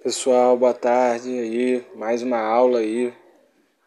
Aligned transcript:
Pessoal, 0.00 0.56
boa 0.56 0.72
tarde 0.72 1.28
aí, 1.28 1.84
mais 1.96 2.22
uma 2.22 2.38
aula 2.38 2.78
aí. 2.78 3.12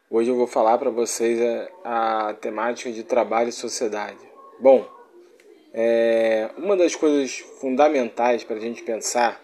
Hoje 0.10 0.30
eu 0.30 0.36
vou 0.36 0.46
falar 0.46 0.78
para 0.78 0.90
vocês 0.90 1.40
a, 1.86 2.28
a, 2.28 2.34
temática 2.34 2.92
de 2.92 3.02
trabalho 3.02 3.48
e 3.48 3.54
sociedade. 3.54 4.20
Bom, 4.60 4.86
é, 5.74 6.50
uma 6.58 6.76
das 6.76 6.96
coisas 6.96 7.40
fundamentais 7.62 8.44
para 8.44 8.58
a 8.58 8.60
gente 8.60 8.84
pensar 8.84 9.42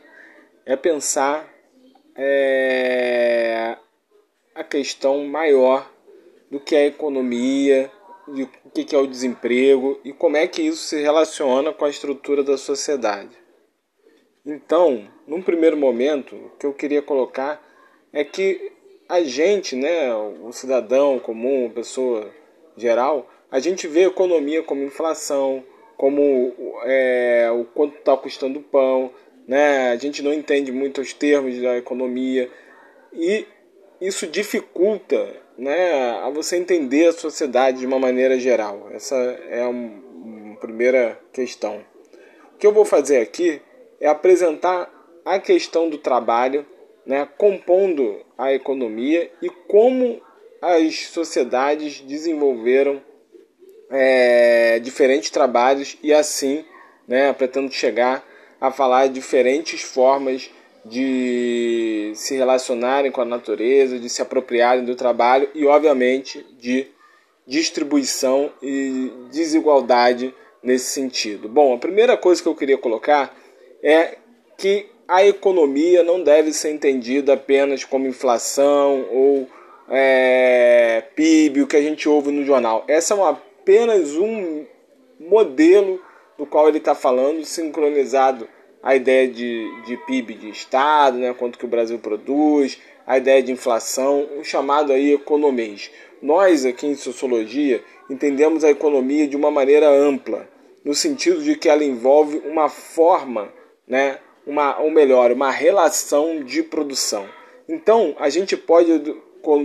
é 0.66 0.76
pensar 0.76 1.48
é, 2.18 3.78
a 4.54 4.62
questão 4.62 5.26
maior 5.26 5.90
do 6.52 6.60
que 6.60 6.76
é 6.76 6.80
a 6.80 6.88
economia, 6.88 7.90
de 8.28 8.44
o 8.44 8.70
que 8.70 8.94
é 8.94 9.00
o 9.00 9.08
desemprego 9.08 10.02
e 10.04 10.12
como 10.12 10.36
é 10.36 10.46
que 10.46 10.64
isso 10.64 10.84
se 10.84 11.02
relaciona 11.02 11.72
com 11.72 11.86
a 11.86 11.90
estrutura 11.90 12.44
da 12.44 12.58
sociedade. 12.58 13.47
Então, 14.48 15.06
num 15.28 15.42
primeiro 15.42 15.76
momento, 15.76 16.34
o 16.34 16.52
que 16.58 16.66
eu 16.66 16.74
queria 16.74 17.02
colocar 17.02 17.62
é 18.14 18.24
que 18.24 18.72
a 19.10 19.22
gente, 19.22 19.76
né, 19.76 20.16
o 20.16 20.54
cidadão 20.54 21.20
comum, 21.20 21.68
a 21.68 21.70
pessoa 21.70 22.32
geral, 22.78 23.30
a 23.52 23.60
gente 23.60 23.88
vê 23.90 24.06
a 24.06 24.08
economia 24.08 24.64
como 24.64 24.84
inflação, 24.84 25.66
como 25.98 26.54
é, 26.86 27.50
o 27.52 27.66
quanto 27.66 27.98
está 27.98 28.16
custando 28.16 28.60
o 28.60 28.64
pão, 28.64 29.12
né? 29.46 29.90
A 29.90 29.98
gente 29.98 30.24
não 30.24 30.34
entende 30.34 30.72
muito 30.72 31.02
os 31.02 31.12
termos 31.12 31.62
da 31.62 31.78
economia 31.78 32.50
e 33.12 33.46
isso 34.00 34.28
dificulta, 34.28 35.28
né, 35.58 36.20
a 36.24 36.30
você 36.30 36.56
entender 36.56 37.08
a 37.08 37.14
sociedade 37.14 37.80
de 37.80 37.86
uma 37.86 38.00
maneira 38.00 38.40
geral. 38.40 38.88
Essa 38.94 39.16
é 39.50 39.66
uma 39.66 40.56
primeira 40.58 41.20
questão. 41.34 41.84
O 42.54 42.58
que 42.58 42.66
eu 42.66 42.72
vou 42.72 42.86
fazer 42.86 43.20
aqui 43.20 43.62
é 44.00 44.08
apresentar 44.08 44.92
a 45.26 45.40
questão 45.40 45.90
do 45.90 45.98
trabalho, 45.98 46.66
né, 47.06 47.28
compondo 47.38 48.22
a 48.38 48.54
economia 48.54 49.32
e 49.42 49.50
como 49.50 50.22
as 50.62 51.08
sociedades 51.08 52.02
desenvolveram 52.02 53.02
é, 53.90 54.80
diferentes 54.80 55.30
trabalhos 55.30 55.98
e 56.02 56.14
assim, 56.14 56.66
né, 57.08 57.32
pretendo 57.34 57.72
chegar 57.72 58.26
a 58.60 58.72
falar 58.72 59.08
diferentes 59.08 59.82
formas 59.82 60.50
de 60.84 62.12
se 62.16 62.36
relacionarem 62.36 63.12
com 63.12 63.22
a 63.22 63.26
natureza, 63.26 64.00
de 64.00 64.10
se 64.10 64.22
apropriarem 64.22 64.86
do 64.86 64.96
trabalho 64.96 65.50
e, 65.54 65.66
obviamente, 65.66 66.46
de 66.60 66.88
distribuição 67.46 68.52
e 68.62 69.12
desigualdade 69.32 70.34
nesse 70.64 70.92
sentido. 70.92 71.48
Bom, 71.48 71.74
a 71.74 71.78
primeira 71.78 72.18
coisa 72.18 72.42
que 72.42 72.48
eu 72.48 72.56
queria 72.56 72.78
colocar 72.78 73.36
é 73.84 74.18
que 74.58 74.88
a 75.08 75.26
economia 75.26 76.04
não 76.04 76.22
deve 76.22 76.52
ser 76.52 76.72
entendida 76.72 77.34
apenas 77.34 77.84
como 77.86 78.08
inflação 78.08 79.06
ou 79.12 79.48
é, 79.90 81.04
PIB, 81.16 81.62
o 81.62 81.68
que 81.68 81.78
a 81.78 81.82
gente 81.82 82.10
ouve 82.10 82.32
no 82.32 82.44
jornal. 82.44 82.84
Essa 82.88 83.14
é 83.14 83.18
uma, 83.18 83.30
apenas 83.30 84.16
um 84.16 84.66
modelo 85.20 86.02
do 86.38 86.46
qual 86.46 86.68
ele 86.68 86.78
está 86.78 86.94
falando, 86.94 87.44
sincronizado 87.46 88.48
a 88.84 88.96
ideia 88.96 89.28
de, 89.28 89.70
de 89.86 89.98
PIB 90.06 90.36
de 90.36 90.50
Estado, 90.50 91.18
né, 91.18 91.34
quanto 91.34 91.58
que 91.58 91.66
o 91.66 91.70
Brasil 91.70 91.98
produz, 92.00 92.80
a 93.06 93.18
ideia 93.18 93.42
de 93.42 93.52
inflação, 93.52 94.28
o 94.38 94.44
chamado 94.44 94.92
aí 94.92 95.14
economês. 95.14 95.90
Nós 96.22 96.66
aqui 96.66 96.86
em 96.86 96.96
Sociologia 96.96 97.82
entendemos 98.10 98.64
a 98.64 98.70
economia 98.70 99.28
de 99.28 99.36
uma 99.36 99.50
maneira 99.50 99.90
ampla, 99.90 100.48
no 100.84 100.94
sentido 100.94 101.42
de 101.42 101.56
que 101.56 101.70
ela 101.70 101.84
envolve 101.84 102.42
uma 102.46 102.70
forma 102.70 103.52
né, 103.88 104.20
uma, 104.46 104.80
ou 104.80 104.92
melhor, 104.92 105.32
uma 105.32 105.52
relação 105.52 106.44
de 106.44 106.62
produção. 106.64 107.28
Então, 107.68 108.16
a 108.20 108.30
gente 108.30 108.56
pode 108.56 109.16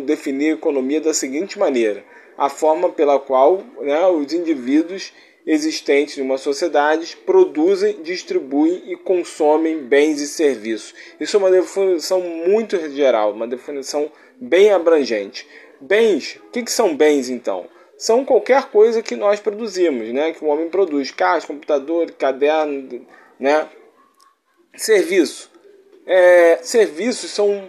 definir 0.05 0.55
economia 0.55 1.01
da 1.01 1.15
seguinte 1.15 1.59
maneira: 1.59 2.05
a 2.37 2.49
forma 2.49 2.91
pela 2.91 3.19
qual 3.19 3.63
né, 3.81 4.07
os 4.07 4.33
indivíduos 4.33 5.13
existentes 5.47 6.19
em 6.19 6.23
uma 6.23 6.39
sociedade 6.39 7.17
produzem, 7.17 8.01
distribuem 8.03 8.93
e 8.93 8.97
consomem 8.97 9.79
bens 9.83 10.21
e 10.21 10.29
serviços. 10.29 10.95
Isso 11.19 11.37
é 11.37 11.41
uma 11.41 11.51
definição 11.51 12.21
muito 12.21 12.79
geral, 12.91 13.33
uma 13.33 13.47
definição 13.47 14.11
bem 14.41 14.71
abrangente. 14.73 15.47
Bens, 15.81 16.39
o 16.47 16.51
que, 16.51 16.63
que 16.63 16.71
são 16.71 16.97
bens 16.97 17.29
então? 17.29 17.67
São 17.99 18.25
qualquer 18.25 18.71
coisa 18.71 19.03
que 19.03 19.17
nós 19.17 19.41
produzimos, 19.41 20.13
né? 20.13 20.33
que 20.33 20.45
o 20.45 20.49
homem 20.49 20.69
produz, 20.69 21.11
carros, 21.11 21.45
computador, 21.45 22.11
caderno, 22.13 23.05
né? 23.39 23.69
Serviço. 24.77 25.51
É, 26.07 26.59
serviços 26.63 27.31
são, 27.31 27.69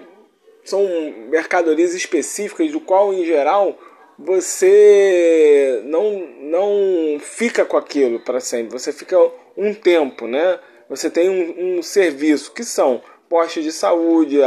são 0.63 0.87
mercadorias 1.29 1.93
específicas 1.93 2.71
do 2.71 2.79
qual, 2.79 3.13
em 3.13 3.25
geral, 3.25 3.77
você 4.17 5.81
não, 5.85 6.27
não 6.41 7.19
fica 7.19 7.65
com 7.65 7.77
aquilo 7.77 8.19
para 8.19 8.39
sempre. 8.39 8.77
Você 8.77 8.91
fica 8.91 9.17
um 9.57 9.73
tempo, 9.73 10.27
né? 10.27 10.59
Você 10.89 11.09
tem 11.09 11.29
um, 11.29 11.77
um 11.77 11.83
serviço 11.83 12.51
que 12.51 12.63
são 12.63 13.01
postos 13.29 13.63
de 13.63 13.71
saúde, 13.71 14.39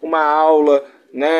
uma 0.00 0.22
aula, 0.22 0.84
né? 1.12 1.30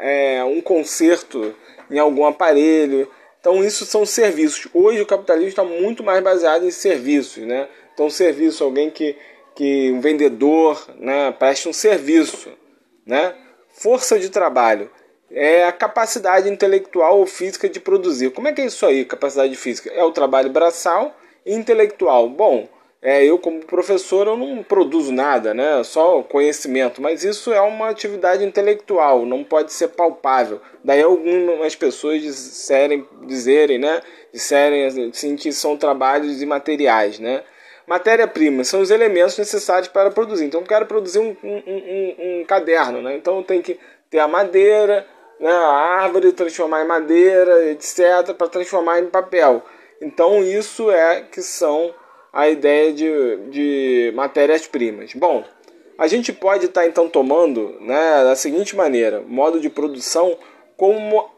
É, 0.00 0.44
um 0.44 0.60
conserto 0.60 1.54
em 1.90 1.98
algum 1.98 2.26
aparelho. 2.26 3.08
Então 3.40 3.64
isso 3.64 3.84
são 3.86 4.04
serviços. 4.04 4.68
Hoje 4.74 5.00
o 5.00 5.06
capitalismo 5.06 5.50
está 5.50 5.64
muito 5.64 6.02
mais 6.02 6.22
baseado 6.22 6.64
em 6.66 6.70
serviços, 6.70 7.44
né? 7.44 7.68
Então 7.94 8.10
serviço, 8.10 8.64
alguém 8.64 8.90
que 8.90 9.16
que 9.56 9.90
um 9.90 10.00
vendedor 10.00 10.86
né, 10.98 11.32
preste 11.32 11.68
um 11.68 11.72
serviço. 11.72 12.50
Né? 13.04 13.34
Força 13.70 14.18
de 14.18 14.28
trabalho 14.28 14.90
é 15.30 15.64
a 15.64 15.72
capacidade 15.72 16.48
intelectual 16.48 17.18
ou 17.18 17.26
física 17.26 17.68
de 17.68 17.80
produzir. 17.80 18.30
Como 18.30 18.46
é 18.46 18.52
que 18.52 18.60
é 18.60 18.66
isso 18.66 18.86
aí, 18.86 19.04
capacidade 19.04 19.56
física? 19.56 19.90
É 19.90 20.04
o 20.04 20.12
trabalho 20.12 20.50
braçal 20.50 21.16
e 21.44 21.54
intelectual. 21.54 22.28
Bom, 22.28 22.68
é, 23.02 23.24
eu 23.24 23.38
como 23.38 23.64
professor 23.64 24.26
eu 24.26 24.36
não 24.36 24.62
produzo 24.62 25.12
nada, 25.12 25.54
né? 25.54 25.82
Só 25.84 26.22
conhecimento, 26.22 27.00
mas 27.00 27.24
isso 27.24 27.52
é 27.52 27.60
uma 27.60 27.88
atividade 27.88 28.44
intelectual, 28.44 29.24
não 29.24 29.44
pode 29.44 29.72
ser 29.72 29.88
palpável. 29.88 30.60
Daí 30.82 31.02
algumas 31.02 31.74
pessoas 31.74 32.20
disserem, 32.22 33.06
dizerem, 33.26 33.78
né? 33.78 34.00
Disserem 34.32 34.86
assim, 34.86 35.36
que 35.36 35.52
são 35.52 35.76
trabalhos 35.76 36.42
imateriais, 36.42 37.18
né? 37.18 37.42
Matéria-prima 37.86 38.64
são 38.64 38.80
os 38.80 38.90
elementos 38.90 39.38
necessários 39.38 39.88
para 39.88 40.10
produzir. 40.10 40.46
Então, 40.46 40.60
eu 40.60 40.66
quero 40.66 40.86
produzir 40.86 41.20
um, 41.20 41.36
um, 41.42 41.62
um, 41.66 42.40
um 42.40 42.44
caderno, 42.44 43.00
né? 43.00 43.16
Então, 43.16 43.42
tem 43.42 43.62
que 43.62 43.78
ter 44.10 44.18
a 44.18 44.26
madeira, 44.26 45.06
né? 45.38 45.50
a 45.50 46.02
árvore, 46.02 46.32
transformar 46.32 46.82
em 46.82 46.88
madeira, 46.88 47.70
etc., 47.70 48.34
para 48.36 48.48
transformar 48.48 49.00
em 49.00 49.06
papel. 49.06 49.62
Então, 50.00 50.42
isso 50.42 50.90
é 50.90 51.22
que 51.22 51.40
são 51.42 51.94
a 52.32 52.48
ideia 52.48 52.92
de, 52.92 53.36
de 53.50 54.12
matérias-primas. 54.14 55.14
Bom, 55.14 55.44
a 55.96 56.06
gente 56.06 56.32
pode 56.32 56.66
estar, 56.66 56.82
tá, 56.82 56.86
então, 56.86 57.08
tomando 57.08 57.76
né, 57.80 58.24
da 58.24 58.34
seguinte 58.34 58.76
maneira: 58.76 59.22
modo 59.26 59.60
de 59.60 59.70
produção 59.70 60.36
como 60.76 61.30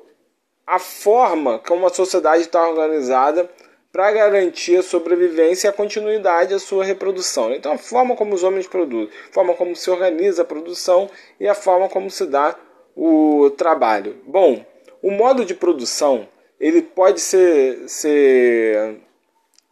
a 0.67 0.79
forma 0.79 1.59
como 1.61 1.87
a 1.87 1.91
sociedade 1.91 2.43
está 2.43 2.69
organizada 2.69 3.49
para 3.93 4.13
garantir 4.13 4.77
a 4.77 4.83
sobrevivência 4.83 5.67
e 5.67 5.71
a 5.71 5.73
continuidade 5.73 6.51
da 6.51 6.59
sua 6.59 6.85
reprodução. 6.85 7.53
Então, 7.55 7.73
a 7.73 7.79
forma 7.79 8.15
como 8.15 8.35
os 8.35 8.43
homens 8.43 8.67
produzem, 8.67 9.13
a 9.31 9.33
forma 9.33 9.55
como 9.55 9.75
se 9.75 9.91
organiza 9.91 10.43
a 10.43 10.45
produção 10.45 11.11
e 11.41 11.49
a 11.49 11.55
forma 11.55 11.89
como 11.89 12.11
se 12.11 12.27
dá 12.27 12.57
o 12.95 13.51
trabalho. 13.57 14.17
Bom, 14.27 14.65
o 15.03 15.11
modo 15.11 15.45
de 15.45 15.55
produção 15.55 16.29
ele 16.61 16.83
pode 16.83 17.21
ser, 17.21 17.89
ser 17.89 19.01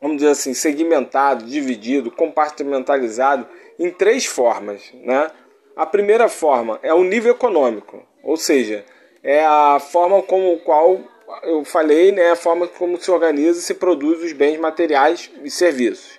vamos 0.01 0.19
dizer 0.19 0.31
assim, 0.31 0.55
segmentado, 0.55 1.45
dividido, 1.45 2.11
compartimentalizado 2.11 3.47
em 3.79 3.91
três 3.91 4.25
formas. 4.25 4.93
Né? 4.95 5.31
A 5.75 5.85
primeira 5.85 6.29
forma 6.29 6.79
é 6.83 6.95
o 6.95 7.05
nível 7.05 7.33
econômico, 7.33 8.03
ou 8.23 8.37
seja, 8.37 8.85
é 9.23 9.45
a 9.45 9.79
forma 9.81 10.23
como 10.23 10.59
qual 10.61 11.01
eu 11.43 11.65
falei, 11.65 12.13
né, 12.13 12.31
a 12.31 12.37
forma 12.37 12.67
como 12.67 13.01
se 13.01 13.11
organiza 13.11 13.59
e 13.59 13.63
se 13.63 13.75
produz 13.75 14.23
os 14.23 14.33
bens 14.33 14.59
materiais 14.59 15.31
e 15.43 15.51
serviços. 15.51 16.19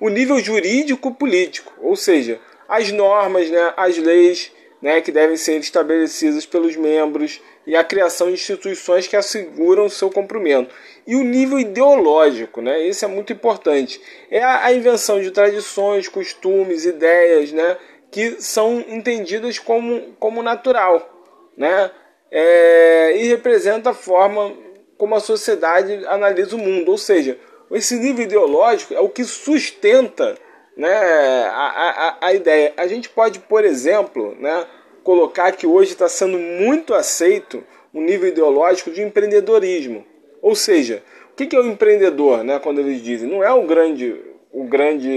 O 0.00 0.08
nível 0.08 0.38
jurídico-político, 0.38 1.72
ou 1.80 1.96
seja, 1.96 2.40
as 2.68 2.90
normas, 2.92 3.50
né, 3.50 3.72
as 3.76 3.96
leis 3.96 4.52
né, 4.80 5.00
que 5.00 5.10
devem 5.10 5.36
ser 5.36 5.58
estabelecidas 5.58 6.44
pelos 6.44 6.76
membros 6.76 7.40
e 7.66 7.74
a 7.74 7.82
criação 7.82 8.28
de 8.28 8.34
instituições 8.34 9.06
que 9.06 9.16
asseguram 9.16 9.88
seu 9.88 10.10
cumprimento. 10.10 10.74
E 11.06 11.16
o 11.16 11.24
nível 11.24 11.58
ideológico, 11.58 12.60
né, 12.60 12.86
esse 12.86 13.04
é 13.04 13.08
muito 13.08 13.32
importante, 13.32 14.00
é 14.30 14.42
a, 14.42 14.66
a 14.66 14.72
invenção 14.72 15.20
de 15.20 15.30
tradições, 15.30 16.08
costumes, 16.08 16.84
ideias 16.84 17.52
né, 17.52 17.76
que 18.10 18.40
são 18.40 18.84
entendidas 18.88 19.58
como, 19.58 20.14
como 20.18 20.42
natural. 20.42 21.12
Né? 21.56 21.90
É, 22.30 23.16
e 23.16 23.26
representa 23.28 23.90
a 23.90 23.94
forma 23.94 24.52
como 24.96 25.14
a 25.14 25.20
sociedade 25.20 26.04
analisa 26.06 26.56
o 26.56 26.58
mundo. 26.58 26.90
Ou 26.90 26.98
seja, 26.98 27.38
esse 27.70 27.96
nível 27.96 28.24
ideológico 28.24 28.94
é 28.94 29.00
o 29.00 29.08
que 29.08 29.24
sustenta 29.24 30.36
né, 30.76 30.88
a, 30.88 32.16
a, 32.20 32.26
a 32.28 32.34
ideia. 32.34 32.72
A 32.76 32.86
gente 32.86 33.08
pode, 33.08 33.40
por 33.40 33.64
exemplo, 33.64 34.36
né, 34.38 34.66
colocar 35.02 35.52
que 35.52 35.66
hoje 35.66 35.92
está 35.92 36.08
sendo 36.08 36.38
muito 36.38 36.94
aceito 36.94 37.62
um 37.94 38.02
nível 38.02 38.28
ideológico 38.28 38.90
de 38.90 39.02
empreendedorismo. 39.02 40.04
Ou 40.42 40.54
seja, 40.54 41.02
o 41.32 41.36
que 41.36 41.54
é 41.56 41.60
o 41.60 41.66
empreendedor, 41.66 42.44
né, 42.44 42.58
quando 42.58 42.80
eles 42.80 43.02
dizem? 43.02 43.28
Não 43.28 43.42
é 43.42 43.52
o 43.52 43.66
grande, 43.66 44.20
o 44.52 44.64
grande 44.64 45.10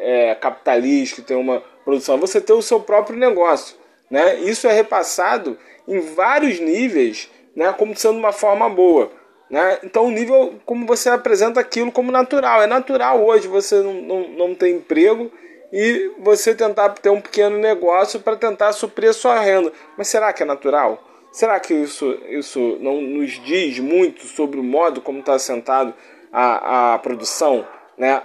é, 0.00 0.34
capitalista 0.34 1.16
que 1.16 1.28
tem 1.28 1.36
uma 1.36 1.62
produção, 1.84 2.16
é 2.16 2.18
você 2.18 2.40
ter 2.40 2.52
o 2.52 2.62
seu 2.62 2.80
próprio 2.80 3.16
negócio. 3.16 3.76
Né? 4.10 4.40
Isso 4.40 4.66
é 4.66 4.72
repassado 4.72 5.56
em 5.90 6.00
vários 6.00 6.60
níveis 6.60 7.28
né, 7.54 7.74
como 7.76 7.96
sendo 7.96 8.18
uma 8.18 8.32
forma 8.32 8.70
boa. 8.70 9.10
Né? 9.50 9.80
Então, 9.82 10.06
o 10.06 10.10
nível 10.10 10.54
como 10.64 10.86
você 10.86 11.10
apresenta 11.10 11.60
aquilo 11.60 11.90
como 11.90 12.12
natural. 12.12 12.62
É 12.62 12.66
natural 12.66 13.24
hoje 13.24 13.48
você 13.48 13.82
não, 13.82 13.94
não, 13.94 14.28
não 14.28 14.54
ter 14.54 14.70
emprego 14.70 15.30
e 15.72 16.12
você 16.20 16.54
tentar 16.54 16.90
ter 16.90 17.10
um 17.10 17.20
pequeno 17.20 17.58
negócio 17.58 18.20
para 18.20 18.36
tentar 18.36 18.72
suprir 18.72 19.10
a 19.10 19.12
sua 19.12 19.40
renda. 19.40 19.72
Mas 19.98 20.08
será 20.08 20.32
que 20.32 20.42
é 20.42 20.46
natural? 20.46 21.02
Será 21.32 21.58
que 21.60 21.74
isso, 21.74 22.18
isso 22.28 22.78
não 22.80 23.00
nos 23.00 23.32
diz 23.44 23.78
muito 23.78 24.26
sobre 24.26 24.58
o 24.58 24.64
modo 24.64 25.00
como 25.00 25.20
está 25.20 25.34
assentado 25.34 25.94
a, 26.32 26.94
a 26.94 26.98
produção, 26.98 27.66
né? 27.98 28.22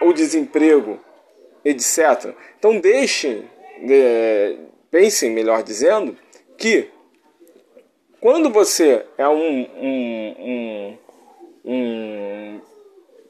o 0.00 0.12
desemprego, 0.12 0.98
etc. 1.64 2.34
Então 2.58 2.78
deixem, 2.78 3.44
é, 3.88 4.56
pensem, 4.90 5.30
melhor 5.30 5.62
dizendo, 5.62 6.16
que 6.56 6.90
quando 8.20 8.50
você 8.50 9.04
é 9.16 9.28
um, 9.28 9.60
um, 9.80 10.34
um, 10.40 10.98
um 11.64 12.60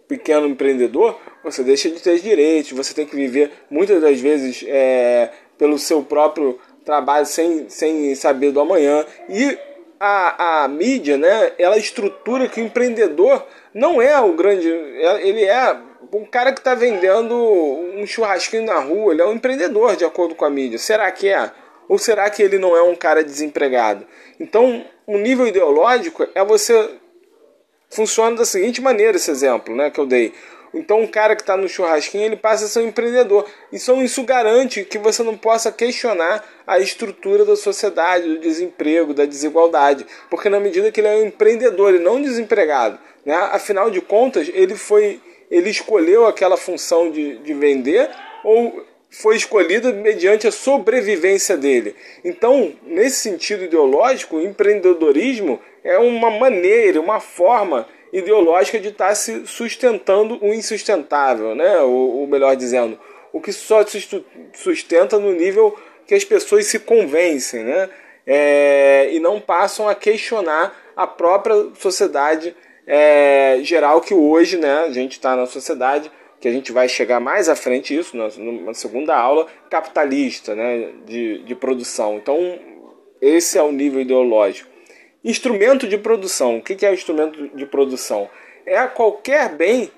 pequeno 0.07 0.47
empreendedor, 0.47 1.19
você 1.45 1.63
deixa 1.63 1.91
de 1.91 2.01
ter 2.01 2.19
direitos, 2.21 2.73
você 2.73 2.95
tem 2.95 3.07
que 3.07 3.15
viver 3.15 3.51
muitas 3.71 4.01
das 4.01 4.21
vezes 4.21 4.65
é, 4.67 5.31
pelo 5.59 5.79
seu 5.79 6.03
próprio 6.03 6.59
trabalho 6.85 7.27
sem, 7.27 7.69
sem 7.69 8.15
saber 8.15 8.51
do 8.51 8.61
amanhã. 8.61 9.05
E 9.29 9.59
a, 10.01 10.65
a 10.65 10.69
mídia, 10.69 11.17
né, 11.17 11.53
ela 11.59 11.77
estrutura 11.77 12.49
que 12.49 12.61
o 12.61 12.65
empreendedor 12.65 13.45
não 13.75 14.01
é 14.01 14.19
o 14.21 14.33
grande. 14.33 14.67
Ele 14.67 15.45
é 15.45 15.77
um 16.13 16.25
cara 16.25 16.53
que 16.53 16.61
está 16.61 16.75
vendendo 16.75 17.35
um 17.35 18.07
churrasquinho 18.07 18.65
na 18.65 18.79
rua, 18.79 19.13
ele 19.13 19.23
é 19.23 19.27
um 19.27 19.35
empreendedor, 19.35 19.97
de 19.97 20.05
acordo 20.05 20.35
com 20.35 20.45
a 20.45 20.51
mídia. 20.51 20.79
Será 20.79 21.11
que 21.11 21.29
é? 21.29 21.51
Ou 21.89 21.99
será 21.99 22.29
que 22.29 22.43
ele 22.43 22.59
não 22.59 22.77
é 22.77 22.83
um 22.83 22.95
cara 22.95 23.25
desempregado? 23.25 24.07
Então, 24.39 24.85
o 25.07 25.17
nível 25.17 25.47
ideológico 25.47 26.27
é 26.35 26.45
você. 26.45 26.91
Funciona 27.91 28.37
da 28.37 28.45
seguinte 28.45 28.83
maneira 28.83 29.17
esse 29.17 29.31
exemplo 29.31 29.75
né, 29.75 29.91
que 29.91 29.99
eu 29.99 30.05
dei. 30.05 30.35
Então, 30.75 31.01
um 31.01 31.07
cara 31.07 31.35
que 31.35 31.41
está 31.41 31.57
no 31.57 31.67
churrasquinho, 31.67 32.25
ele 32.25 32.37
passa 32.37 32.67
a 32.67 32.69
ser 32.69 32.81
um 32.81 32.89
empreendedor. 32.89 33.47
Então, 33.73 34.03
isso 34.03 34.23
garante 34.23 34.85
que 34.85 34.99
você 34.99 35.23
não 35.23 35.37
possa 35.39 35.73
questionar 35.73 36.45
a 36.67 36.79
estrutura 36.79 37.47
da 37.47 37.57
sociedade, 37.57 38.29
do 38.29 38.39
desemprego, 38.41 39.15
da 39.15 39.25
desigualdade. 39.25 40.07
Porque 40.29 40.51
na 40.51 40.61
medida 40.61 40.93
que 40.93 41.01
ele 41.01 41.09
é 41.09 41.17
um 41.17 41.27
empreendedor 41.29 41.95
e 41.95 41.99
não 41.99 42.17
um 42.17 42.23
desempregado, 42.23 42.99
né, 43.25 43.35
afinal 43.53 43.91
de 43.91 44.03
contas, 44.03 44.51
ele 44.53 44.75
foi 44.75 45.21
ele 45.51 45.71
escolheu 45.71 46.27
aquela 46.27 46.57
função 46.57 47.11
de, 47.11 47.39
de 47.39 47.55
vender 47.55 48.11
ou 48.45 48.85
foi 49.11 49.37
escolhida 49.37 49.93
mediante 49.93 50.47
a 50.47 50.53
sobrevivência 50.53 51.57
dele. 51.57 51.95
Então, 52.25 52.73
nesse 52.83 53.17
sentido 53.17 53.65
ideológico, 53.65 54.37
o 54.37 54.43
empreendedorismo 54.43 55.61
é 55.83 55.99
uma 55.99 56.31
maneira, 56.31 57.01
uma 57.01 57.21
forma 57.21 57.87
ideológica 58.13 58.79
de 58.79 58.89
estar 58.89 59.15
se 59.15 59.47
sustentando 59.47 60.39
o 60.43 60.53
insustentável, 60.53 61.55
né? 61.55 61.79
ou, 61.79 62.21
ou 62.21 62.27
melhor 62.27 62.55
dizendo, 62.57 62.99
o 63.33 63.41
que 63.41 63.53
só 63.53 63.85
se 63.85 64.25
sustenta 64.55 65.19
no 65.19 65.33
nível 65.33 65.77
que 66.07 66.15
as 66.15 66.25
pessoas 66.25 66.67
se 66.67 66.79
convencem 66.79 67.65
né? 67.65 67.91
É, 68.27 69.09
e 69.13 69.21
não 69.21 69.41
passam 69.41 69.89
a 69.89 69.95
questionar 69.95 70.77
a 70.95 71.07
própria 71.07 71.55
sociedade 71.79 72.55
é, 72.87 73.59
geral 73.63 74.01
que 74.01 74.15
hoje 74.15 74.59
né, 74.59 74.85
a 74.87 74.91
gente 74.91 75.13
está 75.13 75.37
na 75.37 75.47
sociedade, 75.47 76.11
que 76.41 76.49
a 76.49 76.53
gente 76.53 76.71
vai 76.73 76.89
chegar 76.89 77.21
mais 77.21 77.49
à 77.49 77.57
frente 77.57 77.97
isso, 77.97 78.17
na, 78.17 78.75
segunda 78.75 79.17
aula, 79.17 79.47
capitalista 79.69 80.55
né, 80.55 80.93
de, 81.05 81.43
de 81.43 81.55
produção. 81.55 82.17
Então, 82.17 82.39
esse 83.21 83.59
é 83.59 83.63
o 83.63 83.73
nível 83.73 84.01
ideológico. 84.01 84.71
Instrumento 85.25 85.87
de 85.89 85.99
produção. 85.99 86.59
O 86.59 86.63
que 86.63 86.87
é 86.87 86.93
instrumento 86.93 87.49
de 87.57 87.67
produção? 87.67 88.31
É 88.65 88.87
qualquer 88.87 89.49
bem 89.51 89.91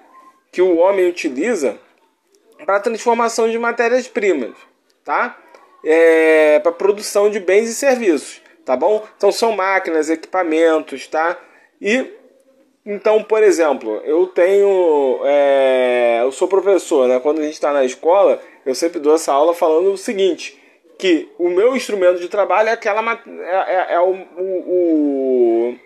que 0.50 0.62
o 0.62 0.78
homem 0.78 1.08
utiliza 1.08 1.78
para 2.64 2.80
transformação 2.80 3.50
de 3.50 3.58
matérias-primas, 3.58 4.54
tá? 5.04 5.38
É, 5.84 6.58
para 6.60 6.72
produção 6.72 7.30
de 7.30 7.40
bens 7.40 7.70
e 7.70 7.74
serviços, 7.74 8.42
tá 8.64 8.76
bom? 8.76 9.06
Então 9.16 9.32
são 9.32 9.52
máquinas, 9.52 10.10
equipamentos, 10.10 11.06
tá? 11.06 11.38
E 11.80 12.19
então, 12.84 13.22
por 13.22 13.42
exemplo, 13.42 14.00
eu 14.04 14.26
tenho. 14.26 15.20
É, 15.24 16.20
eu 16.22 16.32
sou 16.32 16.48
professor, 16.48 17.06
né? 17.08 17.20
Quando 17.20 17.40
a 17.40 17.42
gente 17.42 17.54
está 17.54 17.72
na 17.72 17.84
escola, 17.84 18.40
eu 18.64 18.74
sempre 18.74 18.98
dou 18.98 19.14
essa 19.14 19.32
aula 19.32 19.54
falando 19.54 19.92
o 19.92 19.98
seguinte: 19.98 20.58
que 20.98 21.28
o 21.38 21.50
meu 21.50 21.76
instrumento 21.76 22.20
de 22.20 22.28
trabalho 22.28 22.70
é 22.70 22.72
aquela. 22.72 23.02
É, 23.26 23.74
é, 23.74 23.94
é 23.94 24.00
o, 24.00 24.14
o, 24.38 25.76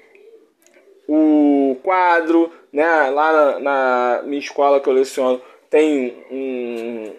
o, 1.09 1.73
o, 1.73 1.77
quadro, 1.83 2.53
né? 2.73 3.11
Lá 3.11 3.33
na, 3.33 3.61
na, 3.61 4.23
minha 4.25 4.41
escola 4.41 4.81
que 4.81 4.89
eu 4.89 4.93
leciono, 4.93 5.43
tem 5.69 6.17
um, 6.31 7.13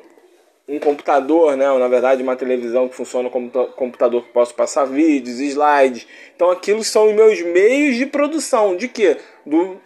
um 0.67 0.79
computador, 0.79 1.55
né? 1.55 1.71
Ou, 1.71 1.77
na 1.77 1.87
verdade, 1.87 2.23
uma 2.23 2.35
televisão 2.35 2.89
que 2.89 2.95
funciona 2.95 3.29
como 3.29 3.49
computador 3.49 4.23
que 4.23 4.29
posso 4.29 4.53
passar 4.55 4.85
vídeos, 4.85 5.39
slides. 5.39 6.07
Então, 6.35 6.49
aquilo 6.49 6.83
são 6.83 7.07
os 7.07 7.13
meus 7.13 7.41
meios 7.41 7.95
de 7.95 8.05
produção. 8.05 8.75
De 8.75 8.87
quê? 8.87 9.17
Do, 9.45 9.79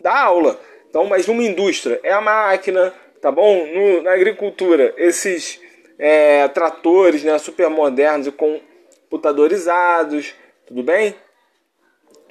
da 0.00 0.18
aula. 0.18 0.60
Então, 0.88 1.06
mas 1.06 1.26
numa 1.26 1.42
indústria 1.42 1.98
é 2.02 2.12
a 2.12 2.20
máquina, 2.20 2.92
tá 3.20 3.30
bom? 3.30 3.66
No, 3.66 4.02
na 4.02 4.12
agricultura, 4.12 4.94
esses 4.96 5.60
é, 5.98 6.46
tratores, 6.48 7.22
né? 7.22 7.38
Super 7.38 7.70
modernos 7.70 8.26
e 8.26 8.32
computadorizados, 8.32 10.34
tudo 10.66 10.82
bem? 10.82 11.14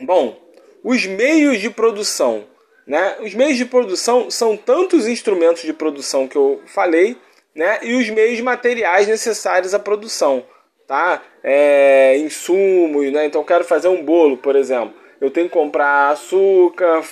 Bom, 0.02 0.40
os 0.84 1.06
meios 1.06 1.60
de 1.60 1.70
produção, 1.70 2.46
né? 2.86 3.18
Os 3.22 3.34
meios 3.34 3.58
de 3.58 3.66
produção 3.66 4.30
são 4.30 4.56
tantos 4.56 5.08
instrumentos 5.08 5.64
de 5.64 5.74
produção 5.74 6.28
que 6.28 6.36
eu 6.36 6.62
falei 6.68 7.18
né? 7.56 7.80
e 7.82 7.96
os 7.96 8.10
meios 8.10 8.40
materiais 8.42 9.08
necessários 9.08 9.74
à 9.74 9.80
produção. 9.80 10.44
Tá? 10.88 11.24
É, 11.44 12.16
insumos, 12.18 13.12
né? 13.12 13.26
então 13.26 13.44
quero 13.44 13.64
fazer 13.64 13.88
um 13.88 14.04
bolo, 14.04 14.38
por 14.38 14.56
exemplo. 14.56 14.94
Eu 15.20 15.32
tenho 15.32 15.48
que 15.48 15.54
comprar 15.54 16.10
açúcar, 16.10 17.04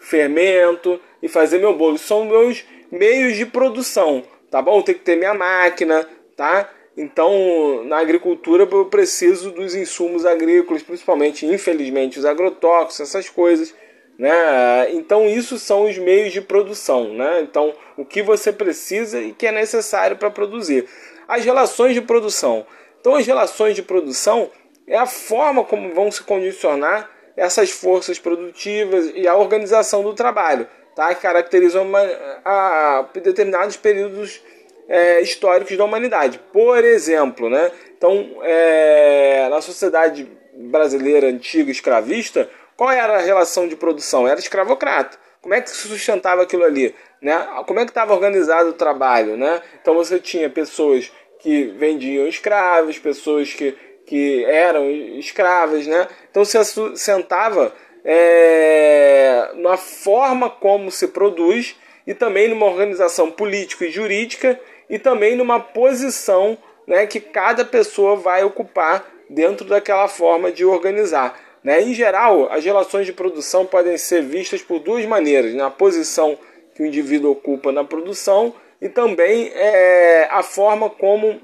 fermento 0.00 0.98
e 1.22 1.28
fazer 1.28 1.58
meu 1.58 1.76
bolo. 1.76 1.98
São 1.98 2.24
meus 2.24 2.64
meios 2.90 3.36
de 3.36 3.46
produção, 3.46 4.24
tá 4.50 4.60
bom? 4.60 4.82
Tem 4.82 4.94
que 4.94 5.02
ter 5.02 5.16
minha 5.16 5.34
máquina, 5.34 6.08
tá? 6.36 6.68
Então, 6.96 7.84
na 7.84 7.98
agricultura 7.98 8.68
eu 8.70 8.86
preciso 8.86 9.52
dos 9.52 9.74
insumos 9.74 10.26
agrícolas, 10.26 10.82
principalmente, 10.82 11.46
infelizmente, 11.46 12.18
os 12.18 12.24
agrotóxicos, 12.24 13.00
essas 13.00 13.28
coisas 13.28 13.74
né? 14.20 14.92
Então, 14.92 15.26
isso 15.26 15.58
são 15.58 15.88
os 15.88 15.96
meios 15.96 16.30
de 16.30 16.42
produção. 16.42 17.14
Né? 17.14 17.40
Então, 17.40 17.72
o 17.96 18.04
que 18.04 18.22
você 18.22 18.52
precisa 18.52 19.18
e 19.18 19.32
que 19.32 19.46
é 19.46 19.52
necessário 19.52 20.18
para 20.18 20.30
produzir. 20.30 20.86
As 21.26 21.42
relações 21.42 21.94
de 21.94 22.02
produção. 22.02 22.66
Então, 23.00 23.14
as 23.14 23.26
relações 23.26 23.74
de 23.74 23.82
produção 23.82 24.50
é 24.86 24.94
a 24.94 25.06
forma 25.06 25.64
como 25.64 25.94
vão 25.94 26.10
se 26.10 26.22
condicionar 26.22 27.10
essas 27.34 27.70
forças 27.70 28.18
produtivas 28.18 29.10
e 29.14 29.26
a 29.26 29.34
organização 29.34 30.02
do 30.02 30.12
trabalho, 30.12 30.68
tá? 30.94 31.14
que 31.14 31.22
caracterizam 31.22 31.84
uma, 31.84 32.02
a, 32.44 32.98
a 32.98 33.18
determinados 33.20 33.78
períodos 33.78 34.42
é, 34.86 35.22
históricos 35.22 35.78
da 35.78 35.84
humanidade. 35.84 36.38
Por 36.52 36.84
exemplo, 36.84 37.48
né? 37.48 37.72
então, 37.96 38.36
é, 38.42 39.48
na 39.48 39.62
sociedade 39.62 40.28
brasileira 40.54 41.28
antiga 41.28 41.70
escravista, 41.70 42.50
qual 42.80 42.90
era 42.90 43.18
a 43.18 43.20
relação 43.20 43.68
de 43.68 43.76
produção? 43.76 44.26
Era 44.26 44.40
escravocrata. 44.40 45.18
Como 45.42 45.52
é 45.52 45.60
que 45.60 45.68
se 45.68 45.86
sustentava 45.86 46.40
aquilo 46.40 46.64
ali? 46.64 46.94
Né? 47.20 47.36
Como 47.66 47.78
é 47.78 47.84
que 47.84 47.90
estava 47.90 48.14
organizado 48.14 48.70
o 48.70 48.72
trabalho? 48.72 49.36
Né? 49.36 49.60
Então 49.82 49.92
você 49.92 50.18
tinha 50.18 50.48
pessoas 50.48 51.12
que 51.40 51.64
vendiam 51.76 52.26
escravos, 52.26 52.98
pessoas 52.98 53.52
que, 53.52 53.76
que 54.06 54.46
eram 54.46 54.90
escravas. 54.90 55.86
Né? 55.86 56.08
Então 56.30 56.42
você 56.42 56.64
sentava 56.96 57.70
é, 58.02 59.50
na 59.56 59.76
forma 59.76 60.48
como 60.48 60.90
se 60.90 61.08
produz 61.08 61.76
e 62.06 62.14
também 62.14 62.48
numa 62.48 62.64
organização 62.64 63.30
política 63.30 63.84
e 63.84 63.90
jurídica 63.90 64.58
e 64.88 64.98
também 64.98 65.36
numa 65.36 65.60
posição 65.60 66.56
né, 66.86 67.06
que 67.06 67.20
cada 67.20 67.62
pessoa 67.62 68.16
vai 68.16 68.42
ocupar 68.42 69.04
dentro 69.28 69.66
daquela 69.66 70.08
forma 70.08 70.50
de 70.50 70.64
organizar. 70.64 71.49
Né? 71.62 71.82
Em 71.82 71.94
geral, 71.94 72.50
as 72.50 72.64
relações 72.64 73.06
de 73.06 73.12
produção 73.12 73.66
podem 73.66 73.96
ser 73.98 74.22
vistas 74.22 74.62
por 74.62 74.78
duas 74.78 75.04
maneiras: 75.04 75.54
na 75.54 75.70
posição 75.70 76.38
que 76.74 76.82
o 76.82 76.86
indivíduo 76.86 77.32
ocupa 77.32 77.70
na 77.70 77.84
produção 77.84 78.54
e 78.80 78.88
também 78.88 79.52
é, 79.54 80.26
a 80.30 80.42
forma 80.42 80.88
como 80.88 81.40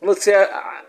você 0.00 0.32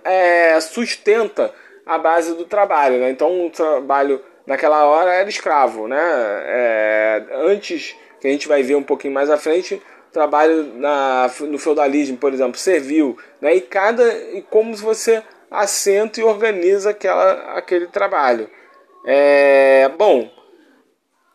é, 0.03 0.59
sustenta 0.59 1.53
a 1.85 1.97
base 1.97 2.35
do 2.35 2.45
trabalho. 2.45 2.99
Né? 2.99 3.09
Então, 3.09 3.45
o 3.45 3.49
trabalho 3.49 4.21
naquela 4.45 4.85
hora 4.85 5.13
era 5.13 5.29
escravo. 5.29 5.87
Né? 5.87 5.99
É, 5.99 7.25
antes, 7.33 7.95
que 8.19 8.27
a 8.27 8.31
gente 8.31 8.47
vai 8.47 8.63
ver 8.63 8.75
um 8.75 8.83
pouquinho 8.83 9.13
mais 9.13 9.29
à 9.29 9.37
frente, 9.37 9.81
trabalho 10.11 10.63
na, 10.75 11.29
no 11.41 11.57
feudalismo, 11.57 12.17
por 12.17 12.33
exemplo, 12.33 12.57
servil. 12.57 13.17
Né? 13.41 13.55
E, 13.55 13.61
cada, 13.61 14.07
e 14.31 14.41
como 14.41 14.75
você 14.75 15.23
assenta 15.53 16.19
e 16.19 16.23
organiza 16.23 16.89
aquela, 16.89 17.57
aquele 17.57 17.87
trabalho. 17.87 18.49
É, 19.05 19.89
bom, 19.97 20.31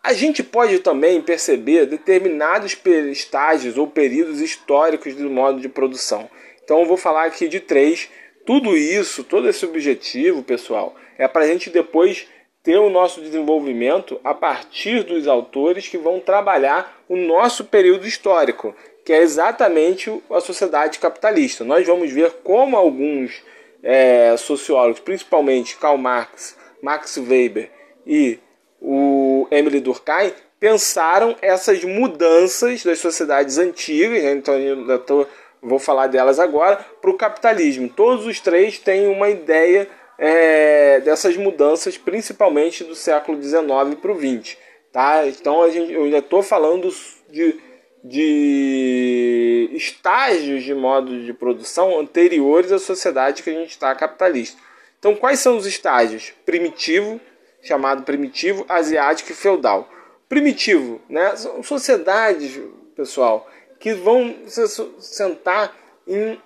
a 0.03 0.13
gente 0.13 0.43
pode 0.43 0.81
também 0.81 1.23
perceber 1.23 1.87
determinados 1.87 2.77
estágios 3.11 3.79
ou 3.79 3.87
períodos 3.87 4.41
históricos 4.41 5.15
do 5.15 5.31
modo 5.31 5.61
de 5.61 5.69
produção. 5.69 6.29
Então 6.65 6.81
eu 6.81 6.87
vou 6.87 6.97
falar 6.97 7.27
aqui 7.27 7.47
de 7.47 7.61
três. 7.61 8.09
Tudo 8.45 8.77
isso, 8.77 9.23
todo 9.23 9.49
esse 9.49 9.65
objetivo, 9.65 10.43
pessoal, 10.43 10.97
é 11.17 11.29
para 11.29 11.45
a 11.45 11.47
gente 11.47 11.71
depois 11.71 12.27
ter 12.63 12.79
o 12.79 12.91
nosso 12.91 13.21
desenvolvimento 13.21 14.21
a 14.25 14.35
partir 14.35 15.03
dos 15.05 15.29
autores 15.29 15.87
que 15.87 15.99
vão 15.99 16.21
trabalhar 16.21 17.03
o 17.09 17.17
nosso 17.17 17.65
período 17.65 18.07
histórico, 18.07 18.75
que 19.05 19.13
é 19.13 19.23
exatamente 19.23 20.11
a 20.31 20.41
sociedade 20.41 20.99
capitalista. 20.99 21.65
Nós 21.65 21.87
vamos 21.87 22.11
ver 22.11 22.31
como 22.43 22.77
alguns 22.77 23.43
é, 23.83 24.37
sociólogos, 24.37 25.01
principalmente 25.01 25.77
Karl 25.77 25.99
Marx, 25.99 26.57
Max 26.83 27.17
Weber 27.17 27.71
e 28.07 28.39
o 28.81 29.47
Emily 29.51 29.81
Durkheim, 29.81 30.33
pensaram 30.59 31.37
essas 31.41 31.85
mudanças 31.85 32.83
das 32.83 32.99
sociedades 32.99 33.59
antigas, 33.59 34.23
né? 34.23 34.33
então 34.33 34.59
eu 34.59 34.99
tô 34.99 35.27
vou 35.63 35.79
falar 35.79 36.07
delas 36.07 36.39
agora, 36.39 36.77
para 37.01 37.11
o 37.11 37.17
capitalismo. 37.17 37.89
Todos 37.89 38.27
os 38.27 38.41
três 38.41 38.79
têm 38.79 39.07
uma 39.09 39.29
ideia 39.29 39.89
é, 40.19 41.01
dessas 41.01 41.37
mudanças, 41.37 41.97
principalmente 41.97 42.85
do 42.85 42.95
século 42.95 43.41
XIX 43.43 43.69
para 44.01 44.13
o 44.13 44.17
XX. 44.19 44.57
Tá? 44.93 45.27
Então 45.27 45.63
a 45.63 45.71
gente, 45.71 45.93
eu 45.93 46.05
ainda 46.05 46.19
estou 46.19 46.43
falando 46.43 46.93
de, 47.31 47.57
de 48.03 49.71
estágios 49.73 50.63
de 50.63 50.75
modo 50.75 51.25
de 51.25 51.33
produção 51.33 51.99
anteriores 51.99 52.73
à 52.73 52.79
sociedade 52.79 53.43
que 53.43 53.51
a 53.51 53.55
gente 53.55 53.71
está 53.71 53.95
capitalista. 53.95 54.61
Então, 54.99 55.15
quais 55.15 55.41
são 55.41 55.57
os 55.57 55.67
estágios? 55.67 56.33
Primitivo, 56.45 57.21
chamado 57.63 58.03
primitivo, 58.03 58.65
asiático 58.69 59.33
e 59.33 59.35
feudal. 59.35 59.89
Primitivo, 60.29 61.01
né? 61.09 61.37
São 61.37 61.63
sociedades, 61.63 62.61
pessoal, 62.97 63.49
que 63.79 63.95
vão 63.95 64.35
se 64.47 64.67
sentar 64.99 65.75
em, 66.07 66.41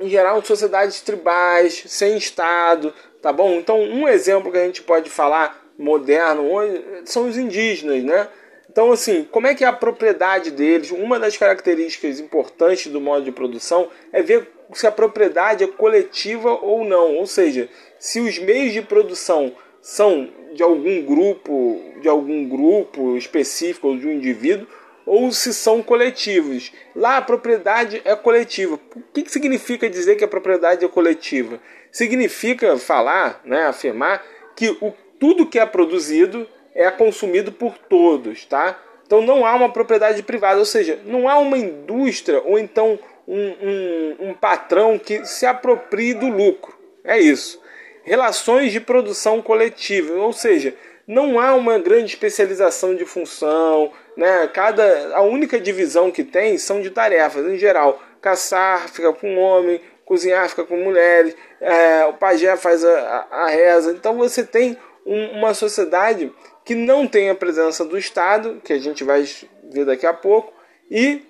em 0.00 0.08
geral, 0.08 0.42
sociedades 0.44 1.00
tribais, 1.00 1.84
sem 1.86 2.16
Estado, 2.16 2.92
tá 3.20 3.32
bom? 3.32 3.52
Então, 3.54 3.80
um 3.80 4.08
exemplo 4.08 4.50
que 4.50 4.58
a 4.58 4.64
gente 4.64 4.82
pode 4.82 5.10
falar 5.10 5.64
moderno 5.78 6.50
hoje 6.50 6.82
são 7.04 7.28
os 7.28 7.36
indígenas, 7.36 8.02
né? 8.02 8.28
Então, 8.70 8.92
assim, 8.92 9.24
como 9.30 9.46
é 9.46 9.54
que 9.54 9.64
é 9.64 9.66
a 9.66 9.72
propriedade 9.72 10.50
deles? 10.50 10.90
Uma 10.90 11.18
das 11.18 11.36
características 11.36 12.20
importantes 12.20 12.92
do 12.92 13.00
modo 13.00 13.24
de 13.24 13.32
produção 13.32 13.88
é 14.12 14.22
ver 14.22 14.48
se 14.74 14.86
a 14.86 14.92
propriedade 14.92 15.64
é 15.64 15.66
coletiva 15.66 16.50
ou 16.50 16.84
não, 16.84 17.16
ou 17.16 17.26
seja, 17.26 17.68
se 17.98 18.20
os 18.20 18.38
meios 18.38 18.72
de 18.72 18.82
produção 18.82 19.52
são 19.80 20.28
de 20.52 20.62
algum 20.62 21.02
grupo, 21.02 21.80
de 22.00 22.08
algum 22.08 22.48
grupo 22.48 23.16
específico 23.16 23.88
ou 23.88 23.96
de 23.96 24.06
um 24.06 24.12
indivíduo, 24.12 24.66
ou 25.06 25.32
se 25.32 25.54
são 25.54 25.82
coletivos. 25.82 26.70
Lá 26.94 27.16
a 27.16 27.22
propriedade 27.22 28.02
é 28.04 28.14
coletiva. 28.14 28.74
O 28.74 29.02
que, 29.12 29.22
que 29.22 29.32
significa 29.32 29.88
dizer 29.88 30.16
que 30.16 30.24
a 30.24 30.28
propriedade 30.28 30.84
é 30.84 30.88
coletiva? 30.88 31.58
Significa 31.90 32.76
falar, 32.76 33.40
né, 33.44 33.64
afirmar 33.64 34.22
que 34.54 34.68
o, 34.82 34.92
tudo 35.18 35.46
que 35.46 35.58
é 35.58 35.64
produzido 35.64 36.46
é 36.78 36.90
consumido 36.90 37.50
por 37.50 37.76
todos, 37.76 38.46
tá? 38.46 38.78
Então 39.04 39.20
não 39.20 39.44
há 39.44 39.54
uma 39.54 39.72
propriedade 39.72 40.22
privada, 40.22 40.58
ou 40.58 40.64
seja, 40.64 41.00
não 41.04 41.28
há 41.28 41.38
uma 41.38 41.58
indústria 41.58 42.40
ou 42.44 42.58
então 42.58 42.98
um, 43.26 43.36
um, 43.36 44.16
um 44.28 44.34
patrão 44.34 44.98
que 44.98 45.24
se 45.26 45.44
aproprie 45.44 46.14
do 46.14 46.28
lucro. 46.28 46.78
É 47.02 47.18
isso. 47.18 47.60
Relações 48.04 48.70
de 48.70 48.80
produção 48.80 49.42
coletiva, 49.42 50.14
ou 50.14 50.32
seja, 50.32 50.74
não 51.06 51.40
há 51.40 51.54
uma 51.54 51.78
grande 51.78 52.12
especialização 52.12 52.94
de 52.94 53.04
função, 53.04 53.90
né? 54.16 54.48
Cada 54.52 55.16
a 55.16 55.22
única 55.22 55.58
divisão 55.58 56.10
que 56.10 56.22
tem 56.22 56.58
são 56.58 56.80
de 56.80 56.90
tarefas 56.90 57.44
em 57.46 57.58
geral. 57.58 58.00
Caçar 58.20 58.88
fica 58.88 59.12
com 59.12 59.36
homem, 59.36 59.80
cozinhar 60.04 60.48
fica 60.48 60.64
com 60.64 60.76
mulheres, 60.76 61.34
é, 61.60 62.04
o 62.06 62.14
pajé 62.14 62.56
faz 62.56 62.84
a, 62.84 63.26
a, 63.30 63.44
a, 63.44 63.48
reza. 63.48 63.90
Então 63.92 64.16
você 64.16 64.44
tem 64.44 64.76
um, 65.04 65.38
uma 65.38 65.54
sociedade 65.54 66.32
que 66.68 66.74
não 66.74 67.08
tem 67.08 67.30
a 67.30 67.34
presença 67.34 67.82
do 67.82 67.96
Estado, 67.96 68.60
que 68.62 68.74
a 68.74 68.78
gente 68.78 69.02
vai 69.02 69.24
ver 69.72 69.86
daqui 69.86 70.04
a 70.04 70.12
pouco, 70.12 70.52
e 70.90 71.22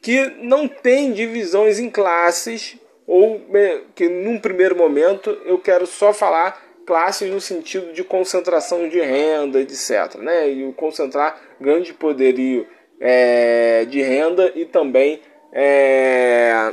que 0.00 0.24
não 0.40 0.68
tem 0.68 1.12
divisões 1.12 1.80
em 1.80 1.90
classes, 1.90 2.76
ou 3.04 3.44
que 3.92 4.08
num 4.08 4.38
primeiro 4.38 4.76
momento 4.76 5.30
eu 5.46 5.58
quero 5.58 5.84
só 5.84 6.12
falar 6.12 6.64
classes 6.86 7.28
no 7.28 7.40
sentido 7.40 7.92
de 7.92 8.04
concentração 8.04 8.88
de 8.88 9.00
renda, 9.00 9.60
etc. 9.60 10.14
Né? 10.18 10.48
E 10.50 10.72
concentrar 10.74 11.42
grande 11.60 11.92
poderio 11.92 12.64
é, 13.00 13.84
de 13.86 14.00
renda 14.00 14.52
e 14.54 14.64
também 14.64 15.20
é, 15.52 16.72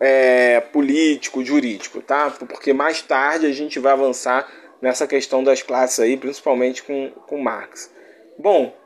é, 0.00 0.60
político, 0.60 1.44
jurídico, 1.44 2.00
tá? 2.00 2.30
Porque 2.30 2.72
mais 2.72 3.02
tarde 3.02 3.44
a 3.44 3.52
gente 3.52 3.78
vai 3.78 3.92
avançar 3.92 4.50
nessa 4.84 5.06
questão 5.06 5.42
das 5.42 5.62
classes 5.62 5.98
aí, 5.98 6.14
principalmente 6.14 6.82
com, 6.82 7.10
com 7.26 7.38
Marx. 7.38 7.90
Bom, 8.38 8.76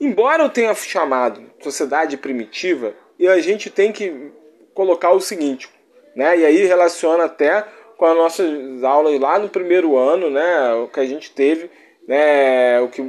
embora 0.00 0.42
eu 0.42 0.48
tenha 0.48 0.74
chamado 0.74 1.42
sociedade 1.60 2.16
primitiva, 2.16 2.94
e 3.18 3.28
a 3.28 3.38
gente 3.38 3.68
tem 3.68 3.92
que 3.92 4.32
colocar 4.72 5.10
o 5.10 5.20
seguinte, 5.20 5.68
né? 6.14 6.38
E 6.38 6.44
aí 6.46 6.64
relaciona 6.64 7.24
até 7.24 7.66
com 7.98 8.06
as 8.06 8.16
nossas 8.16 8.82
aulas 8.82 9.20
lá 9.20 9.38
no 9.38 9.50
primeiro 9.50 9.98
ano, 9.98 10.30
né, 10.30 10.72
o 10.74 10.88
que 10.88 11.00
a 11.00 11.06
gente 11.06 11.30
teve, 11.30 11.70
né, 12.08 12.80
o 12.80 12.88
que 12.88 13.02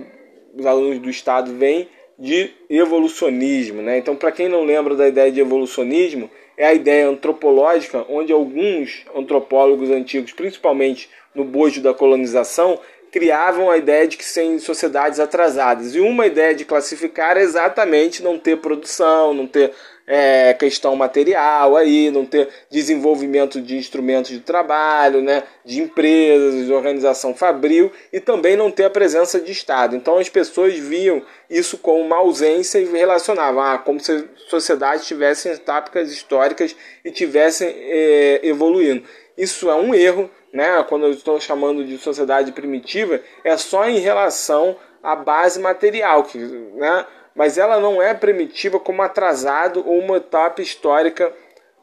os 0.54 0.66
alunos 0.66 1.00
do 1.00 1.10
estado 1.10 1.54
vêm 1.54 1.90
de 2.20 2.52
evolucionismo, 2.70 3.82
né? 3.82 4.00
Então, 4.00 4.18
para 4.18 4.34
quem 4.34 4.50
não 4.50 4.66
lembra 4.66 4.96
da 4.96 5.08
ideia 5.08 5.32
de 5.32 5.40
evolucionismo, 5.40 6.30
é 6.58 6.66
a 6.66 6.74
ideia 6.74 7.08
antropológica 7.08 8.04
onde 8.10 8.34
alguns 8.34 9.06
antropólogos 9.16 9.92
antigos, 9.92 10.34
principalmente 10.34 11.10
no 11.34 11.44
bojo 11.44 11.82
da 11.82 11.94
colonização, 11.94 12.80
criavam 13.12 13.70
a 13.70 13.78
ideia 13.78 14.08
de 14.08 14.18
que 14.18 14.26
sem 14.26 14.60
sociedades 14.60 15.20
atrasadas. 15.20 15.96
E 15.96 16.00
uma 16.00 16.26
ideia 16.26 16.54
de 16.54 16.66
classificar 16.66 17.38
é 17.38 17.42
exatamente 17.42 18.24
não 18.24 18.38
ter 18.40 18.58
produção, 18.58 19.34
não 19.34 19.48
ter 19.48 19.72
é, 20.08 20.54
questão 20.54 20.96
material 20.96 21.76
aí, 21.76 22.10
não 22.10 22.26
ter 22.26 22.48
desenvolvimento 22.72 23.62
de 23.62 23.76
instrumentos 23.76 24.32
de 24.32 24.40
trabalho, 24.40 25.22
né, 25.22 25.44
de 25.66 25.82
empresas, 25.82 26.66
de 26.66 26.72
organização 26.72 27.36
fabril 27.36 27.92
e 28.14 28.22
também 28.22 28.56
não 28.56 28.72
ter 28.72 28.86
a 28.86 28.90
presença 28.90 29.38
de 29.38 29.52
Estado. 29.52 29.98
Então 29.98 30.18
as 30.18 30.30
pessoas 30.30 30.76
viam 30.76 31.22
isso 31.50 31.78
como 31.78 32.00
uma 32.00 32.16
ausência 32.16 32.80
e 32.80 32.86
relacionavam 32.86 33.62
ah, 33.62 33.78
como 33.78 34.00
se 34.00 34.14
a 34.14 34.50
sociedade 34.50 35.06
tivessem 35.06 35.52
etapas 35.52 36.10
históricas 36.10 36.74
e 37.04 37.12
tivessem 37.12 37.68
é, 37.68 38.40
evoluindo. 38.44 39.04
Isso 39.38 39.70
é 39.70 39.76
um 39.76 39.94
erro, 39.94 40.32
né? 40.54 40.84
Quando 40.88 41.06
eu 41.06 41.12
estou 41.12 41.40
chamando 41.40 41.86
de 41.86 41.98
sociedade 41.98 42.52
primitiva, 42.54 43.22
é 43.44 43.56
só 43.58 43.88
em 43.88 44.00
relação 44.00 44.76
à 45.04 45.16
base 45.16 45.60
material, 45.60 46.24
que, 46.24 46.40
né? 46.40 47.06
Mas 47.38 47.58
ela 47.58 47.80
não 47.80 48.02
é 48.02 48.16
primitiva 48.16 48.80
como 48.80 49.04
atrasado 49.04 49.88
ou 49.88 50.00
uma 50.00 50.18
etapa 50.18 50.60
histórica 50.62 51.32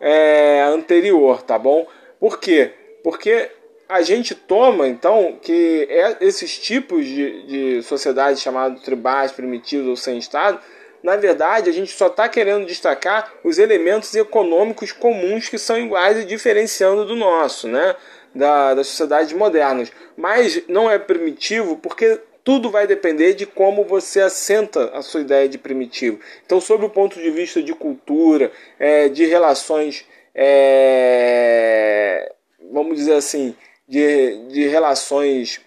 é, 0.01 0.63
anterior, 0.63 1.43
tá 1.43 1.57
bom? 1.57 1.87
Por 2.19 2.41
quê? 2.41 2.73
Porque 3.05 3.51
a 3.89 4.03
gente 4.03 4.35
toma, 4.35 4.89
então, 4.89 5.39
que 5.41 5.87
é, 5.89 6.17
esses 6.21 6.59
tipos 6.59 7.07
de, 7.07 7.47
de 7.47 7.83
sociedades 7.85 8.43
chamadas 8.43 8.83
tribais, 8.83 9.31
primitivas 9.31 9.87
ou 9.87 9.97
sem 9.97 10.19
Estado, 10.19 10.59
na 11.01 11.17
verdade, 11.17 11.71
a 11.71 11.73
gente 11.73 11.93
só 11.93 12.09
está 12.09 12.29
querendo 12.29 12.67
destacar 12.67 13.33
os 13.45 13.59
elementos 13.59 14.13
econômicos 14.15 14.91
comuns 14.91 15.49
que 15.49 15.59
são 15.59 15.79
iguais 15.79 16.19
e 16.19 16.25
diferenciando 16.25 17.05
do 17.05 17.15
nosso, 17.15 17.69
né? 17.69 17.95
Da, 18.35 18.75
das 18.75 18.89
sociedades 18.89 19.33
modernas. 19.33 19.93
Mas 20.17 20.67
não 20.67 20.91
é 20.91 20.99
primitivo 20.99 21.77
porque 21.77 22.19
tudo 22.45 22.71
vai 22.71 22.87
depender 22.87 23.33
de 23.33 23.47
como 23.47 23.85
você 23.85 24.21
assenta 24.21 24.91
a 24.91 25.01
sua 25.01 25.23
ideia 25.23 25.49
de 25.49 25.57
primitivo. 25.57 26.21
Então, 26.45 26.61
sob 26.61 26.85
o 26.85 26.91
ponto 26.91 27.19
de 27.19 27.31
vista 27.31 27.63
de 27.63 27.73
cultura, 27.75 28.53
é, 28.79 29.09
de 29.09 29.25
relações, 29.25 30.05
é, 30.35 32.31
vamos 32.71 32.99
dizer 32.99 33.15
assim, 33.15 33.57
de, 33.89 34.47
de 34.49 34.69
relações 34.69 35.61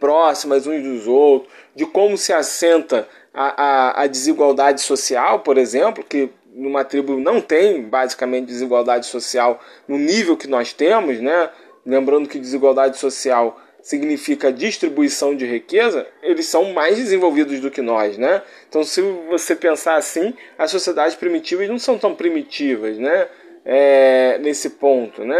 próximas 0.00 0.66
uns 0.66 0.82
dos 0.82 1.06
outros, 1.06 1.52
de 1.76 1.86
como 1.86 2.18
se 2.18 2.32
assenta 2.32 3.08
a, 3.32 3.62
a, 3.62 4.02
a 4.02 4.06
desigualdade 4.08 4.80
social, 4.80 5.40
por 5.40 5.56
exemplo, 5.56 6.02
que 6.02 6.28
numa 6.52 6.84
tribo 6.84 7.18
não 7.18 7.40
tem 7.40 7.82
basicamente 7.82 8.46
desigualdade 8.46 9.06
social 9.06 9.60
no 9.86 9.96
nível 9.96 10.36
que 10.36 10.46
nós 10.46 10.72
temos, 10.72 11.20
né? 11.20 11.50
Lembrando 11.86 12.28
que 12.28 12.38
desigualdade 12.38 12.98
social 12.98 13.60
significa 13.84 14.50
distribuição 14.50 15.36
de 15.36 15.44
riqueza, 15.44 16.06
eles 16.22 16.46
são 16.46 16.72
mais 16.72 16.96
desenvolvidos 16.96 17.60
do 17.60 17.70
que 17.70 17.82
nós, 17.82 18.16
né? 18.16 18.40
Então, 18.66 18.82
se 18.82 19.02
você 19.02 19.54
pensar 19.54 19.96
assim, 19.96 20.32
as 20.56 20.70
sociedades 20.70 21.14
primitivas 21.14 21.68
não 21.68 21.78
são 21.78 21.98
tão 21.98 22.14
primitivas, 22.14 22.96
né? 22.96 23.28
É, 23.62 24.38
nesse 24.40 24.70
ponto, 24.70 25.22
né? 25.22 25.36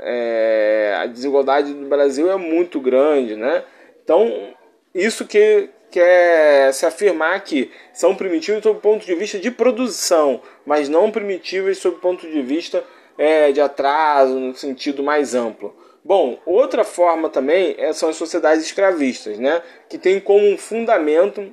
É, 0.00 0.96
a 1.00 1.06
desigualdade 1.06 1.74
do 1.74 1.88
Brasil 1.88 2.30
é 2.30 2.36
muito 2.36 2.78
grande, 2.78 3.34
né? 3.34 3.64
Então, 4.04 4.54
isso 4.94 5.26
que 5.26 5.68
quer 5.90 6.72
se 6.72 6.86
afirmar 6.86 7.42
que 7.42 7.72
são 7.92 8.14
primitivos 8.14 8.62
sob 8.62 8.78
o 8.78 8.80
ponto 8.80 9.04
de 9.04 9.14
vista 9.16 9.40
de 9.40 9.50
produção, 9.50 10.40
mas 10.64 10.88
não 10.88 11.10
primitivos 11.10 11.78
sob 11.78 11.96
o 11.96 12.00
ponto 12.00 12.28
de 12.28 12.42
vista 12.42 12.84
é, 13.18 13.50
de 13.50 13.60
atraso, 13.60 14.38
no 14.38 14.54
sentido 14.54 15.02
mais 15.02 15.34
amplo. 15.34 15.74
Bom, 16.06 16.38
outra 16.46 16.84
forma 16.84 17.28
também 17.28 17.74
é, 17.78 17.92
são 17.92 18.08
as 18.08 18.14
sociedades 18.14 18.64
escravistas, 18.64 19.40
né? 19.40 19.60
que 19.88 19.98
tem 19.98 20.20
como 20.20 20.46
um 20.46 20.56
fundamento 20.56 21.52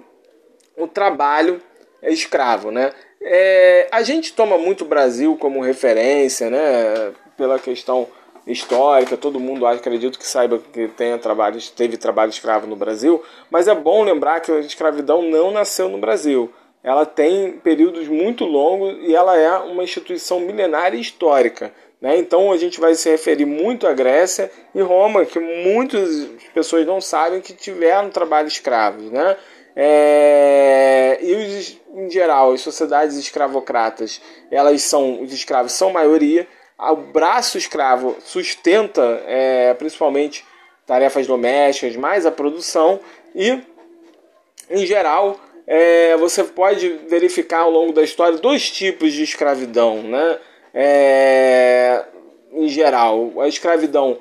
o 0.77 0.87
trabalho 0.87 1.59
escravo. 2.03 2.69
Né? 2.69 2.91
É, 3.19 3.87
a 3.91 4.03
gente 4.03 4.31
toma 4.33 4.55
muito 4.59 4.83
o 4.83 4.87
Brasil 4.87 5.35
como 5.37 5.59
referência 5.59 6.51
né? 6.51 7.13
pela 7.35 7.57
questão 7.57 8.07
histórica, 8.45 9.17
todo 9.17 9.39
mundo 9.39 9.65
acredito 9.65 10.19
que 10.19 10.27
saiba 10.27 10.59
que 10.71 10.87
tenha 10.89 11.17
trabalho, 11.17 11.59
teve 11.75 11.97
trabalho 11.97 12.29
escravo 12.29 12.67
no 12.67 12.75
Brasil, 12.75 13.23
mas 13.49 13.67
é 13.67 13.73
bom 13.73 14.03
lembrar 14.03 14.39
que 14.39 14.51
a 14.51 14.59
escravidão 14.59 15.23
não 15.23 15.49
nasceu 15.49 15.89
no 15.89 15.97
Brasil. 15.97 16.53
Ela 16.83 17.07
tem 17.07 17.53
períodos 17.53 18.07
muito 18.07 18.45
longos 18.45 18.97
e 19.01 19.15
ela 19.15 19.35
é 19.35 19.57
uma 19.57 19.83
instituição 19.83 20.41
milenária 20.41 20.97
histórica. 20.97 21.73
Né? 22.03 22.17
Então 22.17 22.51
a 22.51 22.57
gente 22.57 22.81
vai 22.81 22.93
se 22.95 23.09
referir 23.09 23.45
muito 23.45 23.87
à 23.87 23.93
Grécia 23.93 24.51
e 24.75 24.81
Roma, 24.81 25.25
que 25.25 25.39
muitas 25.39 26.27
pessoas 26.53 26.85
não 26.85 26.99
sabem 26.99 27.39
que 27.39 27.53
tiveram 27.53 28.09
trabalho 28.09 28.49
escravos. 28.49 29.09
Né? 29.09 29.37
É... 29.73 31.17
E 31.21 31.33
os, 31.33 31.81
em 31.95 32.09
geral, 32.09 32.51
as 32.51 32.59
sociedades 32.59 33.15
escravocratas, 33.15 34.21
elas 34.51 34.81
são, 34.81 35.21
os 35.21 35.31
escravos 35.31 35.71
são 35.71 35.93
maioria. 35.93 36.45
O 36.77 36.97
braço 36.97 37.57
escravo 37.57 38.17
sustenta 38.25 39.23
é, 39.25 39.73
principalmente 39.75 40.43
tarefas 40.85 41.25
domésticas, 41.25 41.95
mais 41.95 42.25
a 42.25 42.31
produção 42.31 42.99
e, 43.33 43.61
em 44.69 44.85
geral, 44.85 45.39
é, 45.65 46.17
você 46.17 46.43
pode 46.43 46.89
verificar 47.07 47.59
ao 47.59 47.71
longo 47.71 47.93
da 47.93 48.03
história 48.03 48.37
dois 48.37 48.69
tipos 48.69 49.13
de 49.13 49.23
escravidão, 49.23 50.03
né? 50.03 50.39
É, 50.73 52.03
em 52.51 52.67
geral, 52.67 53.41
a 53.41 53.47
escravidão 53.47 54.17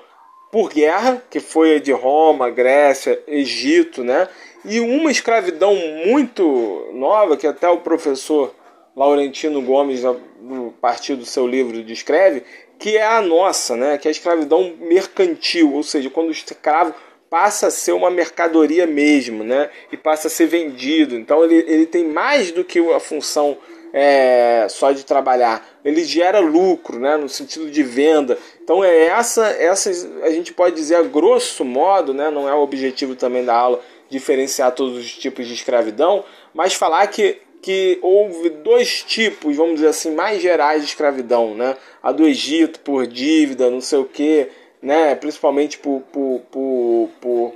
por 0.50 0.68
guerra, 0.70 1.22
que 1.30 1.40
foi 1.40 1.76
a 1.76 1.80
de 1.80 1.92
Roma, 1.92 2.50
Grécia, 2.50 3.22
Egito, 3.26 4.04
né? 4.04 4.28
E 4.64 4.80
uma 4.80 5.10
escravidão 5.10 5.74
muito 6.06 6.90
nova, 6.92 7.36
que 7.36 7.46
até 7.46 7.68
o 7.68 7.78
professor 7.78 8.54
Laurentino 8.94 9.62
Gomes, 9.62 10.02
no 10.40 10.72
partido 10.72 11.20
do 11.20 11.26
seu 11.26 11.46
livro, 11.46 11.82
descreve, 11.82 12.44
que 12.78 12.96
é 12.96 13.06
a 13.06 13.22
nossa, 13.22 13.76
né? 13.76 13.96
que 13.96 14.06
é 14.06 14.10
a 14.10 14.12
escravidão 14.12 14.74
mercantil, 14.80 15.72
ou 15.72 15.82
seja, 15.82 16.10
quando 16.10 16.28
o 16.28 16.32
escravo 16.32 16.94
passa 17.30 17.68
a 17.68 17.70
ser 17.70 17.92
uma 17.92 18.10
mercadoria 18.10 18.86
mesmo, 18.86 19.42
né? 19.42 19.70
e 19.90 19.96
passa 19.96 20.28
a 20.28 20.30
ser 20.30 20.46
vendido. 20.46 21.16
Então 21.16 21.42
ele, 21.42 21.64
ele 21.66 21.86
tem 21.86 22.04
mais 22.04 22.52
do 22.52 22.62
que 22.62 22.78
a 22.92 23.00
função 23.00 23.56
é, 23.92 24.66
só 24.70 24.92
de 24.92 25.04
trabalhar, 25.04 25.66
ele 25.84 26.04
gera 26.04 26.40
lucro, 26.40 26.98
né, 26.98 27.16
no 27.16 27.28
sentido 27.28 27.70
de 27.70 27.82
venda. 27.82 28.38
Então 28.62 28.82
é 28.82 29.06
essa, 29.06 29.46
essa 29.48 29.90
a 30.22 30.30
gente 30.30 30.52
pode 30.52 30.74
dizer 30.76 30.96
a 30.96 31.02
grosso 31.02 31.64
modo, 31.64 32.14
né, 32.14 32.30
não 32.30 32.48
é 32.48 32.54
o 32.54 32.60
objetivo 32.60 33.14
também 33.14 33.44
da 33.44 33.54
aula 33.54 33.80
diferenciar 34.08 34.72
todos 34.72 34.98
os 34.98 35.12
tipos 35.12 35.46
de 35.46 35.54
escravidão, 35.54 36.24
mas 36.54 36.74
falar 36.74 37.06
que 37.06 37.40
que 37.62 38.00
houve 38.02 38.50
dois 38.50 39.04
tipos, 39.04 39.56
vamos 39.56 39.76
dizer 39.76 39.86
assim, 39.86 40.12
mais 40.12 40.42
gerais 40.42 40.82
de 40.82 40.88
escravidão, 40.88 41.54
né? 41.54 41.76
A 42.02 42.10
do 42.10 42.26
Egito 42.26 42.80
por 42.80 43.06
dívida, 43.06 43.70
não 43.70 43.80
sei 43.80 44.00
o 44.00 44.04
que, 44.04 44.48
né? 44.82 45.14
Principalmente 45.14 45.78
por, 45.78 46.02
por, 46.12 46.42
por, 46.50 47.10
por 47.20 47.52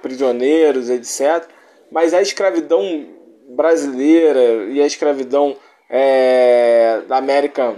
prisioneiros, 0.00 0.88
etc. 0.88 1.46
Mas 1.90 2.14
a 2.14 2.22
escravidão 2.22 3.06
brasileira 3.50 4.64
e 4.70 4.80
a 4.80 4.86
escravidão 4.86 5.54
é, 5.94 7.02
da 7.06 7.18
América 7.18 7.76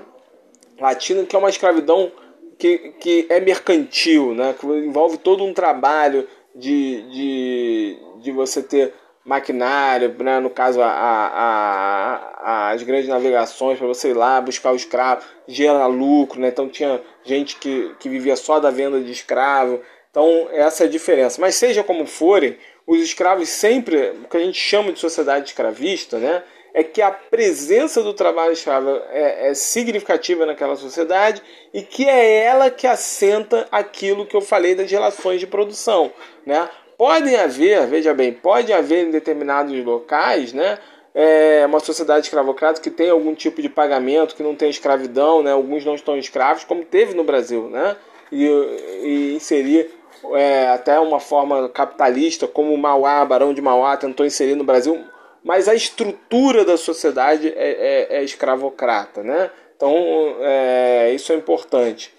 Latina, 0.78 1.24
que 1.24 1.34
é 1.34 1.38
uma 1.38 1.50
escravidão 1.50 2.12
que, 2.56 2.94
que 3.00 3.26
é 3.28 3.40
mercantil, 3.40 4.32
né? 4.34 4.54
que 4.58 4.64
envolve 4.64 5.18
todo 5.18 5.42
um 5.42 5.52
trabalho 5.52 6.28
de, 6.54 7.02
de, 7.10 7.98
de 8.20 8.30
você 8.30 8.62
ter 8.62 8.94
maquinário, 9.24 10.14
né? 10.20 10.38
no 10.38 10.48
caso 10.48 10.80
a, 10.80 10.86
a, 10.86 12.16
a, 12.36 12.70
as 12.70 12.84
grandes 12.84 13.08
navegações 13.08 13.78
para 13.78 13.88
você 13.88 14.10
ir 14.10 14.14
lá 14.14 14.40
buscar 14.40 14.72
o 14.72 14.76
escravo, 14.76 15.24
gera 15.48 15.86
lucro, 15.86 16.40
né? 16.40 16.48
então 16.48 16.68
tinha 16.68 17.00
gente 17.24 17.56
que, 17.56 17.96
que 17.98 18.08
vivia 18.08 18.36
só 18.36 18.60
da 18.60 18.70
venda 18.70 19.00
de 19.00 19.10
escravo, 19.10 19.80
então 20.08 20.48
essa 20.52 20.84
é 20.84 20.86
a 20.86 20.90
diferença. 20.90 21.40
Mas 21.40 21.56
seja 21.56 21.82
como 21.82 22.06
forem, 22.06 22.56
os 22.86 23.00
escravos 23.00 23.48
sempre, 23.48 24.10
o 24.22 24.28
que 24.28 24.36
a 24.36 24.40
gente 24.40 24.60
chama 24.60 24.92
de 24.92 25.00
sociedade 25.00 25.48
escravista, 25.48 26.18
né? 26.18 26.44
É 26.74 26.82
que 26.82 27.00
a 27.00 27.12
presença 27.12 28.02
do 28.02 28.12
trabalho 28.12 28.52
escravo 28.52 29.00
é, 29.10 29.48
é, 29.48 29.54
significativa 29.54 30.44
naquela 30.44 30.74
sociedade 30.74 31.40
e 31.72 31.82
que 31.82 32.08
é 32.08 32.42
ela 32.42 32.68
que 32.68 32.84
assenta 32.84 33.68
aquilo 33.70 34.26
que 34.26 34.36
eu 34.36 34.40
falei 34.40 34.74
das 34.74 34.90
relações 34.90 35.38
de 35.38 35.46
produção. 35.46 36.12
Né? 36.44 36.68
Podem 36.98 37.36
haver, 37.36 37.86
veja 37.86 38.12
bem, 38.12 38.32
pode 38.32 38.72
haver 38.72 39.06
em 39.06 39.10
determinados 39.12 39.72
locais 39.84 40.52
né, 40.52 40.78
é, 41.14 41.64
uma 41.64 41.78
sociedade 41.78 42.26
escravocrata 42.26 42.80
que 42.80 42.90
tem 42.90 43.08
algum 43.08 43.36
tipo 43.36 43.62
de 43.62 43.68
pagamento, 43.68 44.34
que 44.34 44.42
não 44.42 44.56
tem 44.56 44.68
escravidão, 44.68 45.44
né? 45.44 45.52
alguns 45.52 45.84
não 45.84 45.94
estão 45.94 46.18
escravos, 46.18 46.64
como 46.64 46.84
teve 46.84 47.14
no 47.14 47.22
Brasil, 47.22 47.68
né? 47.70 47.96
e, 48.32 48.46
e 48.46 49.34
inserir 49.36 49.90
é, 50.32 50.66
até 50.70 50.98
uma 50.98 51.20
forma 51.20 51.68
capitalista, 51.68 52.48
como 52.48 52.74
o 52.74 52.78
Mauá, 52.78 53.24
Barão 53.24 53.54
de 53.54 53.62
Mauá 53.62 53.96
tentou 53.96 54.26
inserir 54.26 54.56
no 54.56 54.64
Brasil 54.64 55.04
mas 55.44 55.68
a 55.68 55.74
estrutura 55.74 56.64
da 56.64 56.78
sociedade 56.78 57.48
é, 57.48 58.08
é, 58.08 58.16
é 58.16 58.24
escravocrata, 58.24 59.22
né? 59.22 59.50
Então, 59.76 59.94
é, 60.40 61.12
isso 61.14 61.32
é 61.32 61.36
importante. 61.36 62.10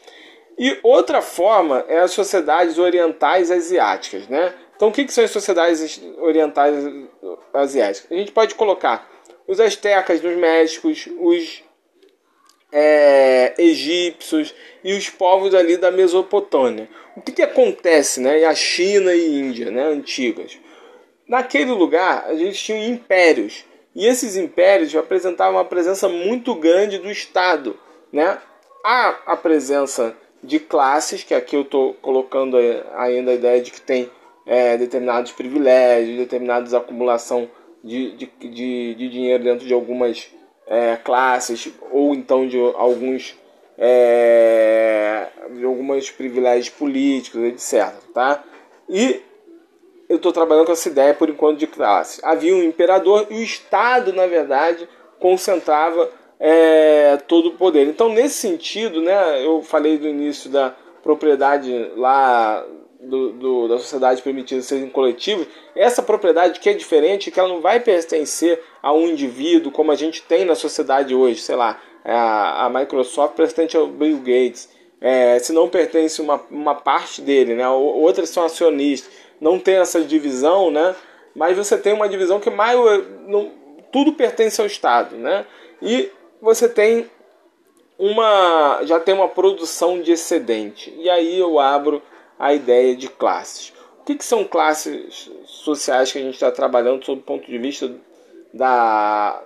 E 0.57 0.77
outra 0.83 1.21
forma 1.21 1.83
é 1.87 1.99
as 1.99 2.11
sociedades 2.11 2.77
orientais 2.77 3.49
asiáticas, 3.49 4.27
né? 4.27 4.53
Então, 4.75 4.89
o 4.89 4.91
que, 4.91 5.05
que 5.05 5.13
são 5.13 5.23
as 5.23 5.31
sociedades 5.31 6.01
orientais 6.19 6.75
asiáticas? 7.53 8.11
A 8.11 8.15
gente 8.15 8.31
pode 8.31 8.53
colocar 8.53 9.09
os 9.47 9.59
astecas 9.59 10.21
dos 10.21 10.35
Méxicos, 10.35 11.07
os 11.19 11.63
é, 12.71 13.53
egípcios 13.57 14.53
e 14.83 14.93
os 14.93 15.09
povos 15.09 15.55
ali 15.55 15.77
da 15.77 15.89
Mesopotâmia. 15.89 16.87
O 17.15 17.21
que, 17.21 17.31
que 17.31 17.41
acontece, 17.41 18.19
né? 18.19 18.41
E 18.41 18.45
a 18.45 18.53
China 18.53 19.15
e 19.15 19.39
Índia, 19.39 19.71
né? 19.71 19.83
Antigas. 19.87 20.59
Naquele 21.27 21.71
lugar, 21.71 22.25
a 22.27 22.35
gente 22.35 22.63
tinha 22.63 22.87
impérios. 22.87 23.65
E 23.95 24.05
esses 24.05 24.35
impérios 24.35 24.95
apresentavam 24.95 25.55
uma 25.55 25.65
presença 25.65 26.07
muito 26.07 26.53
grande 26.55 26.97
do 26.97 27.09
Estado. 27.09 27.77
Né? 28.11 28.37
Há 28.83 29.17
a 29.25 29.37
presença 29.37 30.15
de 30.43 30.59
classes, 30.59 31.23
que 31.23 31.33
aqui 31.33 31.55
eu 31.55 31.61
estou 31.61 31.93
colocando 31.95 32.57
ainda 32.95 33.31
a 33.31 33.35
ideia 33.35 33.61
de 33.61 33.71
que 33.71 33.81
tem 33.81 34.09
é, 34.45 34.77
determinados 34.77 35.31
privilégios, 35.31 36.17
determinadas 36.17 36.73
acumulação 36.73 37.49
de, 37.83 38.15
de, 38.15 38.25
de, 38.39 38.95
de 38.95 39.09
dinheiro 39.09 39.43
dentro 39.43 39.65
de 39.65 39.73
algumas 39.73 40.29
é, 40.67 40.97
classes, 40.97 41.71
ou 41.91 42.13
então 42.13 42.47
de 42.47 42.59
alguns 42.75 43.35
é, 43.77 45.27
de 45.51 45.65
alguns 45.65 46.09
privilégios 46.11 46.69
políticos, 46.69 47.41
etc. 47.41 47.93
Tá? 48.13 48.43
E 48.89 49.21
eu 50.07 50.17
estou 50.17 50.31
trabalhando 50.31 50.65
com 50.67 50.71
essa 50.71 50.89
ideia 50.89 51.13
por 51.13 51.29
enquanto 51.29 51.59
de 51.59 51.67
classe. 51.67 52.21
Havia 52.23 52.55
um 52.55 52.63
imperador 52.63 53.27
e 53.29 53.35
o 53.35 53.43
Estado, 53.43 54.13
na 54.13 54.27
verdade, 54.27 54.87
concentrava 55.19 56.09
é, 56.39 57.17
todo 57.27 57.49
o 57.49 57.57
poder. 57.57 57.87
Então, 57.87 58.09
nesse 58.09 58.35
sentido, 58.35 59.01
né, 59.01 59.45
eu 59.45 59.61
falei 59.61 59.97
do 59.97 60.07
início 60.07 60.49
da 60.49 60.75
propriedade 61.01 61.91
lá 61.95 62.65
do, 62.99 63.31
do, 63.33 63.67
da 63.67 63.77
sociedade 63.77 64.21
permitida 64.21 64.61
serem 64.61 64.89
coletivos, 64.89 65.47
essa 65.75 66.01
propriedade 66.01 66.59
que 66.59 66.69
é 66.69 66.73
diferente, 66.73 67.29
que 67.29 67.39
ela 67.39 67.49
não 67.49 67.61
vai 67.61 67.79
pertencer 67.79 68.61
a 68.81 68.91
um 68.91 69.07
indivíduo 69.07 69.71
como 69.71 69.91
a 69.91 69.95
gente 69.95 70.23
tem 70.23 70.45
na 70.45 70.55
sociedade 70.55 71.13
hoje, 71.13 71.41
sei 71.41 71.55
lá, 71.55 71.79
a, 72.03 72.65
a 72.65 72.69
Microsoft 72.69 73.35
pertence 73.35 73.77
ao 73.77 73.87
Bill 73.87 74.17
Gates, 74.17 74.69
é, 74.99 75.37
se 75.39 75.53
não 75.53 75.69
pertence 75.69 76.21
uma, 76.21 76.41
uma 76.49 76.75
parte 76.75 77.21
dele, 77.21 77.53
né, 77.53 77.67
outras 77.69 78.29
são 78.29 78.43
acionistas 78.43 79.11
não 79.39 79.59
ter 79.59 79.81
essa 79.81 80.01
divisão, 80.01 80.71
né? 80.71 80.95
mas 81.35 81.57
você 81.57 81.77
tem 81.77 81.93
uma 81.93 82.07
divisão 82.07 82.39
que 82.39 82.49
mais, 82.49 82.79
não, 83.27 83.51
tudo 83.91 84.13
pertence 84.13 84.61
ao 84.61 84.65
Estado, 84.65 85.17
né? 85.17 85.45
E 85.81 86.09
você 86.41 86.69
tem 86.69 87.09
uma 87.99 88.81
já 88.83 88.99
tem 88.99 89.13
uma 89.13 89.27
produção 89.27 90.01
de 90.01 90.13
excedente. 90.13 90.93
E 90.97 91.09
aí 91.09 91.37
eu 91.37 91.59
abro 91.59 92.01
a 92.39 92.53
ideia 92.53 92.95
de 92.95 93.09
classes. 93.09 93.73
O 93.99 94.05
que, 94.05 94.15
que 94.15 94.23
são 94.23 94.45
classes 94.45 95.29
sociais 95.45 96.11
que 96.11 96.19
a 96.19 96.21
gente 96.21 96.35
está 96.35 96.51
trabalhando 96.51 97.03
sob 97.03 97.19
o 97.19 97.23
ponto 97.23 97.45
de 97.45 97.57
vista 97.57 97.91
da, 98.53 99.41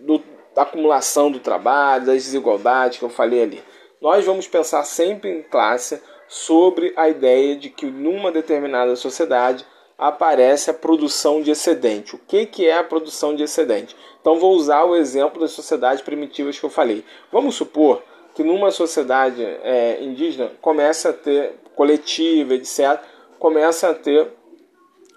do, 0.00 0.22
da 0.54 0.62
acumulação 0.62 1.30
do 1.30 1.40
trabalho, 1.40 2.06
das 2.06 2.24
desigualdades 2.24 2.98
que 2.98 3.04
eu 3.04 3.10
falei 3.10 3.42
ali? 3.42 3.62
Nós 4.00 4.24
vamos 4.24 4.46
pensar 4.46 4.84
sempre 4.84 5.30
em 5.30 5.42
classe 5.42 6.00
sobre 6.28 6.92
a 6.96 7.08
ideia 7.08 7.56
de 7.56 7.70
que 7.70 7.86
numa 7.86 8.30
determinada 8.30 8.94
sociedade 8.94 9.64
aparece 9.96 10.70
a 10.70 10.74
produção 10.74 11.42
de 11.42 11.50
excedente. 11.50 12.14
O 12.14 12.18
que, 12.18 12.46
que 12.46 12.66
é 12.66 12.78
a 12.78 12.84
produção 12.84 13.34
de 13.34 13.42
excedente? 13.42 13.96
Então 14.20 14.38
vou 14.38 14.52
usar 14.52 14.84
o 14.84 14.94
exemplo 14.94 15.40
das 15.40 15.50
sociedades 15.50 16.02
primitivas 16.02 16.58
que 16.58 16.64
eu 16.64 16.70
falei. 16.70 17.04
Vamos 17.32 17.56
supor 17.56 18.02
que 18.34 18.44
numa 18.44 18.70
sociedade 18.70 19.42
é, 19.42 19.98
indígena 20.00 20.52
começa 20.60 21.10
a 21.10 21.12
ter 21.12 21.54
coletiva, 21.74 22.54
etc., 22.54 23.00
começa 23.38 23.88
a 23.88 23.94
ter 23.94 24.28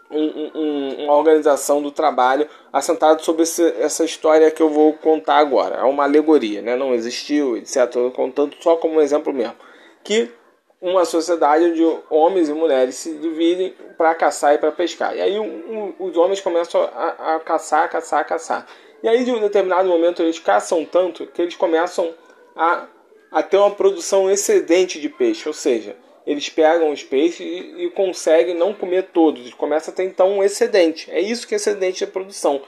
um, 0.09 0.51
um, 0.55 1.03
uma 1.03 1.15
organização 1.15 1.81
do 1.81 1.91
trabalho 1.91 2.47
assentada 2.71 3.19
sobre 3.19 3.43
esse, 3.43 3.63
essa 3.79 4.03
história 4.03 4.51
que 4.51 4.61
eu 4.61 4.69
vou 4.69 4.93
contar 4.93 5.37
agora. 5.37 5.77
É 5.77 5.83
uma 5.83 6.03
alegoria, 6.03 6.61
né? 6.61 6.75
não 6.75 6.93
existiu, 6.93 7.57
etc. 7.57 7.77
Estou 7.85 8.11
contando 8.11 8.55
só 8.59 8.75
como 8.75 8.95
um 8.95 9.01
exemplo 9.01 9.33
mesmo. 9.33 9.55
Que 10.03 10.31
uma 10.81 11.05
sociedade 11.05 11.65
onde 11.65 11.99
homens 12.09 12.49
e 12.49 12.53
mulheres 12.53 12.95
se 12.95 13.13
dividem 13.13 13.75
para 13.97 14.15
caçar 14.15 14.55
e 14.55 14.57
para 14.57 14.71
pescar. 14.71 15.15
E 15.15 15.21
aí 15.21 15.39
um, 15.39 15.93
os 15.99 16.17
homens 16.17 16.41
começam 16.41 16.81
a, 16.81 17.35
a, 17.35 17.39
caçar, 17.39 17.87
caçar, 17.89 18.25
caçar. 18.25 18.65
E 19.03 19.07
aí 19.07 19.23
de 19.23 19.31
um 19.31 19.39
determinado 19.39 19.87
momento 19.87 20.23
eles 20.23 20.39
caçam 20.39 20.83
tanto 20.83 21.27
que 21.27 21.41
eles 21.41 21.55
começam 21.55 22.13
a, 22.55 22.87
a 23.31 23.43
ter 23.43 23.57
uma 23.57 23.71
produção 23.71 24.29
excedente 24.29 24.99
de 24.99 25.07
peixe, 25.07 25.47
ou 25.47 25.53
seja, 25.53 25.95
eles 26.25 26.49
pegam 26.49 26.91
os 26.91 27.03
peixes 27.03 27.41
e, 27.41 27.85
e 27.85 27.89
conseguem 27.91 28.55
não 28.55 28.73
comer 28.73 29.09
todos, 29.13 29.41
eles 29.41 29.53
começam 29.53 29.93
a 29.93 29.95
ter 29.95 30.03
então 30.03 30.37
um 30.37 30.43
excedente. 30.43 31.11
É 31.11 31.19
isso 31.19 31.47
que 31.47 31.53
é 31.53 31.57
excedente 31.57 32.05
de 32.05 32.11
produção. 32.11 32.61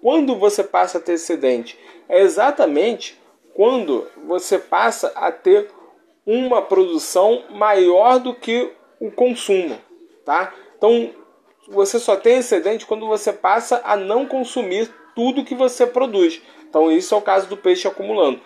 Quando 0.00 0.34
você 0.36 0.64
passa 0.64 0.98
a 0.98 1.00
ter 1.00 1.12
excedente? 1.12 1.78
É 2.08 2.20
exatamente 2.20 3.20
quando 3.54 4.08
você 4.26 4.58
passa 4.58 5.12
a 5.14 5.30
ter 5.30 5.68
uma 6.26 6.62
produção 6.62 7.44
maior 7.50 8.18
do 8.18 8.34
que 8.34 8.72
o 9.00 9.10
consumo, 9.10 9.78
tá? 10.24 10.54
Então, 10.76 11.10
você 11.68 11.98
só 11.98 12.16
tem 12.16 12.38
excedente 12.38 12.86
quando 12.86 13.06
você 13.06 13.32
passa 13.32 13.80
a 13.84 13.96
não 13.96 14.26
consumir 14.26 14.92
tudo 15.14 15.44
que 15.44 15.54
você 15.54 15.86
produz. 15.86 16.40
Então, 16.68 16.90
isso 16.90 17.14
é 17.14 17.18
o 17.18 17.22
caso 17.22 17.48
do 17.48 17.56
peixe 17.56 17.86
acumulando. 17.86 18.40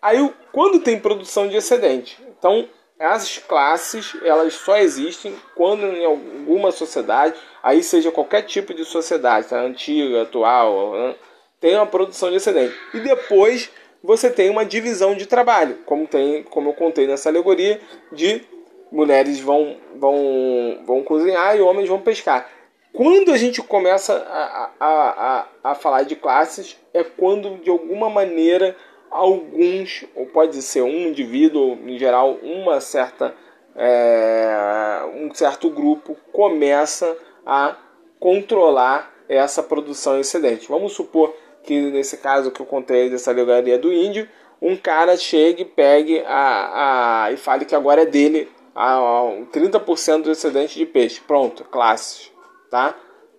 Aí, 0.00 0.32
quando 0.52 0.80
tem 0.80 0.98
produção 0.98 1.48
de 1.48 1.56
excedente? 1.56 2.18
Então, 2.38 2.68
as 2.98 3.38
classes, 3.38 4.16
elas 4.22 4.54
só 4.54 4.76
existem 4.76 5.34
quando 5.54 5.84
em 5.84 6.04
alguma 6.04 6.72
sociedade, 6.72 7.38
aí 7.62 7.82
seja 7.82 8.10
qualquer 8.10 8.42
tipo 8.42 8.74
de 8.74 8.84
sociedade, 8.84 9.48
tá? 9.48 9.60
antiga, 9.60 10.22
atual, 10.22 10.92
né? 10.94 11.14
tem 11.60 11.76
uma 11.76 11.86
produção 11.86 12.30
de 12.30 12.36
excedente. 12.36 12.74
E 12.94 13.00
depois 13.00 13.70
você 14.02 14.30
tem 14.30 14.50
uma 14.50 14.64
divisão 14.64 15.14
de 15.14 15.26
trabalho, 15.26 15.78
como 15.84 16.06
tem, 16.06 16.42
como 16.44 16.70
eu 16.70 16.74
contei 16.74 17.06
nessa 17.06 17.28
alegoria, 17.28 17.80
de 18.12 18.42
mulheres 18.90 19.40
vão, 19.40 19.76
vão, 19.96 20.82
vão 20.86 21.02
cozinhar 21.02 21.56
e 21.56 21.60
homens 21.60 21.88
vão 21.88 22.00
pescar. 22.00 22.48
Quando 22.92 23.30
a 23.32 23.36
gente 23.36 23.62
começa 23.62 24.14
a, 24.14 24.70
a, 24.80 25.10
a, 25.10 25.46
a 25.70 25.74
falar 25.74 26.02
de 26.02 26.16
classes, 26.16 26.76
é 26.92 27.04
quando 27.04 27.58
de 27.62 27.70
alguma 27.70 28.08
maneira 28.08 28.74
alguns, 29.10 30.04
ou 30.14 30.26
pode 30.26 30.60
ser 30.62 30.82
um 30.82 31.08
indivíduo, 31.08 31.78
em 31.86 31.98
geral, 31.98 32.38
uma 32.42 32.80
certa, 32.80 33.34
é, 33.76 35.00
um 35.14 35.32
certo 35.34 35.70
grupo 35.70 36.16
começa 36.32 37.16
a 37.46 37.76
controlar 38.18 39.14
essa 39.28 39.62
produção 39.62 40.18
excedente. 40.18 40.68
Vamos 40.68 40.92
supor 40.92 41.34
que 41.68 41.90
nesse 41.90 42.16
caso 42.16 42.50
que 42.50 42.62
eu 42.62 42.64
contei 42.64 43.10
dessa 43.10 43.30
alegoria 43.30 43.78
do 43.78 43.92
índio, 43.92 44.26
um 44.60 44.74
cara 44.74 45.18
chegue, 45.18 45.66
pegue 45.66 46.20
a, 46.26 47.24
a, 47.24 47.32
e 47.32 47.36
fale 47.36 47.66
que 47.66 47.74
agora 47.74 48.04
é 48.04 48.06
dele 48.06 48.50
a, 48.74 48.94
a 48.96 49.22
30% 49.52 50.22
do 50.22 50.30
excedente 50.30 50.78
de 50.78 50.86
peixe. 50.86 51.20
Pronto, 51.20 51.64
classes, 51.64 52.32
tá? 52.70 52.96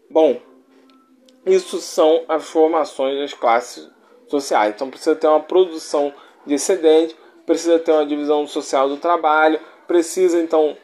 Bom, 0.07 0.39
isso 1.43 1.79
são 1.79 2.23
as 2.27 2.47
formações 2.47 3.17
das 3.17 3.33
classes 3.33 3.89
sociais. 4.27 4.75
Então 4.75 4.91
precisa 4.91 5.15
ter 5.15 5.25
uma 5.25 5.39
produção 5.39 6.13
de 6.45 6.53
excedente, 6.53 7.17
precisa 7.47 7.79
ter 7.79 7.91
uma 7.93 8.05
divisão 8.05 8.45
social 8.45 8.87
do 8.87 8.97
trabalho, 8.97 9.59
precisa 9.87 10.39
então 10.39 10.77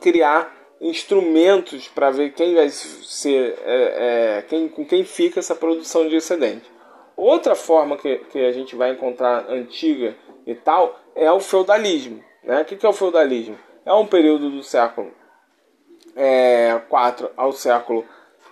criar 0.00 0.59
instrumentos 0.80 1.88
para 1.88 2.10
ver 2.10 2.32
quem 2.32 2.54
vai 2.54 2.70
ser 2.70 3.58
é, 3.64 4.38
é, 4.38 4.42
quem, 4.42 4.68
com 4.68 4.84
quem 4.84 5.04
fica 5.04 5.38
essa 5.38 5.54
produção 5.54 6.08
de 6.08 6.16
excedente. 6.16 6.70
Outra 7.16 7.54
forma 7.54 7.98
que, 7.98 8.16
que 8.30 8.38
a 8.38 8.52
gente 8.52 8.74
vai 8.74 8.92
encontrar 8.92 9.50
antiga 9.50 10.16
e 10.46 10.54
tal 10.54 10.98
é 11.14 11.30
o 11.30 11.40
feudalismo. 11.40 12.24
Né? 12.42 12.62
O 12.62 12.64
que, 12.64 12.76
que 12.76 12.86
é 12.86 12.88
o 12.88 12.94
feudalismo? 12.94 13.58
É 13.84 13.92
um 13.92 14.06
período 14.06 14.48
do 14.48 14.62
século 14.62 15.12
é, 16.16 16.80
4 16.88 17.30
ao 17.36 17.52
século 17.52 18.04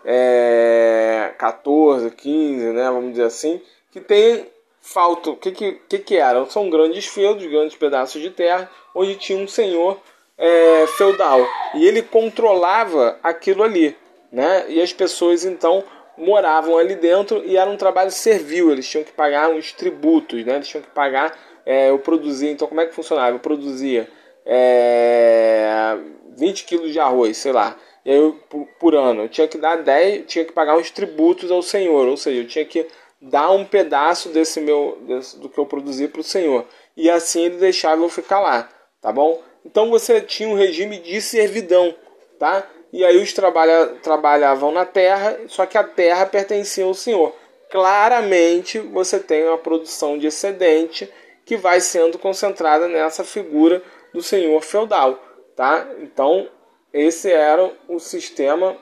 é, 0.05 1.35
14, 1.39 2.11
15, 2.11 2.65
né, 2.67 2.85
vamos 2.91 3.11
dizer 3.11 3.25
assim, 3.25 3.61
que 3.91 4.01
tem 4.01 4.47
falta. 4.81 5.31
O 5.31 5.37
que, 5.37 5.53
que, 5.53 5.73
que, 5.89 5.99
que 5.99 6.17
eram? 6.17 6.49
São 6.49 6.71
grandes 6.71 7.07
feudos, 7.07 7.47
grandes 7.47 7.77
pedaços 7.77 8.21
de 8.21 8.31
terra, 8.31 8.71
onde 8.95 9.17
tinha 9.17 9.39
um 9.39 9.49
senhor 9.49 9.99
é, 10.39 10.87
feudal 10.97 11.45
e 11.75 11.87
ele 11.87 12.01
controlava 12.01 13.19
aquilo 13.23 13.63
ali, 13.63 13.97
né? 14.31 14.65
E 14.69 14.81
as 14.81 14.93
pessoas 14.93 15.45
então 15.45 15.85
moravam 16.17 16.79
ali 16.79 16.95
dentro 16.95 17.43
e 17.45 17.57
era 17.57 17.69
um 17.69 17.77
trabalho 17.77 18.11
servil, 18.11 18.71
eles 18.71 18.89
tinham 18.89 19.05
que 19.05 19.13
pagar 19.13 19.51
uns 19.51 19.73
tributos, 19.73 20.45
né? 20.45 20.55
Eles 20.57 20.69
tinham 20.69 20.83
que 20.83 20.91
pagar. 20.91 21.37
É, 21.67 21.91
eu 21.91 21.99
produzia, 21.99 22.51
então 22.51 22.67
como 22.67 22.81
é 22.81 22.87
que 22.87 22.95
funcionava? 22.95 23.37
Eu 23.37 23.41
produzia 23.41 24.09
é, 24.47 25.99
20 26.37 26.65
quilos 26.65 26.93
de 26.93 26.99
arroz, 26.99 27.37
sei 27.37 27.53
lá, 27.53 27.77
e 28.05 28.11
aí 28.11 28.17
eu, 28.17 28.41
por, 28.49 28.67
por, 28.81 28.95
ano, 28.95 29.25
eu 29.25 29.29
tinha 29.29 29.47
que 29.47 29.59
dar 29.59 29.77
10, 29.77 30.25
tinha 30.27 30.45
que 30.45 30.53
pagar 30.53 30.79
uns 30.79 30.91
tributos 30.91 31.51
ao 31.51 31.61
Senhor, 31.61 32.09
ou 32.09 32.17
seja, 32.17 32.41
eu 32.41 32.47
tinha 32.47 32.65
que 32.65 32.87
dar 33.21 33.51
um 33.51 33.67
pedaço 33.67 34.31
desse 34.31 34.61
meu 34.63 34.97
desse, 35.03 35.39
do 35.39 35.49
que 35.49 35.59
eu 35.59 35.67
produzi 35.67 36.09
para 36.09 36.23
o 36.23 36.25
Senhor. 36.25 36.65
E 36.97 37.11
assim 37.11 37.43
ele 37.43 37.59
deixava 37.59 38.03
eu 38.03 38.09
ficar 38.09 38.41
lá, 38.41 38.67
tá 39.03 39.13
bom? 39.13 39.43
Então 39.71 39.91
você 39.91 40.19
tinha 40.19 40.49
um 40.49 40.55
regime 40.55 40.99
de 40.99 41.21
servidão, 41.21 41.95
tá? 42.39 42.67
E 42.91 43.05
aí 43.05 43.19
os 43.23 43.35
trabalha, 43.35 43.89
trabalhavam 44.03 44.73
na 44.73 44.87
terra, 44.87 45.39
só 45.47 45.67
que 45.67 45.77
a 45.77 45.85
terra 45.85 46.25
pertencia 46.25 46.87
ao 46.87 46.95
senhor. 46.95 47.35
Claramente 47.71 48.79
você 48.79 49.19
tem 49.21 49.45
uma 49.45 49.59
produção 49.59 50.17
de 50.17 50.27
excedente 50.27 51.07
que 51.45 51.55
vai 51.55 51.83
sendo 51.83 52.19
concentrada 52.19 52.89
nessa 52.89 53.23
figura 53.23 53.83
do 54.11 54.23
senhor 54.23 54.63
feudal, 54.63 55.23
tá? 55.55 55.87
Então 55.99 56.49
esse 56.91 57.31
era 57.31 57.71
o 57.87 57.99
sistema 57.99 58.75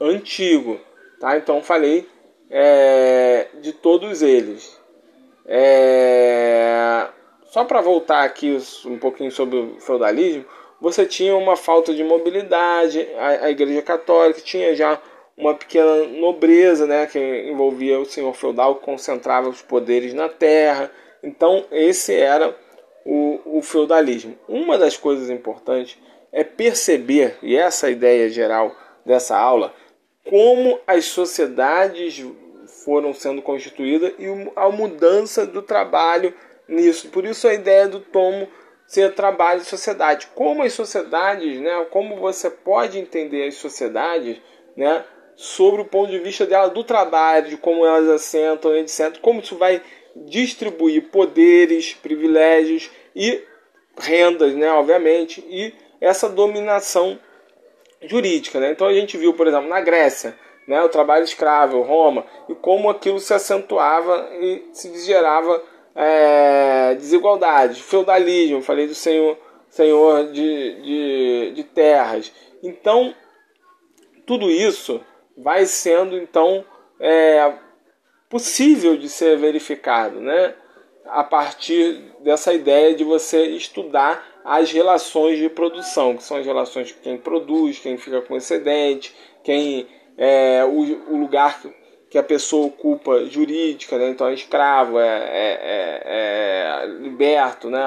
antigo, 0.00 0.80
tá? 1.20 1.36
Então 1.36 1.62
falei 1.62 2.08
é, 2.48 3.48
de 3.60 3.74
todos 3.74 4.22
eles. 4.22 4.80
É, 5.44 7.08
só 7.48 7.64
para 7.64 7.80
voltar 7.80 8.24
aqui 8.24 8.56
um 8.86 8.98
pouquinho 8.98 9.30
sobre 9.30 9.58
o 9.58 9.80
feudalismo, 9.80 10.44
você 10.80 11.04
tinha 11.04 11.34
uma 11.36 11.56
falta 11.56 11.92
de 11.92 12.04
mobilidade, 12.04 13.06
a, 13.16 13.46
a 13.46 13.50
Igreja 13.50 13.82
Católica 13.82 14.40
tinha 14.40 14.74
já 14.74 15.00
uma 15.36 15.54
pequena 15.54 16.04
nobreza, 16.04 16.86
né, 16.86 17.06
que 17.06 17.18
envolvia 17.18 17.98
o 17.98 18.04
senhor 18.04 18.34
feudal, 18.34 18.76
concentrava 18.76 19.48
os 19.48 19.62
poderes 19.62 20.12
na 20.12 20.28
terra. 20.28 20.90
Então, 21.22 21.64
esse 21.70 22.14
era 22.14 22.56
o, 23.04 23.58
o 23.58 23.62
feudalismo. 23.62 24.36
Uma 24.48 24.76
das 24.76 24.96
coisas 24.96 25.30
importantes 25.30 25.96
é 26.32 26.42
perceber, 26.42 27.38
e 27.40 27.56
essa 27.56 27.86
é 27.86 27.88
a 27.88 27.92
ideia 27.92 28.28
geral 28.28 28.74
dessa 29.06 29.36
aula, 29.36 29.72
como 30.28 30.78
as 30.86 31.06
sociedades 31.06 32.24
foram 32.84 33.14
sendo 33.14 33.40
constituídas 33.40 34.12
e 34.18 34.26
a 34.54 34.68
mudança 34.68 35.46
do 35.46 35.62
trabalho 35.62 36.34
nisso. 36.68 37.08
Por 37.08 37.24
isso 37.24 37.48
a 37.48 37.54
ideia 37.54 37.88
do 37.88 38.00
tomo 38.00 38.48
ser 38.86 39.14
trabalho 39.14 39.60
e 39.60 39.64
sociedade. 39.64 40.28
Como 40.34 40.62
as 40.62 40.72
sociedades, 40.72 41.60
né, 41.60 41.86
como 41.90 42.16
você 42.16 42.50
pode 42.50 42.98
entender 42.98 43.46
as 43.46 43.54
sociedades, 43.54 44.40
né, 44.76 45.04
sobre 45.36 45.82
o 45.82 45.84
ponto 45.84 46.10
de 46.10 46.18
vista 46.18 46.46
dela 46.46 46.68
do 46.68 46.82
trabalho, 46.82 47.50
de 47.50 47.56
como 47.56 47.86
elas 47.86 48.08
assentam, 48.08 48.74
etc. 48.76 49.18
Como 49.20 49.40
isso 49.40 49.56
vai 49.56 49.82
distribuir 50.16 51.10
poderes, 51.10 51.94
privilégios 51.94 52.90
e 53.14 53.44
rendas, 53.96 54.54
né, 54.54 54.70
obviamente, 54.70 55.44
e 55.48 55.74
essa 56.00 56.28
dominação 56.28 57.18
jurídica. 58.02 58.58
Né? 58.58 58.72
Então 58.72 58.86
a 58.86 58.94
gente 58.94 59.16
viu, 59.16 59.34
por 59.34 59.46
exemplo, 59.46 59.68
na 59.68 59.80
Grécia, 59.80 60.36
né, 60.66 60.80
o 60.82 60.88
trabalho 60.88 61.24
escravo, 61.24 61.82
Roma, 61.82 62.24
e 62.48 62.54
como 62.54 62.90
aquilo 62.90 63.18
se 63.18 63.34
acentuava 63.34 64.28
e 64.40 64.68
se 64.72 64.98
gerava 65.04 65.62
é, 66.00 66.94
desigualdade, 66.94 67.82
feudalismo, 67.82 68.62
falei 68.62 68.86
do 68.86 68.94
senhor, 68.94 69.36
senhor 69.68 70.30
de, 70.30 70.80
de, 70.80 71.52
de 71.56 71.64
terras. 71.64 72.32
Então, 72.62 73.12
tudo 74.24 74.48
isso 74.48 75.00
vai 75.36 75.66
sendo 75.66 76.16
então 76.16 76.64
é, 77.00 77.52
possível 78.28 78.96
de 78.96 79.08
ser 79.08 79.36
verificado, 79.38 80.20
né? 80.20 80.54
A 81.04 81.24
partir 81.24 81.94
dessa 82.20 82.52
ideia 82.52 82.94
de 82.94 83.02
você 83.02 83.46
estudar 83.46 84.24
as 84.44 84.70
relações 84.70 85.38
de 85.38 85.48
produção, 85.48 86.16
que 86.16 86.22
são 86.22 86.36
as 86.36 86.46
relações 86.46 86.88
de 86.88 86.94
quem 86.94 87.18
produz, 87.18 87.80
quem 87.80 87.96
fica 87.96 88.22
com 88.22 88.36
excedente, 88.36 89.12
quem 89.42 89.88
é 90.16 90.64
o, 90.64 91.12
o 91.12 91.16
lugar 91.16 91.60
que 92.10 92.18
a 92.18 92.22
pessoa 92.22 92.66
ocupa 92.66 93.24
jurídica, 93.26 93.98
né? 93.98 94.08
então 94.08 94.28
é 94.28 94.34
escravo, 94.34 94.98
é, 94.98 95.06
é, 95.06 95.58
é, 95.64 96.82
é 96.84 96.86
liberto, 97.00 97.68
né? 97.68 97.84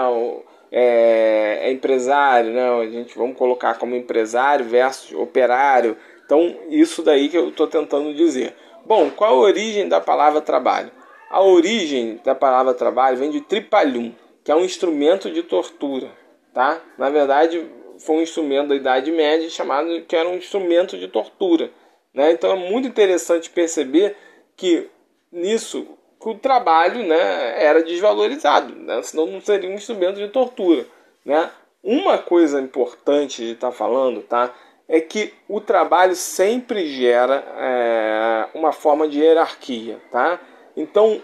é, 0.72 1.60
é 1.64 1.72
empresário, 1.72 2.52
né? 2.52 2.70
a 2.70 2.86
gente 2.90 3.18
vamos 3.18 3.38
colocar 3.38 3.78
como 3.78 3.96
empresário 3.96 4.66
versus 4.66 5.12
operário. 5.14 5.98
Então, 6.26 6.56
isso 6.70 7.02
daí 7.02 7.30
que 7.30 7.38
eu 7.38 7.50
estou 7.50 7.68
tentando 7.68 8.14
dizer. 8.14 8.56
Bom, 8.86 9.10
qual 9.10 9.34
a 9.34 9.40
origem 9.40 9.90
da 9.90 10.00
palavra 10.00 10.40
trabalho? 10.40 10.92
A 11.30 11.42
origem 11.42 12.20
da 12.24 12.36
palavra 12.36 12.74
trabalho 12.74 13.18
vem 13.18 13.32
de 13.32 13.42
tripalhum, 13.42 14.14
que 14.44 14.52
é 14.52 14.56
um 14.56 14.66
instrumento 14.66 15.32
de 15.32 15.44
tortura, 15.44 16.10
tá? 16.54 16.82
Na 16.98 17.10
verdade, 17.10 17.66
foi 18.00 18.18
um 18.18 18.22
instrumento 18.22 18.70
da 18.70 18.76
Idade 18.76 19.12
Média 19.12 19.50
chamado 19.50 20.02
que 20.02 20.16
era 20.16 20.28
um 20.28 20.36
instrumento 20.36 20.98
de 20.98 21.08
tortura. 21.08 21.72
Né? 22.14 22.32
Então 22.32 22.52
é 22.52 22.56
muito 22.56 22.88
interessante 22.88 23.50
perceber 23.50 24.16
que 24.56 24.90
nisso 25.32 25.88
que 26.20 26.30
o 26.30 26.36
trabalho 26.36 27.04
né, 27.04 27.64
era 27.64 27.84
desvalorizado, 27.84 28.76
né? 28.76 29.02
senão 29.02 29.26
não 29.26 29.42
seria 29.42 29.70
um 29.70 29.74
instrumento 29.74 30.18
de 30.18 30.28
tortura. 30.28 30.86
Né? 31.26 31.50
Uma 31.84 32.18
coisa 32.18 32.62
importante 32.62 33.44
de 33.44 33.52
estar 33.54 33.72
tá 33.72 33.74
falando 33.74 34.22
tá, 34.22 34.54
é 34.88 35.02
que 35.02 35.34
o 35.48 35.60
trabalho 35.60 36.16
sempre 36.16 36.86
gera 36.86 37.44
é, 37.58 38.50
uma 38.54 38.72
forma 38.72 39.08
de 39.08 39.20
hierarquia. 39.20 40.00
Tá? 40.12 40.40
Então, 40.78 41.22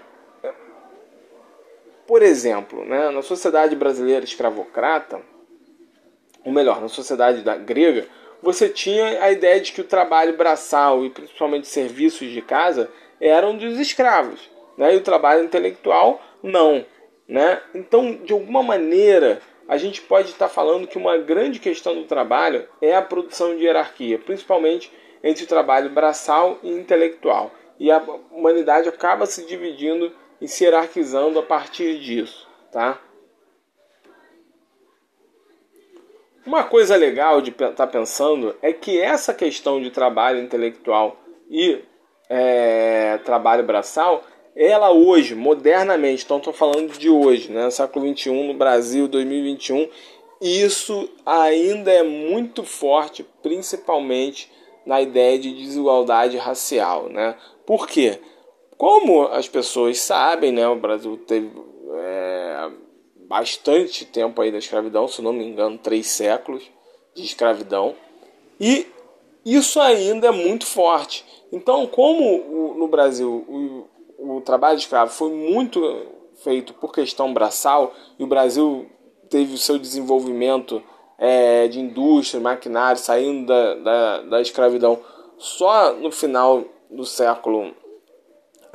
por 2.08 2.24
exemplo, 2.24 2.86
né, 2.86 3.10
na 3.10 3.22
sociedade 3.22 3.76
brasileira 3.76 4.24
escravocrata, 4.24 5.22
ou 6.44 6.54
melhor, 6.54 6.80
na 6.80 6.88
sociedade 6.88 7.42
da 7.42 7.58
grega, 7.58 8.08
você 8.42 8.70
tinha 8.70 9.24
a 9.24 9.32
ideia 9.32 9.60
de 9.60 9.72
que 9.72 9.82
o 9.82 9.86
trabalho 9.86 10.38
braçal 10.38 11.06
e 11.06 11.10
principalmente 11.10 11.68
serviços 11.68 12.30
de 12.30 12.42
casa 12.42 12.90
eram 13.20 13.58
dos 13.58 13.80
escravos, 13.80 14.50
né? 14.78 14.94
E 14.94 14.98
o 14.98 15.02
trabalho 15.02 15.44
intelectual 15.44 16.22
não, 16.42 16.86
né? 17.28 17.62
Então, 17.74 18.16
de 18.16 18.32
alguma 18.32 18.62
maneira, 18.62 19.42
a 19.68 19.78
gente 19.78 20.02
pode 20.02 20.30
estar 20.30 20.48
falando 20.48 20.88
que 20.88 20.98
uma 20.98 21.18
grande 21.18 21.60
questão 21.60 21.96
do 21.96 22.06
trabalho 22.06 22.68
é 22.82 22.96
a 22.96 23.02
produção 23.02 23.56
de 23.56 23.64
hierarquia, 23.64 24.18
principalmente 24.18 24.92
entre 25.24 25.44
o 25.44 25.48
trabalho 25.48 25.90
braçal 25.90 26.60
e 26.64 26.72
intelectual. 26.72 27.52
E 27.80 27.92
a 27.92 28.02
humanidade 28.32 28.88
acaba 28.88 29.26
se 29.26 29.46
dividindo 29.46 30.12
e 30.40 30.48
se 30.48 30.64
hierarquizando 30.64 31.38
a 31.40 31.44
partir 31.44 32.00
disso, 32.00 32.48
tá? 32.72 33.00
Uma 36.48 36.64
coisa 36.64 36.96
legal 36.96 37.42
de 37.42 37.50
estar 37.52 37.74
tá 37.74 37.86
pensando 37.86 38.56
é 38.62 38.72
que 38.72 38.98
essa 38.98 39.34
questão 39.34 39.82
de 39.82 39.92
trabalho 39.92 40.40
intelectual 40.40 41.18
e 41.50 41.80
é, 42.30 43.20
trabalho 43.26 43.66
braçal, 43.66 44.24
ela 44.56 44.90
hoje, 44.90 45.36
modernamente, 45.36 46.24
então 46.24 46.38
estou 46.38 46.54
falando 46.54 46.98
de 46.98 47.10
hoje, 47.10 47.52
né, 47.52 47.70
século 47.70 48.08
XXI, 48.16 48.32
no 48.48 48.54
Brasil, 48.54 49.10
2021, 49.10 49.90
isso 50.40 51.10
ainda 51.26 51.92
é 51.92 52.04
muito 52.04 52.64
forte, 52.64 53.26
principalmente 53.44 54.50
na 54.86 55.02
ideia 55.02 55.38
de 55.38 55.54
desigualdade 55.54 56.38
racial. 56.38 57.10
Né? 57.10 57.36
Por 57.66 57.86
quê? 57.88 58.22
Como 58.78 59.24
as 59.24 59.50
pessoas 59.50 60.00
sabem, 60.00 60.54
né, 60.54 60.66
o 60.66 60.78
Brasil 60.78 61.18
teve 61.28 61.52
é, 61.94 62.70
bastante 63.28 64.06
tempo 64.06 64.42
aí 64.42 64.52
da 64.52 64.58
escravidão, 64.58 65.08
se 65.08 65.22
não 65.22 65.34
me 65.34 65.46
engano, 65.46 65.78
três 65.78 66.08
séculos 66.08 66.64
de 67.14 67.24
escravidão. 67.24 67.96
E 68.60 68.88
isso 69.46 69.80
ainda 69.80 70.28
é 70.28 70.32
muito 70.32 70.66
forte. 70.66 71.26
Então, 71.52 71.88
como 71.88 72.74
no 72.76 72.88
Brasil 72.88 73.46
o, 73.48 74.38
o 74.38 74.42
trabalho 74.42 74.78
escravo 74.78 75.12
foi 75.12 75.32
muito 75.32 75.80
feito 76.44 76.74
por 76.74 76.92
questão 76.92 77.34
braçal 77.34 77.94
e 78.18 78.24
o 78.24 78.28
Brasil 78.28 78.88
teve 79.30 79.54
o 79.54 79.58
seu 79.58 79.78
desenvolvimento 79.78 80.82
é, 81.18 81.68
de 81.68 81.80
indústria, 81.80 82.42
maquinário, 82.42 83.00
saindo 83.00 83.48
da, 83.48 83.76
da, 83.76 84.22
da, 84.22 84.42
escravidão 84.42 85.00
só 85.38 85.94
no 85.94 86.12
final 86.12 86.64
do 86.90 87.06
século 87.06 87.74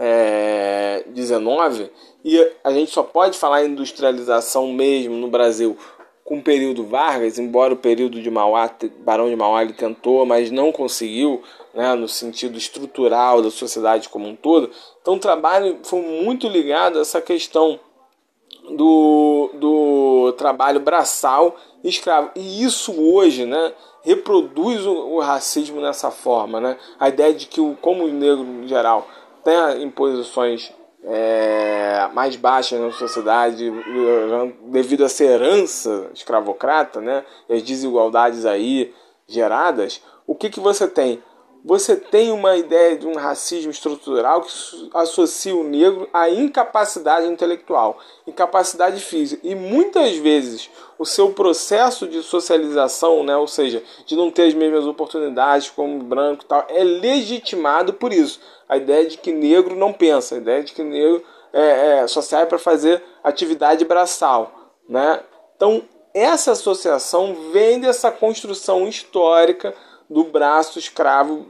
é, 0.05 1.05
19 1.07 1.89
e 2.25 2.53
a 2.65 2.73
gente 2.73 2.91
só 2.91 3.05
pode 3.05 3.39
falar 3.39 3.65
em 3.65 3.69
industrialização 3.69 4.73
mesmo 4.73 5.15
no 5.15 5.29
Brasil 5.29 5.79
com 6.25 6.39
o 6.39 6.43
período 6.43 6.85
Vargas, 6.85 7.39
embora 7.39 7.73
o 7.73 7.77
período 7.77 8.21
de 8.21 8.29
Mauá, 8.29 8.69
Barão 9.05 9.29
de 9.29 9.37
Mauá 9.37 9.63
ele 9.63 9.75
tentou, 9.75 10.27
mas 10.27 10.51
não 10.51 10.73
conseguiu, 10.73 11.41
né, 11.73 11.95
no 11.95 12.09
sentido 12.09 12.59
estrutural 12.59 13.43
da 13.43 13.51
sociedade 13.51 14.09
como 14.09 14.27
um 14.27 14.35
todo. 14.35 14.71
Então 15.01 15.15
o 15.15 15.21
trabalho 15.21 15.79
foi 15.85 16.01
muito 16.01 16.49
ligado 16.49 16.99
a 16.99 17.03
essa 17.03 17.21
questão 17.21 17.79
do, 18.71 19.51
do 19.55 20.35
trabalho 20.37 20.81
braçal 20.81 21.57
escravo. 21.85 22.31
E 22.35 22.65
isso 22.65 22.93
hoje, 23.01 23.45
né, 23.45 23.73
reproduz 24.03 24.85
o, 24.85 24.93
o 24.93 25.21
racismo 25.21 25.81
nessa 25.81 26.11
forma, 26.11 26.61
né? 26.61 26.77
A 26.99 27.09
ideia 27.09 27.33
de 27.33 27.47
que 27.47 27.61
o 27.61 27.77
como 27.81 28.05
o 28.05 28.09
negro 28.09 28.45
em 28.45 28.67
geral 28.67 29.07
tem 29.45 29.83
imposições 29.83 30.73
é, 31.05 32.09
mais 32.13 32.37
baixas 32.37 32.81
na 32.81 32.93
sociedade 32.93 33.71
devido 34.67 35.03
a 35.03 35.07
essa 35.07 35.25
herança 35.25 36.11
escravocrata, 36.15 37.01
né, 37.01 37.25
as 37.51 37.63
desigualdades 37.63 38.47
aí 38.47 38.95
geradas, 39.27 40.03
o 40.27 40.35
que, 40.35 40.51
que 40.51 40.61
você 40.61 40.87
tem? 40.87 41.23
Você 41.65 41.95
tem 41.95 42.33
uma 42.33 42.57
ideia 42.57 42.97
de 42.97 43.07
um 43.07 43.15
racismo 43.15 43.71
estrutural 43.71 44.41
que 44.41 44.51
associa 44.95 45.55
o 45.55 45.63
negro 45.63 46.09
à 46.13 46.29
incapacidade 46.29 47.27
intelectual, 47.27 47.99
incapacidade 48.27 49.01
física. 49.01 49.47
E 49.47 49.55
muitas 49.55 50.17
vezes 50.17 50.69
o 50.99 51.07
seu 51.07 51.33
processo 51.33 52.09
de 52.09 52.21
socialização, 52.21 53.23
né, 53.23 53.37
ou 53.37 53.47
seja, 53.47 53.81
de 54.05 54.17
não 54.17 54.29
ter 54.29 54.49
as 54.49 54.55
mesmas 54.55 54.87
oportunidades 54.87 55.71
como 55.71 56.03
branco 56.03 56.45
tal, 56.45 56.67
é 56.69 56.83
legitimado 56.83 57.93
por 57.93 58.13
isso 58.13 58.41
a 58.69 58.77
ideia 58.77 59.07
de 59.07 59.19
que 59.19 59.33
negro 59.33 59.77
não 59.77 59.93
pensa, 59.93 60.35
a 60.35 60.39
ideia 60.39 60.65
de 60.65 60.73
que 60.73 60.83
negro 60.83 61.23
é, 61.53 61.99
é, 61.99 62.07
só 62.07 62.23
serve 62.23 62.47
para 62.47 62.59
fazer 62.59 63.03
atividade 63.23 63.85
braçal. 63.85 64.73
Né? 64.89 65.21
Então, 65.55 65.83
essa 66.15 66.53
associação 66.53 67.37
vem 67.53 67.81
dessa 67.81 68.11
construção 68.11 68.89
histórica 68.89 69.75
do 70.09 70.25
braço 70.25 70.79
escravo 70.79 71.47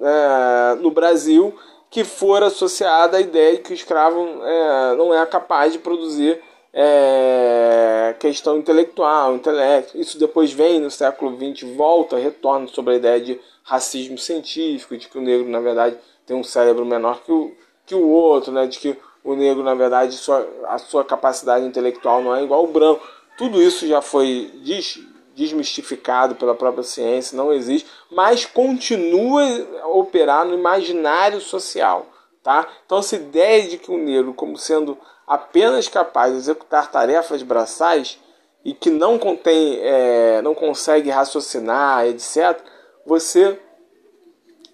é, 0.00 0.74
no 0.80 0.90
Brasil, 0.90 1.54
que 1.90 2.04
for 2.04 2.42
associada 2.42 3.16
à 3.16 3.20
ideia 3.20 3.56
de 3.56 3.62
que 3.62 3.72
o 3.72 3.74
escravo 3.74 4.20
é, 4.42 4.94
não 4.96 5.14
é 5.14 5.24
capaz 5.26 5.72
de 5.72 5.78
produzir 5.78 6.40
é, 6.72 8.14
questão 8.18 8.58
intelectual, 8.58 9.34
intelecto. 9.34 9.98
Isso 9.98 10.18
depois 10.18 10.52
vem 10.52 10.80
no 10.80 10.90
século 10.90 11.36
XX, 11.36 11.74
volta, 11.74 12.16
retorna 12.16 12.66
sobre 12.68 12.94
a 12.94 12.96
ideia 12.96 13.20
de 13.20 13.40
racismo 13.62 14.18
científico, 14.18 14.96
de 14.96 15.08
que 15.08 15.18
o 15.18 15.22
negro, 15.22 15.48
na 15.48 15.60
verdade, 15.60 15.96
tem 16.26 16.36
um 16.36 16.44
cérebro 16.44 16.84
menor 16.84 17.22
que 17.22 17.32
o, 17.32 17.52
que 17.86 17.94
o 17.94 18.08
outro, 18.08 18.52
né? 18.52 18.66
de 18.66 18.78
que 18.78 18.96
o 19.24 19.34
negro, 19.34 19.62
na 19.62 19.74
verdade, 19.74 20.14
sua, 20.14 20.46
a 20.68 20.78
sua 20.78 21.04
capacidade 21.04 21.64
intelectual 21.64 22.22
não 22.22 22.34
é 22.34 22.42
igual 22.42 22.60
ao 22.60 22.66
branco. 22.66 23.06
Tudo 23.36 23.62
isso 23.62 23.86
já 23.86 24.00
foi 24.00 24.50
des, 24.64 25.00
desmistificado 25.38 26.34
pela 26.34 26.54
própria 26.54 26.82
ciência, 26.82 27.36
não 27.36 27.52
existe, 27.52 27.88
mas 28.10 28.44
continua 28.44 29.42
a 29.82 29.86
operar 29.86 30.44
no 30.44 30.54
imaginário 30.54 31.40
social. 31.40 32.06
Tá? 32.42 32.66
Então, 32.84 32.98
essa 32.98 33.14
ideia 33.14 33.68
de 33.68 33.78
que 33.78 33.90
o 33.90 33.98
negro, 33.98 34.34
como 34.34 34.56
sendo 34.56 34.98
apenas 35.26 35.86
capaz 35.86 36.32
de 36.32 36.38
executar 36.38 36.90
tarefas 36.90 37.42
braçais 37.42 38.18
e 38.64 38.74
que 38.74 38.90
não 38.90 39.16
contém, 39.18 39.78
é, 39.80 40.42
não 40.42 40.54
consegue 40.54 41.08
raciocinar, 41.08 42.06
etc., 42.06 42.60
você 43.06 43.58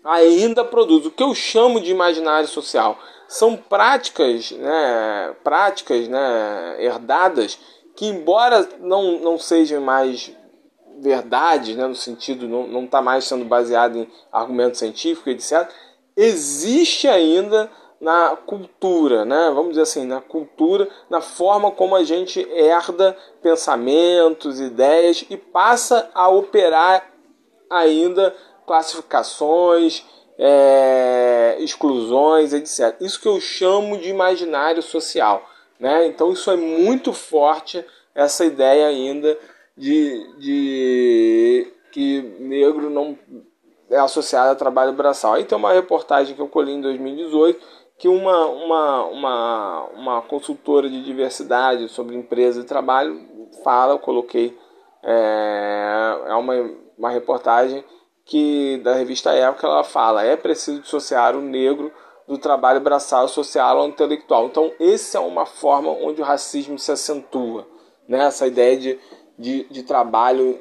ainda 0.02 0.64
produz. 0.64 1.04
O 1.04 1.10
que 1.10 1.22
eu 1.22 1.34
chamo 1.34 1.80
de 1.80 1.90
imaginário 1.90 2.48
social 2.48 2.98
são 3.28 3.56
práticas, 3.56 4.50
né, 4.52 5.34
práticas 5.44 6.08
né, 6.08 6.76
herdadas 6.78 7.58
que, 7.94 8.06
embora 8.06 8.68
não, 8.80 9.18
não 9.18 9.38
sejam 9.38 9.80
mais 9.80 10.32
verdade, 10.98 11.74
né, 11.74 11.86
no 11.86 11.94
sentido 11.94 12.48
não 12.48 12.84
está 12.84 13.02
mais 13.02 13.24
sendo 13.24 13.44
baseado 13.44 13.98
em 13.98 14.08
argumentos 14.32 14.78
científicos, 14.78 15.32
etc., 15.32 15.68
existe 16.16 17.08
ainda 17.08 17.70
na 18.00 18.36
cultura, 18.36 19.24
né? 19.24 19.50
vamos 19.54 19.70
dizer 19.70 19.82
assim, 19.82 20.04
na 20.04 20.20
cultura, 20.20 20.88
na 21.08 21.20
forma 21.20 21.70
como 21.70 21.96
a 21.96 22.04
gente 22.04 22.46
herda 22.52 23.16
pensamentos, 23.42 24.60
ideias 24.60 25.24
e 25.30 25.36
passa 25.36 26.10
a 26.14 26.28
operar 26.28 27.10
ainda 27.70 28.34
classificações, 28.66 30.04
é, 30.38 31.56
exclusões, 31.60 32.52
etc. 32.52 32.94
Isso 33.00 33.20
que 33.20 33.28
eu 33.28 33.40
chamo 33.40 33.96
de 33.96 34.08
imaginário 34.08 34.82
social. 34.82 35.48
Né? 35.78 36.06
Então 36.06 36.32
isso 36.32 36.50
é 36.50 36.56
muito 36.56 37.12
forte, 37.12 37.84
essa 38.14 38.44
ideia 38.44 38.86
ainda 38.86 39.36
de, 39.76 40.38
de 40.38 41.72
que 41.92 42.22
negro 42.40 42.90
não 42.90 43.18
é 43.90 43.98
associado 43.98 44.50
a 44.50 44.56
trabalho 44.56 44.92
braçal. 44.92 45.34
Aí 45.34 45.44
tem 45.44 45.56
uma 45.56 45.72
reportagem 45.72 46.34
que 46.34 46.40
eu 46.40 46.48
colhi 46.48 46.72
em 46.72 46.80
2018 46.80 47.84
que 47.98 48.08
uma, 48.08 48.46
uma, 48.46 49.04
uma, 49.06 49.84
uma 49.94 50.22
consultora 50.22 50.88
de 50.88 51.02
diversidade 51.04 51.88
sobre 51.88 52.16
empresa 52.16 52.60
de 52.60 52.66
trabalho 52.66 53.20
fala, 53.62 53.94
eu 53.94 53.98
coloquei, 53.98 54.56
é, 55.02 56.22
é 56.26 56.34
uma, 56.34 56.54
uma 56.98 57.10
reportagem 57.10 57.84
que 58.24 58.80
da 58.82 58.94
revista 58.94 59.32
Época 59.32 59.66
ela 59.66 59.84
fala 59.84 60.24
é 60.24 60.36
preciso 60.36 60.80
dissociar 60.80 61.36
o 61.36 61.40
negro 61.40 61.92
do 62.26 62.38
trabalho 62.38 62.80
braçal 62.80 63.28
social 63.28 63.78
ao 63.78 63.88
intelectual. 63.88 64.46
Então, 64.46 64.72
essa 64.80 65.18
é 65.18 65.20
uma 65.20 65.44
forma 65.44 65.90
onde 65.90 66.22
o 66.22 66.24
racismo 66.24 66.78
se 66.78 66.90
acentua, 66.90 67.66
né? 68.08 68.24
essa 68.24 68.46
ideia 68.46 68.76
de, 68.78 68.98
de, 69.38 69.64
de 69.64 69.82
trabalho 69.82 70.58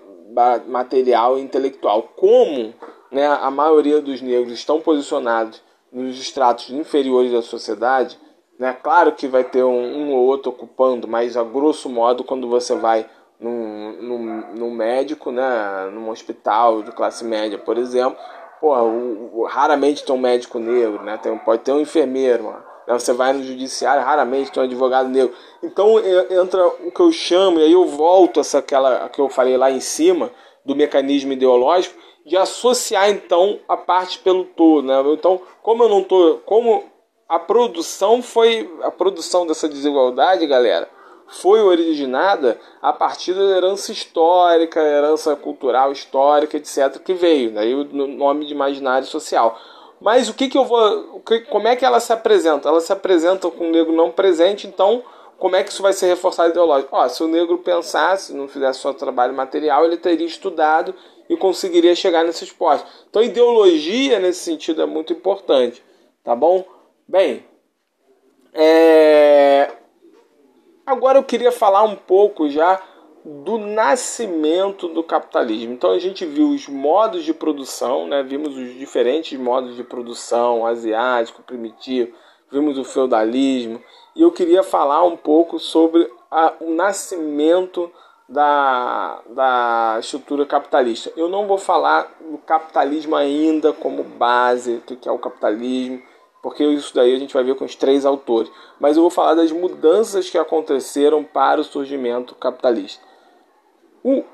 material 0.68 1.38
e 1.38 1.42
intelectual. 1.42 2.04
Como 2.16 2.74
né, 3.12 3.28
a 3.28 3.52
maioria 3.52 4.02
dos 4.02 4.22
negros 4.22 4.54
estão 4.54 4.82
posicionados 4.82 5.62
nos 5.92 6.20
estratos 6.20 6.70
inferiores 6.72 7.32
da 7.32 7.42
sociedade, 7.42 8.18
né, 8.58 8.74
claro 8.74 9.12
que 9.12 9.28
vai 9.28 9.44
ter 9.44 9.64
um, 9.64 9.70
um 9.70 10.14
ou 10.14 10.26
outro 10.26 10.52
ocupando, 10.52 11.08
mas 11.08 11.38
a 11.38 11.44
grosso 11.44 11.88
modo, 11.90 12.24
quando 12.24 12.48
você 12.48 12.76
vai 12.76 13.06
num, 13.40 14.02
num, 14.02 14.54
num 14.56 14.72
médico, 14.72 15.32
né, 15.32 15.90
num 15.92 16.10
hospital 16.10 16.82
de 16.82 16.92
classe 16.92 17.24
média, 17.24 17.58
por 17.58 17.78
exemplo, 17.78 18.18
porra, 18.64 18.82
o, 18.82 19.42
o, 19.42 19.46
raramente 19.46 20.06
tem 20.06 20.16
um 20.16 20.20
médico 20.20 20.58
negro, 20.58 21.04
né? 21.04 21.18
Tem, 21.18 21.38
pode 21.40 21.64
ter 21.64 21.74
um 21.74 21.82
enfermeiro. 21.82 22.56
Né? 22.88 22.94
Você 22.98 23.14
vai 23.14 23.34
no 23.34 23.44
judiciário, 23.44 24.04
raramente 24.04 24.52
tem 24.52 24.62
um 24.62 24.66
advogado 24.66 25.10
negro. 25.10 25.34
Então 25.62 26.00
entra 26.00 26.68
o 26.68 26.92
que 26.92 27.00
eu 27.00 27.12
chamo, 27.12 27.60
e 27.60 27.64
aí 27.64 27.74
eu 27.74 27.86
volto 27.86 28.40
essa 28.40 28.60
aquela 28.60 29.10
que 29.10 29.20
eu 29.20 29.30
falei 29.30 29.58
lá 29.58 29.72
em 29.72 29.80
cima, 29.80 30.32
do 30.66 30.76
mecanismo 30.76 31.34
ideológico, 31.34 31.96
de 32.26 32.38
associar 32.38 33.10
então 33.10 33.60
a 33.68 33.76
parte 33.76 34.20
pelo 34.20 34.46
todo, 34.46 34.86
né? 34.86 34.96
Então, 35.12 35.42
como 35.62 35.84
eu 35.84 35.90
não 35.90 36.02
tô, 36.04 36.40
como 36.46 36.86
a 37.28 37.38
produção 37.38 38.22
foi 38.22 38.70
a 38.82 38.92
produção 38.92 39.46
dessa 39.46 39.68
desigualdade, 39.68 40.48
galera, 40.48 40.90
foi 41.28 41.62
originada 41.62 42.60
a 42.82 42.94
partir 42.94 43.34
da 43.34 43.42
herança 43.42 43.92
histórica, 43.92 44.80
herança 44.80 45.36
cultural 45.36 45.92
histórica, 45.92 46.58
etc., 46.58 47.00
que 47.04 47.14
veio, 47.14 47.54
daí 47.54 47.74
o 47.74 47.84
nome 48.08 48.46
de 48.46 48.54
imaginário 48.54 49.08
social. 49.08 49.58
Mas 50.04 50.28
o 50.28 50.34
que, 50.34 50.50
que 50.50 50.58
eu 50.58 50.66
vou. 50.66 51.22
Como 51.50 51.66
é 51.66 51.78
que 51.78 51.86
ela 51.86 52.02
se 52.02 52.12
apresenta? 52.12 52.68
Ela 52.68 52.82
se 52.82 52.92
apresenta 52.92 53.50
com 53.50 53.70
o 53.70 53.72
negro 53.72 53.94
não 53.94 54.12
presente, 54.12 54.68
então 54.68 55.02
como 55.38 55.56
é 55.56 55.64
que 55.64 55.72
isso 55.72 55.82
vai 55.82 55.94
ser 55.94 56.08
reforçado 56.08 56.50
ideológico? 56.50 57.10
Se 57.10 57.24
o 57.24 57.28
negro 57.28 57.58
pensasse, 57.58 58.34
não 58.34 58.48
fizesse 58.48 58.80
só 58.80 58.94
trabalho 58.94 59.34
material, 59.34 59.86
ele 59.86 59.96
teria 59.96 60.28
estudado 60.28 60.94
e 61.30 61.38
conseguiria 61.38 61.96
chegar 61.96 62.26
nesses 62.26 62.52
postos. 62.52 63.06
Então, 63.10 63.24
ideologia 63.24 64.20
nesse 64.20 64.42
sentido 64.42 64.82
é 64.82 64.86
muito 64.86 65.14
importante, 65.14 65.82
tá 66.22 66.36
bom? 66.36 66.66
Bem, 67.08 67.46
é... 68.54 69.72
Agora 70.86 71.18
eu 71.18 71.24
queria 71.24 71.52
falar 71.52 71.84
um 71.84 71.96
pouco 71.96 72.50
já 72.50 72.82
do 73.24 73.58
nascimento 73.58 74.88
do 74.90 75.02
capitalismo. 75.02 75.74
Então 75.74 75.92
a 75.92 76.00
gente 76.00 76.26
viu 76.26 76.50
os 76.50 76.68
modos 76.68 77.24
de 77.24 77.34
produção, 77.34 78.08
né? 78.08 78.22
vimos 78.22 78.58
os 78.58 78.78
diferentes 78.78 79.40
modos 79.40 79.76
de 79.76 79.84
produção, 79.84 80.66
asiático, 80.66 81.42
primitivo, 81.42 82.14
vimos 82.52 82.78
o 82.78 82.84
feudalismo, 82.84 83.82
e 84.16 84.22
eu 84.22 84.32
queria 84.32 84.62
falar 84.62 85.04
um 85.04 85.18
pouco 85.18 85.58
sobre 85.58 86.10
a, 86.30 86.54
o 86.60 86.72
nascimento 86.72 87.90
da, 88.28 89.22
da 89.30 89.98
estrutura 90.00 90.46
capitalista. 90.46 91.12
Eu 91.16 91.30
não 91.30 91.48
vou 91.48 91.58
falar 91.58 92.12
do 92.20 92.38
capitalismo 92.40 93.16
ainda 93.16 93.74
como 93.74 94.04
base, 94.04 94.76
o 94.76 94.82
que 94.82 95.08
é 95.08 95.12
o 95.12 95.18
capitalismo, 95.18 96.02
porque 96.42 96.64
isso 96.64 96.94
daí 96.94 97.16
a 97.16 97.20
gente 97.20 97.34
vai 97.34 97.44
ver 97.44 97.56
com 97.56 97.66
os 97.66 97.76
três 97.76 98.06
autores. 98.06 98.52
Mas 98.80 98.98
eu 98.98 99.02
vou 99.02 99.10
falar 99.10 99.34
das 99.34 99.52
mudanças 99.52 100.30
que 100.30 100.38
aconteceram 100.38 101.24
para 101.24 101.62
o 101.62 101.64
surgimento 101.64 102.36
capitalista. 102.36 103.13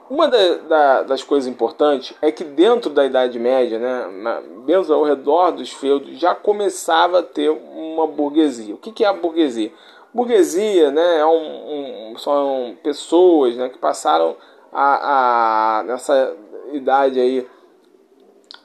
Uma 0.09 0.27
da, 0.27 0.55
da, 0.55 1.03
das 1.03 1.21
coisas 1.21 1.47
importantes 1.47 2.15
é 2.21 2.31
que 2.31 2.43
dentro 2.43 2.89
da 2.89 3.05
Idade 3.05 3.37
Média, 3.37 3.77
né, 3.77 4.41
dentro 4.65 4.93
ao 4.93 5.03
redor 5.03 5.51
dos 5.51 5.71
feudos, 5.71 6.17
já 6.17 6.33
começava 6.33 7.19
a 7.19 7.23
ter 7.23 7.49
uma 7.49 8.07
burguesia. 8.07 8.73
O 8.73 8.79
que, 8.79 8.91
que 8.91 9.03
é 9.03 9.07
a 9.07 9.13
burguesia? 9.13 9.71
Burguesia 10.11 10.89
né, 10.89 11.19
é 11.19 11.25
um, 11.25 12.11
um, 12.11 12.17
são 12.17 12.75
pessoas 12.81 13.55
né, 13.55 13.69
que 13.69 13.77
passaram 13.77 14.35
a, 14.73 15.79
a, 15.79 15.83
nessa 15.83 16.35
idade 16.73 17.19
aí 17.19 17.47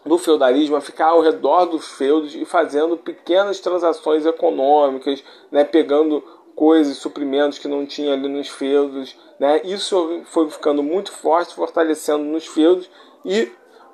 do 0.07 0.17
feudalismo 0.17 0.77
a 0.77 0.81
ficar 0.81 1.09
ao 1.09 1.21
redor 1.21 1.67
dos 1.67 1.87
feudos 1.87 2.35
e 2.35 2.47
fazendo 2.47 2.97
pequenas 2.97 3.61
transações 3.61 4.25
econômicas, 4.25 5.23
né, 5.51 5.65
pegando 5.65 6.25
coisas, 6.55 6.97
suprimentos 6.99 7.59
que 7.59 7.69
não 7.69 7.85
tinha 7.85 8.13
ali 8.13 8.29
nos 8.29 8.49
feudos, 8.49 9.17
né? 9.39 9.61
Isso 9.65 10.23
foi 10.27 10.49
ficando 10.51 10.83
muito 10.83 11.13
forte, 11.13 11.55
fortalecendo 11.55 12.25
nos 12.25 12.47
feudos 12.47 12.89
e 13.25 13.51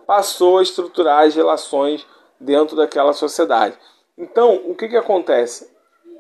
passou 0.06 0.58
a 0.58 0.62
estruturar 0.62 1.26
as 1.26 1.34
relações 1.34 2.06
dentro 2.38 2.76
daquela 2.76 3.12
sociedade. 3.12 3.76
Então, 4.16 4.60
o 4.66 4.74
que, 4.74 4.88
que 4.88 4.96
acontece? 4.96 5.70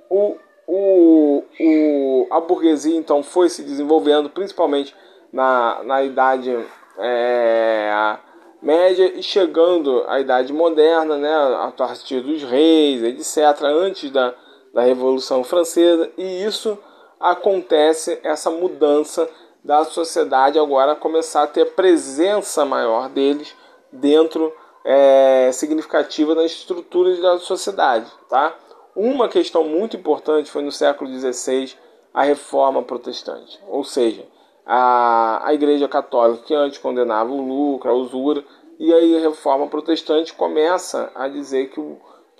O, 0.08 0.36
o, 0.66 1.44
o, 1.60 2.26
a 2.30 2.40
burguesia 2.40 2.96
então 2.96 3.22
foi 3.22 3.48
se 3.48 3.62
desenvolvendo, 3.62 4.30
principalmente 4.30 4.94
na, 5.32 5.82
na 5.84 6.02
idade 6.02 6.56
é, 6.98 8.18
média 8.62 9.12
e 9.14 9.22
chegando 9.22 10.04
à 10.06 10.20
idade 10.20 10.52
moderna, 10.52 11.16
né, 11.16 11.34
a 11.34 11.72
partir 11.76 12.20
dos 12.20 12.42
reis, 12.42 13.02
etc., 13.02 13.62
antes 13.64 14.10
da, 14.10 14.34
da 14.72 14.82
Revolução 14.82 15.42
Francesa, 15.44 16.10
e 16.16 16.44
isso 16.44 16.78
acontece, 17.18 18.18
essa 18.22 18.50
mudança 18.50 19.28
da 19.62 19.84
sociedade 19.84 20.58
agora 20.58 20.96
começar 20.96 21.42
a 21.42 21.46
ter 21.46 21.74
presença 21.74 22.64
maior 22.64 23.08
deles 23.08 23.54
dentro 23.92 24.52
é, 24.84 25.50
significativa 25.52 26.34
das 26.34 26.52
estruturas 26.52 27.20
da 27.20 27.38
sociedade. 27.38 28.10
Tá? 28.28 28.56
Uma 28.96 29.28
questão 29.28 29.64
muito 29.64 29.96
importante 29.96 30.50
foi 30.50 30.62
no 30.62 30.72
século 30.72 31.10
XVI 31.10 31.74
a 32.12 32.22
reforma 32.22 32.82
protestante, 32.82 33.60
ou 33.68 33.84
seja, 33.84 34.26
a, 34.66 35.46
a 35.46 35.54
Igreja 35.54 35.88
Católica, 35.88 36.44
que 36.44 36.54
antes 36.54 36.78
condenava 36.78 37.30
o 37.30 37.40
lucro, 37.40 37.90
a 37.90 37.94
usura, 37.94 38.44
e 38.78 38.92
aí 38.92 39.16
a 39.16 39.20
reforma 39.20 39.66
protestante 39.66 40.32
começa 40.32 41.10
a 41.14 41.28
dizer 41.28 41.70
que, 41.70 41.80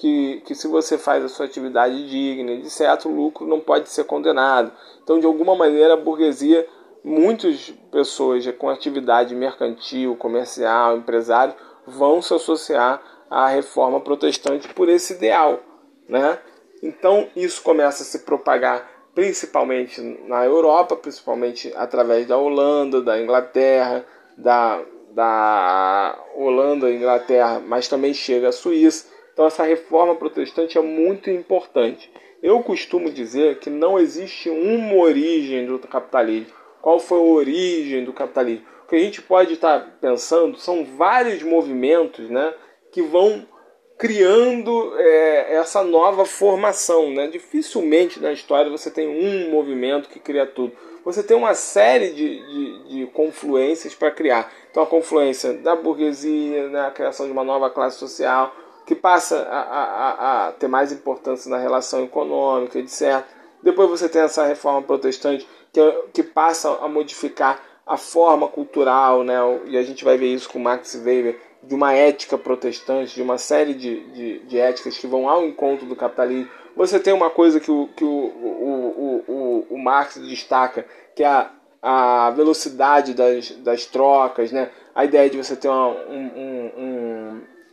que, 0.01 0.41
que 0.47 0.55
se 0.55 0.67
você 0.67 0.97
faz 0.97 1.23
a 1.23 1.29
sua 1.29 1.45
atividade 1.45 2.09
digna, 2.09 2.65
certo, 2.71 3.07
o 3.07 3.15
lucro 3.15 3.47
não 3.47 3.61
pode 3.61 3.91
ser 3.91 4.05
condenado. 4.05 4.73
Então, 5.03 5.21
de 5.21 5.27
alguma 5.27 5.55
maneira, 5.55 5.93
a 5.93 5.97
burguesia, 5.97 6.67
muitas 7.05 7.71
pessoas 7.93 8.47
com 8.53 8.71
atividade 8.71 9.35
mercantil, 9.35 10.17
comercial, 10.17 10.97
empresário, 10.97 11.55
vão 11.87 12.23
se 12.23 12.33
associar 12.33 13.03
à 13.29 13.49
reforma 13.49 14.01
protestante 14.01 14.73
por 14.73 14.89
esse 14.89 15.13
ideal. 15.13 15.61
Né? 16.09 16.39
Então, 16.83 17.29
isso 17.37 17.63
começa 17.63 18.03
a 18.03 18.07
se 18.07 18.21
propagar 18.21 18.91
principalmente 19.15 20.01
na 20.27 20.47
Europa, 20.47 20.97
principalmente 20.97 21.71
através 21.77 22.27
da 22.27 22.39
Holanda, 22.39 23.03
da 23.03 23.21
Inglaterra, 23.21 24.07
da, 24.39 24.81
da 25.13 26.19
Holanda, 26.35 26.91
Inglaterra, 26.91 27.61
mas 27.67 27.87
também 27.87 28.15
chega 28.15 28.49
à 28.49 28.53
Suíça. 28.53 29.10
Então 29.41 29.47
essa 29.47 29.65
reforma 29.65 30.17
protestante 30.17 30.77
é 30.77 30.83
muito 30.83 31.31
importante. 31.31 32.13
Eu 32.43 32.63
costumo 32.63 33.11
dizer 33.11 33.59
que 33.59 33.71
não 33.71 33.99
existe 33.99 34.51
uma 34.51 34.97
origem 34.97 35.65
do 35.65 35.79
capitalismo. 35.79 36.53
Qual 36.83 37.01
foi 37.01 37.17
a 37.17 37.23
origem 37.23 38.05
do 38.05 38.13
capitalismo? 38.13 38.67
O 38.85 38.89
que 38.91 38.97
a 38.97 38.99
gente 38.99 39.23
pode 39.23 39.55
estar 39.55 39.97
pensando 39.99 40.59
são 40.59 40.85
vários 40.85 41.43
movimentos 41.43 42.29
né, 42.29 42.53
que 42.93 43.01
vão 43.01 43.49
criando 43.97 44.93
é, 44.99 45.55
essa 45.55 45.83
nova 45.83 46.27
formação. 46.27 47.11
Né? 47.11 47.29
Dificilmente 47.29 48.21
na 48.21 48.33
história 48.33 48.71
você 48.71 48.91
tem 48.91 49.09
um 49.09 49.51
movimento 49.51 50.11
que 50.11 50.21
cria 50.21 50.45
tudo. 50.45 50.75
Você 51.03 51.23
tem 51.23 51.35
uma 51.35 51.55
série 51.55 52.11
de, 52.11 52.45
de, 52.47 52.89
de 52.91 53.07
confluências 53.07 53.95
para 53.95 54.11
criar. 54.11 54.53
Então, 54.71 54.83
a 54.83 54.87
confluência 54.87 55.55
da 55.55 55.75
burguesia, 55.75 56.69
né, 56.69 56.83
a 56.83 56.91
criação 56.91 57.25
de 57.25 57.33
uma 57.33 57.43
nova 57.43 57.71
classe 57.71 57.99
social, 57.99 58.55
que 58.91 58.95
passa 58.97 59.47
a, 59.49 59.61
a, 59.61 60.49
a 60.49 60.53
ter 60.53 60.67
mais 60.67 60.91
importância 60.91 61.49
na 61.49 61.59
relação 61.59 62.03
econômica, 62.03 62.77
etc. 62.77 63.25
Depois 63.63 63.89
você 63.89 64.09
tem 64.09 64.21
essa 64.21 64.45
reforma 64.45 64.83
protestante 64.83 65.47
que, 65.73 65.81
que 66.13 66.25
passa 66.25 66.77
a 66.83 66.89
modificar 66.89 67.63
a 67.87 67.97
forma 67.97 68.49
cultural, 68.49 69.23
né? 69.23 69.37
e 69.67 69.79
a 69.79 69.83
gente 69.85 70.05
vai 70.05 70.19
ver 70.19 70.35
isso 70.35 70.51
com 70.51 70.59
Max 70.59 71.01
Weber, 71.05 71.39
de 71.63 71.73
uma 71.73 71.93
ética 71.93 72.37
protestante, 72.37 73.15
de 73.15 73.23
uma 73.23 73.39
série 73.39 73.75
de, 73.75 74.01
de, 74.11 74.39
de 74.41 74.59
éticas 74.59 74.99
que 74.99 75.07
vão 75.07 75.29
ao 75.29 75.45
encontro 75.45 75.87
do 75.87 75.95
capitalismo. 75.95 76.51
Você 76.75 76.99
tem 76.99 77.13
uma 77.13 77.31
coisa 77.31 77.61
que 77.61 77.71
o, 77.71 77.89
que 77.95 78.03
o, 78.03 78.09
o, 78.09 79.25
o, 79.29 79.67
o, 79.71 79.79
Marx 79.79 80.17
destaca, 80.17 80.85
que 81.15 81.23
é 81.23 81.29
a, 81.29 81.49
a 81.81 82.31
velocidade 82.31 83.15
das, 83.15 83.53
das 83.53 83.87
trocas, 83.87 84.51
né? 84.51 84.69
a 84.97 85.05
ideia 85.05 85.31
de 85.31 85.37
você 85.37 85.55
ter 85.55 85.69
uma, 85.69 85.91
um, 85.91 86.27
um, 86.27 86.73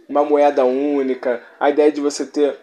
uma 0.08 0.24
moeda 0.24 0.64
única, 0.66 1.42
a 1.60 1.70
ideia 1.70 1.92
de 1.92 2.02
você 2.02 2.26
ter 2.26 2.58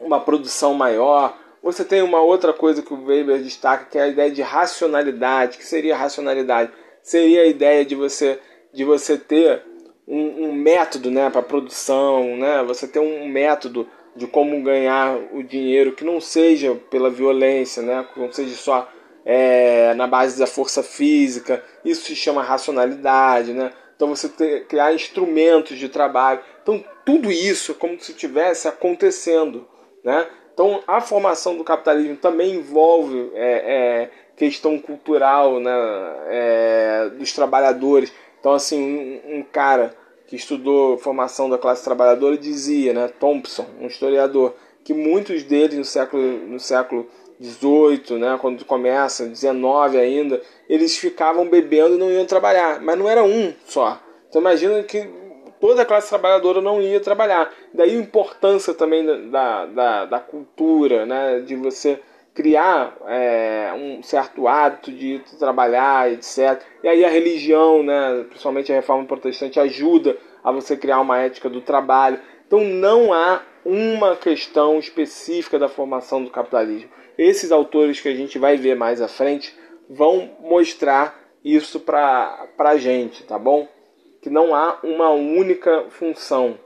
uma 0.00 0.20
produção 0.20 0.74
maior. 0.74 1.36
Você 1.62 1.84
tem 1.84 2.02
uma 2.02 2.20
outra 2.20 2.52
coisa 2.52 2.82
que 2.82 2.92
o 2.94 3.04
Weber 3.04 3.42
destaca, 3.42 3.84
que 3.84 3.98
é 3.98 4.02
a 4.02 4.08
ideia 4.08 4.30
de 4.30 4.42
racionalidade. 4.42 5.58
que 5.58 5.66
seria 5.66 5.96
racionalidade? 5.96 6.72
Seria 7.02 7.42
a 7.42 7.46
ideia 7.46 7.84
de 7.84 7.94
você, 7.94 8.38
de 8.72 8.84
você 8.84 9.18
ter 9.18 9.62
um, 10.06 10.46
um 10.46 10.52
método 10.52 11.10
né, 11.10 11.28
para 11.30 11.42
produção, 11.42 12.36
né? 12.36 12.62
você 12.64 12.88
ter 12.88 12.98
um 12.98 13.28
método 13.28 13.86
de 14.16 14.26
como 14.26 14.60
ganhar 14.62 15.16
o 15.32 15.42
dinheiro 15.42 15.92
que 15.92 16.04
não 16.04 16.20
seja 16.20 16.74
pela 16.90 17.10
violência, 17.10 17.82
né? 17.82 18.06
que 18.12 18.18
não 18.18 18.32
seja 18.32 18.54
só 18.56 18.88
é, 19.24 19.94
na 19.94 20.06
base 20.06 20.38
da 20.38 20.46
força 20.46 20.82
física. 20.82 21.62
Isso 21.84 22.06
se 22.06 22.16
chama 22.16 22.42
racionalidade. 22.42 23.52
Né? 23.52 23.70
Então 23.94 24.08
você 24.08 24.28
ter, 24.28 24.66
criar 24.66 24.94
instrumentos 24.94 25.78
de 25.78 25.88
trabalho. 25.88 26.40
Então 26.70 26.84
tudo 27.04 27.32
isso 27.32 27.72
é 27.72 27.74
como 27.74 27.98
se 28.00 28.12
estivesse 28.12 28.68
acontecendo. 28.68 29.66
Né? 30.04 30.26
Então 30.54 30.82
a 30.86 31.00
formação 31.00 31.56
do 31.56 31.64
capitalismo 31.64 32.16
também 32.16 32.54
envolve 32.54 33.30
é, 33.34 34.04
é, 34.04 34.10
questão 34.36 34.78
cultural 34.78 35.58
né? 35.58 35.72
É, 36.28 37.10
dos 37.18 37.32
trabalhadores. 37.32 38.12
Então 38.38 38.52
assim 38.52 39.20
um, 39.24 39.38
um 39.38 39.42
cara 39.42 39.94
que 40.26 40.36
estudou 40.36 40.96
formação 40.96 41.50
da 41.50 41.58
classe 41.58 41.82
trabalhadora, 41.82 42.38
dizia, 42.38 42.92
né, 42.92 43.10
Thompson, 43.18 43.66
um 43.80 43.88
historiador, 43.88 44.54
que 44.84 44.94
muitos 44.94 45.42
deles 45.42 45.76
no 45.76 45.84
século, 45.84 46.22
no 46.22 46.60
século 46.60 47.08
18, 47.40 48.16
né, 48.16 48.38
quando 48.40 48.64
começa, 48.64 49.26
19 49.26 49.98
ainda, 49.98 50.40
eles 50.68 50.96
ficavam 50.96 51.48
bebendo 51.48 51.96
e 51.96 51.98
não 51.98 52.12
iam 52.12 52.24
trabalhar, 52.26 52.80
mas 52.80 52.96
não 52.96 53.08
era 53.08 53.24
um 53.24 53.52
só. 53.66 54.00
Então 54.28 54.40
imagina 54.40 54.80
que 54.84 55.04
toda 55.60 55.82
a 55.82 55.86
classe 55.86 56.08
trabalhadora 56.08 56.60
não 56.60 56.80
ia 56.80 57.00
trabalhar. 57.00 57.52
Daí 57.72 57.96
a 57.96 58.00
importância 58.00 58.74
também 58.74 59.04
da, 59.30 59.66
da, 59.66 60.04
da 60.06 60.20
cultura, 60.20 61.04
né, 61.04 61.40
de 61.40 61.54
você 61.54 62.00
criar 62.34 62.96
é, 63.06 63.72
um 63.76 64.02
certo 64.02 64.48
hábito 64.48 64.90
de 64.90 65.20
trabalhar, 65.38 66.10
etc. 66.12 66.62
E 66.82 66.88
aí 66.88 67.04
a 67.04 67.10
religião, 67.10 67.82
né, 67.82 68.24
principalmente 68.28 68.72
a 68.72 68.76
reforma 68.76 69.04
protestante, 69.04 69.60
ajuda 69.60 70.16
a 70.42 70.50
você 70.50 70.76
criar 70.76 71.00
uma 71.00 71.18
ética 71.18 71.50
do 71.50 71.60
trabalho. 71.60 72.18
Então 72.46 72.64
não 72.64 73.12
há 73.12 73.42
uma 73.64 74.16
questão 74.16 74.78
específica 74.78 75.58
da 75.58 75.68
formação 75.68 76.24
do 76.24 76.30
capitalismo. 76.30 76.88
Esses 77.18 77.52
autores 77.52 78.00
que 78.00 78.08
a 78.08 78.14
gente 78.14 78.38
vai 78.38 78.56
ver 78.56 78.74
mais 78.74 79.02
à 79.02 79.08
frente 79.08 79.54
vão 79.88 80.30
mostrar 80.40 81.20
isso 81.44 81.80
para 81.80 82.48
a 82.58 82.76
gente, 82.76 83.24
tá 83.24 83.38
bom? 83.38 83.68
Que 84.20 84.30
não 84.30 84.54
há 84.54 84.78
uma 84.82 85.10
única 85.10 85.86
função, 85.90 86.58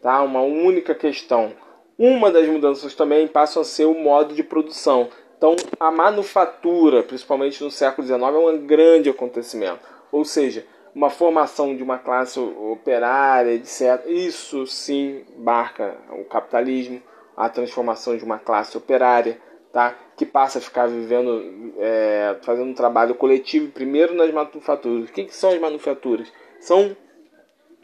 tá? 0.00 0.22
Uma 0.22 0.42
única 0.42 0.94
questão. 0.94 1.52
Uma 1.98 2.30
das 2.30 2.48
mudanças 2.48 2.94
também 2.94 3.28
passa 3.28 3.60
a 3.60 3.64
ser 3.64 3.84
o 3.84 3.94
modo 3.94 4.34
de 4.34 4.42
produção. 4.42 5.08
Então, 5.36 5.56
a 5.78 5.90
manufatura, 5.90 7.02
principalmente 7.02 7.62
no 7.62 7.70
século 7.70 8.06
XIX, 8.06 8.22
é 8.22 8.26
um 8.26 8.66
grande 8.66 9.10
acontecimento. 9.10 9.80
Ou 10.10 10.24
seja, 10.24 10.64
uma 10.94 11.10
formação 11.10 11.74
de 11.74 11.82
uma 11.82 11.98
classe 11.98 12.38
operária, 12.38 13.52
etc. 13.52 14.04
Isso 14.06 14.66
sim 14.66 15.24
marca 15.36 15.96
o 16.10 16.24
capitalismo, 16.24 17.02
a 17.36 17.48
transformação 17.48 18.16
de 18.16 18.24
uma 18.24 18.38
classe 18.38 18.76
operária, 18.76 19.38
tá? 19.72 19.96
que 20.16 20.26
passa 20.26 20.58
a 20.58 20.62
ficar 20.62 20.86
vivendo, 20.86 21.74
é, 21.78 22.36
fazendo 22.42 22.70
um 22.70 22.74
trabalho 22.74 23.14
coletivo, 23.14 23.72
primeiro 23.72 24.14
nas 24.14 24.30
manufaturas. 24.30 25.08
O 25.08 25.12
que, 25.12 25.24
que 25.24 25.34
são 25.34 25.50
as 25.50 25.58
manufaturas? 25.58 26.32
São 26.60 26.96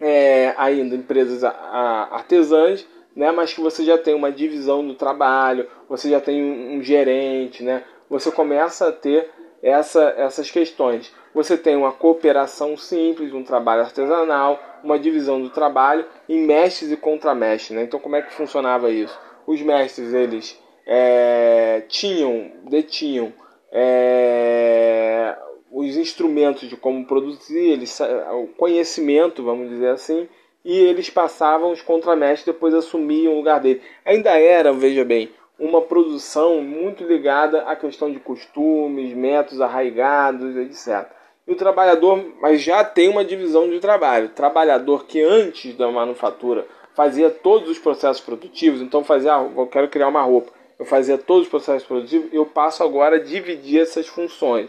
é, 0.00 0.54
ainda 0.56 0.94
empresas 0.94 1.42
artesãs 1.44 2.86
né? 3.18 3.32
Mas 3.32 3.52
que 3.52 3.60
você 3.60 3.84
já 3.84 3.98
tem 3.98 4.14
uma 4.14 4.30
divisão 4.30 4.86
do 4.86 4.94
trabalho, 4.94 5.68
você 5.88 6.08
já 6.08 6.20
tem 6.20 6.40
um, 6.40 6.80
gerente, 6.80 7.64
né? 7.64 7.82
Você 8.08 8.30
começa 8.30 8.88
a 8.88 8.92
ter 8.92 9.28
essa, 9.60 10.14
essas 10.16 10.48
questões. 10.52 11.12
Você 11.34 11.58
tem 11.58 11.74
uma 11.74 11.90
cooperação 11.90 12.76
simples, 12.76 13.34
um 13.34 13.42
trabalho 13.42 13.82
artesanal, 13.82 14.60
uma 14.84 14.96
divisão 15.00 15.42
do 15.42 15.50
trabalho 15.50 16.06
em 16.28 16.46
mestres 16.46 16.92
e 16.92 16.96
contramestres, 16.96 17.76
né? 17.76 17.82
Então 17.82 17.98
como 17.98 18.14
é 18.14 18.22
que 18.22 18.32
funcionava 18.32 18.88
isso? 18.88 19.18
Os 19.48 19.60
mestres 19.60 20.14
eles 20.14 20.56
é, 20.86 21.82
tinham, 21.88 22.52
detinham 22.70 23.32
é, 23.72 25.36
os 25.70 25.96
instrumentos 25.96 26.68
de 26.68 26.76
como 26.76 27.04
produzir, 27.04 27.58
eles, 27.58 27.98
o 28.00 28.46
conhecimento, 28.56 29.42
vamos 29.42 29.68
dizer 29.68 29.90
assim, 29.90 30.28
e 30.64 30.76
eles 30.76 31.08
passavam 31.10 31.72
os 31.72 31.82
contramestres 31.82 32.54
depois 32.54 32.74
assumiam 32.74 33.34
o 33.34 33.36
lugar 33.36 33.60
dele. 33.60 33.82
Ainda 34.04 34.30
era, 34.38 34.72
veja 34.72 35.04
bem, 35.04 35.30
uma 35.58 35.82
produção 35.82 36.60
muito 36.62 37.04
ligada 37.04 37.62
à 37.62 37.74
questão 37.74 38.10
de 38.10 38.20
costumes, 38.20 39.14
métodos 39.14 39.60
arraigados, 39.60 40.56
etc. 40.56 41.10
E 41.46 41.52
o 41.52 41.56
trabalhador, 41.56 42.22
mas 42.40 42.60
já 42.60 42.84
tem 42.84 43.08
uma 43.08 43.24
divisão 43.24 43.68
de 43.68 43.80
trabalho. 43.80 44.28
Trabalhador 44.28 45.06
que 45.06 45.20
antes 45.20 45.74
da 45.74 45.90
manufatura 45.90 46.66
fazia 46.94 47.30
todos 47.30 47.70
os 47.70 47.78
processos 47.78 48.22
produtivos, 48.22 48.82
então 48.82 49.02
fazia, 49.02 49.36
ah, 49.36 49.50
eu 49.56 49.66
quero 49.66 49.88
criar 49.88 50.08
uma 50.08 50.22
roupa, 50.22 50.52
eu 50.78 50.84
fazia 50.84 51.16
todos 51.16 51.44
os 51.44 51.48
processos 51.48 51.86
produtivos, 51.86 52.28
eu 52.32 52.44
passo 52.44 52.82
agora 52.82 53.16
a 53.16 53.22
dividir 53.22 53.80
essas 53.80 54.06
funções. 54.06 54.68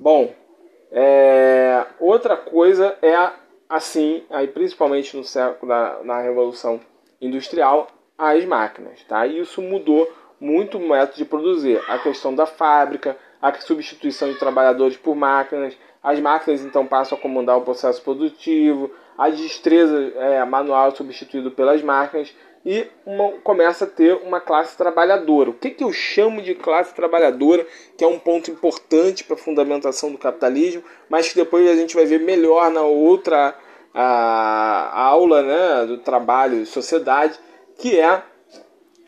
Bom, 0.00 0.32
é, 0.90 1.84
outra 2.00 2.34
coisa 2.34 2.96
é 3.02 3.14
assim, 3.68 4.24
aí 4.30 4.48
principalmente 4.48 5.14
no 5.14 5.22
século 5.22 5.68
da, 5.68 5.98
na 6.02 6.22
Revolução 6.22 6.80
Industrial, 7.20 7.86
as 8.16 8.42
máquinas. 8.46 9.04
Tá? 9.04 9.26
E 9.26 9.40
isso 9.40 9.60
mudou 9.60 10.10
muito 10.40 10.78
o 10.78 10.88
método 10.88 11.18
de 11.18 11.26
produzir. 11.26 11.82
A 11.86 11.98
questão 11.98 12.34
da 12.34 12.46
fábrica, 12.46 13.14
a 13.42 13.52
substituição 13.60 14.32
de 14.32 14.38
trabalhadores 14.38 14.96
por 14.96 15.14
máquinas, 15.14 15.76
as 16.02 16.18
máquinas 16.18 16.64
então 16.64 16.86
passam 16.86 17.18
a 17.18 17.20
comandar 17.20 17.58
o 17.58 17.62
processo 17.62 18.00
produtivo, 18.00 18.90
a 19.18 19.28
destreza 19.28 20.14
é, 20.16 20.42
manual 20.46 20.96
substituído 20.96 21.50
pelas 21.50 21.82
máquinas 21.82 22.34
e 22.64 22.86
uma, 23.06 23.32
começa 23.42 23.84
a 23.84 23.88
ter 23.88 24.14
uma 24.16 24.40
classe 24.40 24.76
trabalhadora. 24.76 25.50
O 25.50 25.54
que, 25.54 25.70
que 25.70 25.82
eu 25.82 25.92
chamo 25.92 26.42
de 26.42 26.54
classe 26.54 26.94
trabalhadora, 26.94 27.66
que 27.96 28.04
é 28.04 28.06
um 28.06 28.18
ponto 28.18 28.50
importante 28.50 29.24
para 29.24 29.34
a 29.34 29.38
fundamentação 29.38 30.12
do 30.12 30.18
capitalismo, 30.18 30.84
mas 31.08 31.28
que 31.28 31.36
depois 31.36 31.68
a 31.68 31.74
gente 31.74 31.94
vai 31.94 32.04
ver 32.04 32.20
melhor 32.20 32.70
na 32.70 32.82
outra 32.82 33.54
a, 33.94 34.02
a 34.02 35.02
aula 35.02 35.42
né, 35.42 35.86
do 35.86 35.98
trabalho 35.98 36.60
e 36.60 36.66
sociedade, 36.66 37.38
que 37.78 37.98
é, 37.98 38.22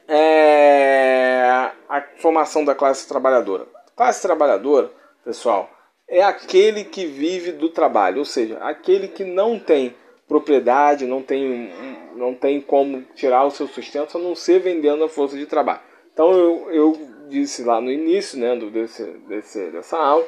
é 0.09 1.71
a 1.89 2.03
formação 2.17 2.65
da 2.65 2.75
classe 2.75 3.07
trabalhadora. 3.07 3.67
Classe 3.95 4.23
trabalhadora, 4.23 4.91
pessoal, 5.25 5.71
é 6.09 6.23
aquele 6.23 6.85
que 6.85 7.07
vive 7.07 7.53
do 7.53 7.69
trabalho, 7.69 8.19
ou 8.19 8.25
seja, 8.25 8.59
aquele 8.59 9.09
que 9.09 9.25
não 9.25 9.59
tem 9.59 9.95
propriedade, 10.33 11.05
não 11.05 11.21
tem, 11.23 11.71
não 12.17 12.33
tem 12.33 12.59
como 12.59 13.03
tirar 13.15 13.45
o 13.45 13.51
seu 13.51 13.67
sustento 13.67 14.17
a 14.17 14.21
não 14.21 14.35
ser 14.35 14.61
vendendo 14.61 15.05
a 15.05 15.09
força 15.09 15.37
de 15.37 15.45
trabalho. 15.45 15.81
Então 16.11 16.33
eu, 16.33 16.71
eu 16.71 16.99
disse 17.29 17.63
lá 17.63 17.83
no 17.83 17.91
início 17.91 18.39
né, 18.39 18.57
do, 18.57 18.71
desse, 18.71 19.05
desse, 19.29 19.71
dessa 19.71 19.99
aula 19.99 20.25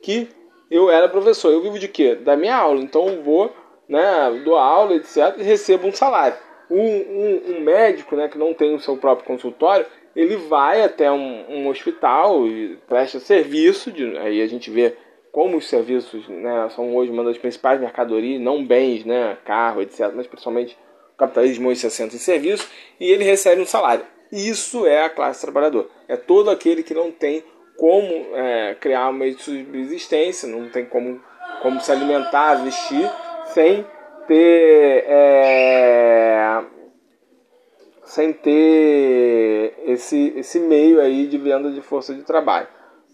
que 0.00 0.28
eu 0.70 0.88
era 0.88 1.08
professor. 1.08 1.52
Eu 1.52 1.60
vivo 1.60 1.76
de 1.76 1.88
quê? 1.88 2.14
Da 2.14 2.36
minha 2.36 2.54
aula. 2.54 2.80
Então 2.80 3.08
eu 3.08 3.20
vou, 3.22 3.52
né, 3.88 4.42
dou 4.44 4.56
aula, 4.56 4.94
etc., 4.94 5.34
e 5.38 5.42
recebo 5.42 5.88
um 5.88 5.92
salário. 5.92 6.36
Um, 6.70 6.80
um, 6.80 7.42
um, 7.56 7.60
médico 7.60 8.14
né, 8.14 8.28
que 8.28 8.38
não 8.38 8.54
tem 8.54 8.74
o 8.74 8.80
seu 8.80 8.96
próprio 8.96 9.26
consultório, 9.26 9.86
ele 10.14 10.36
vai 10.36 10.84
até 10.84 11.10
um, 11.10 11.44
um 11.48 11.68
hospital 11.68 12.46
e 12.46 12.78
presta 12.86 13.18
serviço. 13.18 13.90
De, 13.90 14.16
aí 14.18 14.40
a 14.40 14.46
gente 14.46 14.70
vê 14.70 14.94
como 15.38 15.58
os 15.58 15.68
serviços 15.68 16.26
né, 16.26 16.68
são 16.74 16.96
hoje 16.96 17.12
uma 17.12 17.22
das 17.22 17.38
principais 17.38 17.80
mercadorias, 17.80 18.40
não 18.40 18.66
bens, 18.66 19.04
né, 19.04 19.38
carro, 19.44 19.80
etc., 19.80 20.10
mas 20.12 20.26
principalmente 20.26 20.76
o 21.14 21.16
capitalismo 21.16 21.68
hoje 21.68 21.78
se 21.78 21.86
assenta 21.86 22.16
em 22.16 22.18
serviço, 22.18 22.68
e 22.98 23.08
ele 23.08 23.22
recebe 23.22 23.62
um 23.62 23.64
salário. 23.64 24.04
Isso 24.32 24.84
é 24.84 25.04
a 25.04 25.08
classe 25.08 25.40
trabalhadora. 25.40 25.86
É 26.08 26.16
todo 26.16 26.50
aquele 26.50 26.82
que 26.82 26.92
não 26.92 27.12
tem 27.12 27.44
como 27.76 28.34
é, 28.34 28.74
criar 28.80 29.10
um 29.10 29.12
meio 29.12 29.36
de 29.36 29.42
subsistência, 29.44 30.48
não 30.48 30.68
tem 30.70 30.84
como, 30.84 31.22
como 31.62 31.80
se 31.80 31.92
alimentar, 31.92 32.56
vestir, 32.56 33.08
sem 33.54 33.86
ter 34.26 35.04
é, 35.06 36.64
sem 38.02 38.32
ter 38.32 39.72
esse, 39.86 40.32
esse 40.36 40.58
meio 40.58 41.00
aí 41.00 41.28
de 41.28 41.38
venda 41.38 41.70
de 41.70 41.80
força 41.80 42.12
de 42.12 42.24
trabalho. 42.24 42.66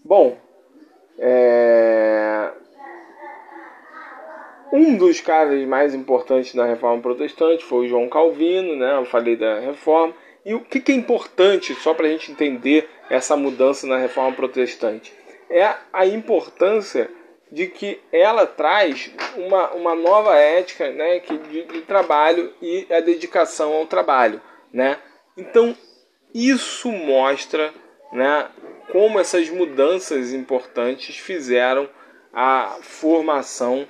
Bom, 0.03 0.43
é, 1.17 2.51
um 4.71 4.97
dos 4.97 5.21
caras 5.21 5.65
mais 5.67 5.93
importantes 5.93 6.53
da 6.53 6.65
reforma 6.65 7.01
protestante 7.01 7.63
foi 7.63 7.85
o 7.85 7.87
João 7.87 8.09
Calvino, 8.09 8.75
né? 8.75 8.97
Eu 8.97 9.05
falei 9.05 9.35
da 9.35 9.59
reforma. 9.59 10.13
E 10.45 10.53
o 10.53 10.59
que, 10.59 10.79
que 10.79 10.91
é 10.91 10.95
importante, 10.95 11.73
só 11.75 11.93
para 11.93 12.05
a 12.05 12.09
gente 12.09 12.31
entender 12.31 12.87
essa 13.09 13.35
mudança 13.35 13.87
na 13.87 13.97
reforma 13.97 14.35
protestante? 14.35 15.13
É 15.49 15.73
a 15.93 16.05
importância 16.05 17.09
de 17.51 17.67
que 17.67 18.01
ela 18.11 18.45
traz 18.45 19.11
uma, 19.37 19.71
uma 19.71 19.95
nova 19.95 20.35
ética 20.35 20.91
né, 20.91 21.19
que, 21.19 21.37
de, 21.37 21.63
de 21.63 21.81
trabalho 21.81 22.53
e 22.61 22.85
a 22.91 22.99
dedicação 22.99 23.73
ao 23.73 23.87
trabalho. 23.87 24.41
Né? 24.73 24.97
Então, 25.37 25.75
isso 26.33 26.91
mostra 26.91 27.73
né, 28.11 28.47
como 28.95 29.19
essas 29.19 29.49
mudanças 29.49 30.31
importantes 30.31 31.17
fizeram 31.17 31.89
a 32.31 32.77
formação 32.81 33.85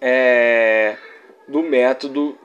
é, 0.00 0.96
do 1.46 1.62
método 1.62 2.38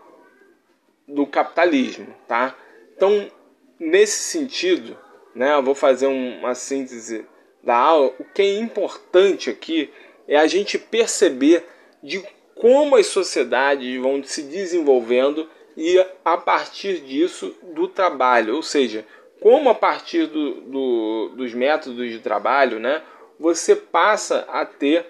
do 1.07 1.25
capitalismo. 1.25 2.13
Tá? 2.27 2.53
Então, 2.93 3.31
nesse 3.79 4.19
sentido, 4.23 4.99
né, 5.33 5.53
eu 5.53 5.63
vou 5.63 5.73
fazer 5.73 6.07
uma 6.07 6.53
síntese 6.53 7.25
da 7.63 7.77
aula. 7.77 8.13
O 8.19 8.25
que 8.25 8.41
é 8.41 8.59
importante 8.59 9.49
aqui 9.49 9.89
é 10.27 10.35
a 10.35 10.47
gente 10.47 10.77
perceber 10.77 11.63
de 12.03 12.21
como 12.53 12.97
as 12.97 13.07
sociedades 13.07 13.97
vão 14.01 14.21
se 14.21 14.41
desenvolvendo 14.41 15.49
e 15.77 16.05
a 16.25 16.35
partir 16.35 16.99
disso 16.99 17.55
do 17.73 17.87
trabalho, 17.87 18.57
ou 18.57 18.61
seja, 18.61 19.05
como 19.41 19.69
a 19.69 19.75
partir 19.75 20.27
do, 20.27 20.61
do, 20.61 21.29
dos 21.35 21.53
métodos 21.53 22.09
de 22.09 22.19
trabalho, 22.19 22.79
né, 22.79 23.01
você 23.39 23.75
passa 23.75 24.45
a 24.49 24.65
ter 24.65 25.05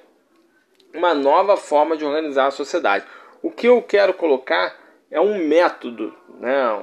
uma 0.93 1.13
nova 1.13 1.57
forma 1.57 1.95
de 1.95 2.05
organizar 2.05 2.47
a 2.47 2.51
sociedade. 2.51 3.05
O 3.41 3.51
que 3.51 3.67
eu 3.67 3.81
quero 3.81 4.13
colocar 4.13 4.75
é 5.11 5.19
um 5.19 5.37
método, 5.37 6.13
né, 6.39 6.73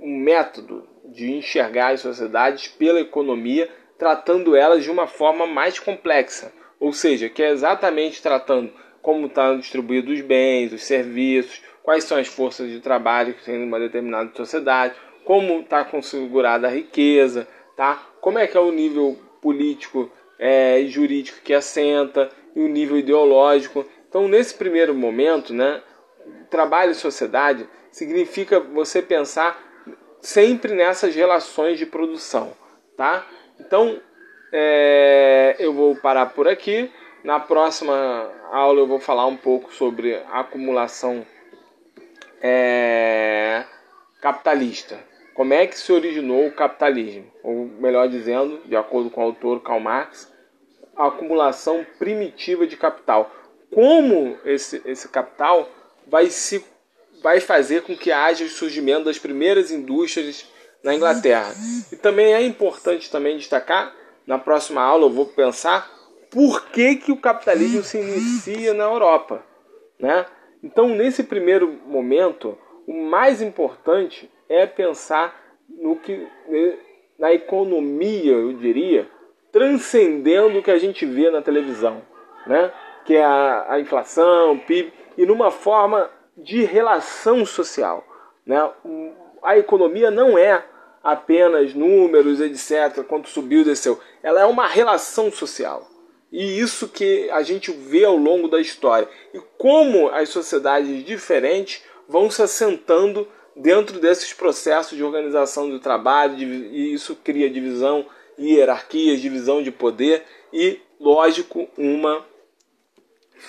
um 0.00 0.18
método 0.18 0.86
de 1.06 1.32
enxergar 1.32 1.92
as 1.92 2.00
sociedades 2.00 2.68
pela 2.68 3.00
economia, 3.00 3.68
tratando 3.98 4.56
elas 4.56 4.82
de 4.82 4.90
uma 4.90 5.06
forma 5.06 5.46
mais 5.46 5.78
complexa, 5.78 6.52
ou 6.80 6.92
seja, 6.92 7.28
que 7.28 7.42
é 7.42 7.50
exatamente 7.50 8.22
tratando 8.22 8.72
como 9.00 9.26
estão 9.26 9.54
tá 9.54 9.60
distribuídos 9.60 10.14
os 10.14 10.20
bens, 10.20 10.72
os 10.72 10.84
serviços, 10.84 11.60
quais 11.82 12.04
são 12.04 12.16
as 12.16 12.28
forças 12.28 12.70
de 12.70 12.80
trabalho 12.80 13.34
que 13.34 13.44
tem 13.44 13.62
uma 13.62 13.78
determinada 13.78 14.30
sociedade, 14.34 14.94
como 15.24 15.60
está 15.60 15.84
configurada 15.84 16.66
a 16.66 16.70
riqueza, 16.70 17.46
tá? 17.76 18.06
como 18.20 18.38
é 18.38 18.46
que 18.46 18.56
é 18.56 18.60
o 18.60 18.70
nível 18.70 19.18
político 19.40 20.10
é, 20.38 20.80
e 20.80 20.88
jurídico 20.88 21.40
que 21.42 21.52
assenta, 21.52 22.30
e 22.54 22.60
o 22.60 22.68
nível 22.68 22.96
ideológico. 22.96 23.84
Então, 24.08 24.28
nesse 24.28 24.54
primeiro 24.54 24.94
momento, 24.94 25.52
né, 25.52 25.82
trabalho 26.50 26.92
e 26.92 26.94
sociedade 26.94 27.68
significa 27.90 28.60
você 28.60 29.02
pensar 29.02 29.60
sempre 30.20 30.74
nessas 30.74 31.14
relações 31.14 31.78
de 31.78 31.86
produção. 31.86 32.52
Tá? 32.96 33.26
Então, 33.58 34.00
é, 34.52 35.56
eu 35.58 35.72
vou 35.72 35.96
parar 35.96 36.26
por 36.26 36.46
aqui. 36.46 36.90
Na 37.24 37.40
próxima 37.40 38.30
aula 38.50 38.80
eu 38.80 38.86
vou 38.86 39.00
falar 39.00 39.26
um 39.26 39.36
pouco 39.36 39.72
sobre 39.72 40.14
acumulação 40.30 41.26
é, 42.40 43.64
capitalista. 44.20 45.11
Como 45.34 45.54
é 45.54 45.66
que 45.66 45.78
se 45.78 45.92
originou 45.92 46.46
o 46.46 46.52
capitalismo? 46.52 47.24
Ou 47.42 47.66
melhor 47.66 48.08
dizendo, 48.08 48.60
de 48.66 48.76
acordo 48.76 49.10
com 49.10 49.20
o 49.20 49.24
autor 49.24 49.62
Karl 49.62 49.80
Marx, 49.80 50.30
a 50.96 51.06
acumulação 51.06 51.86
primitiva 51.98 52.66
de 52.66 52.76
capital. 52.76 53.30
Como 53.72 54.36
esse, 54.44 54.82
esse 54.84 55.08
capital 55.08 55.68
vai, 56.06 56.26
se, 56.26 56.64
vai 57.22 57.40
fazer 57.40 57.82
com 57.82 57.96
que 57.96 58.12
haja 58.12 58.44
o 58.44 58.48
surgimento 58.48 59.04
das 59.04 59.18
primeiras 59.18 59.70
indústrias 59.70 60.46
na 60.82 60.94
Inglaterra. 60.94 61.54
E 61.90 61.96
também 61.96 62.34
é 62.34 62.42
importante 62.42 63.10
também 63.10 63.36
destacar, 63.36 63.94
na 64.26 64.38
próxima 64.38 64.82
aula 64.82 65.06
eu 65.06 65.10
vou 65.10 65.26
pensar 65.26 65.90
por 66.30 66.66
que, 66.66 66.96
que 66.96 67.12
o 67.12 67.16
capitalismo 67.16 67.82
se 67.82 67.98
inicia 67.98 68.74
na 68.74 68.84
Europa. 68.84 69.44
Né? 69.98 70.26
Então, 70.62 70.88
nesse 70.88 71.22
primeiro 71.22 71.78
momento, 71.86 72.58
o 72.86 73.04
mais 73.04 73.40
importante 73.42 74.30
é 74.52 74.66
pensar 74.66 75.40
no 75.68 75.96
que 75.96 76.28
na 77.18 77.32
economia, 77.32 78.32
eu 78.32 78.52
diria, 78.52 79.08
transcendendo 79.50 80.58
o 80.58 80.62
que 80.62 80.70
a 80.70 80.78
gente 80.78 81.06
vê 81.06 81.30
na 81.30 81.40
televisão, 81.40 82.02
né? 82.46 82.72
Que 83.04 83.16
é 83.16 83.24
a, 83.24 83.66
a 83.74 83.80
inflação, 83.80 84.52
o 84.52 84.58
PIB, 84.58 84.92
e 85.16 85.26
numa 85.26 85.50
forma 85.50 86.10
de 86.36 86.64
relação 86.64 87.44
social, 87.46 88.04
né? 88.44 88.70
A 89.42 89.56
economia 89.56 90.10
não 90.10 90.36
é 90.36 90.64
apenas 91.02 91.74
números, 91.74 92.40
etc, 92.40 93.04
quanto 93.04 93.28
subiu, 93.28 93.64
desceu. 93.64 94.00
Ela 94.22 94.40
é 94.40 94.44
uma 94.44 94.66
relação 94.66 95.30
social. 95.30 95.88
E 96.30 96.58
isso 96.58 96.88
que 96.88 97.28
a 97.30 97.42
gente 97.42 97.70
vê 97.70 98.04
ao 98.04 98.16
longo 98.16 98.48
da 98.48 98.60
história. 98.60 99.08
E 99.34 99.40
como 99.58 100.08
as 100.08 100.30
sociedades 100.30 101.04
diferentes 101.04 101.82
vão 102.08 102.30
se 102.30 102.40
assentando 102.40 103.28
dentro 103.56 104.00
desses 104.00 104.32
processos 104.32 104.96
de 104.96 105.04
organização 105.04 105.68
do 105.68 105.78
trabalho, 105.78 106.36
e 106.38 106.92
isso 106.92 107.16
cria 107.16 107.50
divisão, 107.50 108.06
hierarquias, 108.38 109.20
divisão 109.20 109.62
de 109.62 109.70
poder 109.70 110.22
e, 110.52 110.80
lógico, 110.98 111.68
uma 111.76 112.24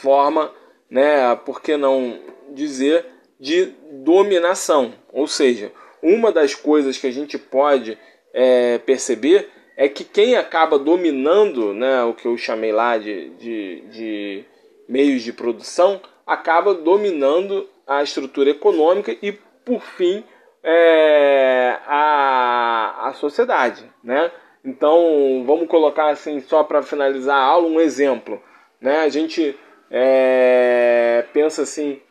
forma, 0.01 0.51
né, 0.89 1.35
por 1.45 1.61
que 1.61 1.77
não 1.77 2.19
dizer, 2.49 3.05
de 3.39 3.73
dominação. 3.91 4.93
Ou 5.11 5.27
seja, 5.27 5.71
uma 6.01 6.31
das 6.31 6.53
coisas 6.55 6.97
que 6.97 7.07
a 7.07 7.11
gente 7.11 7.37
pode 7.37 7.97
é, 8.33 8.77
perceber 8.79 9.49
é 9.75 9.87
que 9.87 10.03
quem 10.03 10.35
acaba 10.35 10.77
dominando 10.77 11.73
né, 11.73 12.03
o 12.03 12.13
que 12.13 12.27
eu 12.27 12.37
chamei 12.37 12.71
lá 12.71 12.97
de, 12.97 13.29
de, 13.31 13.81
de 13.91 14.45
meios 14.87 15.23
de 15.23 15.33
produção 15.33 16.01
acaba 16.25 16.73
dominando 16.73 17.67
a 17.87 18.03
estrutura 18.03 18.49
econômica 18.49 19.15
e, 19.21 19.37
por 19.65 19.81
fim, 19.81 20.23
é, 20.63 21.77
a, 21.85 23.09
a 23.09 23.13
sociedade. 23.13 23.89
Né? 24.03 24.31
Então, 24.63 25.43
vamos 25.45 25.67
colocar 25.67 26.09
assim, 26.09 26.39
só 26.39 26.63
para 26.63 26.81
finalizar 26.81 27.35
a 27.37 27.43
aula, 27.43 27.67
um 27.67 27.79
exemplo. 27.79 28.41
Né? 28.79 28.99
A 28.99 29.09
gente 29.09 29.57
é, 29.91 31.25
pensa 31.33 31.63
assim, 31.63 32.01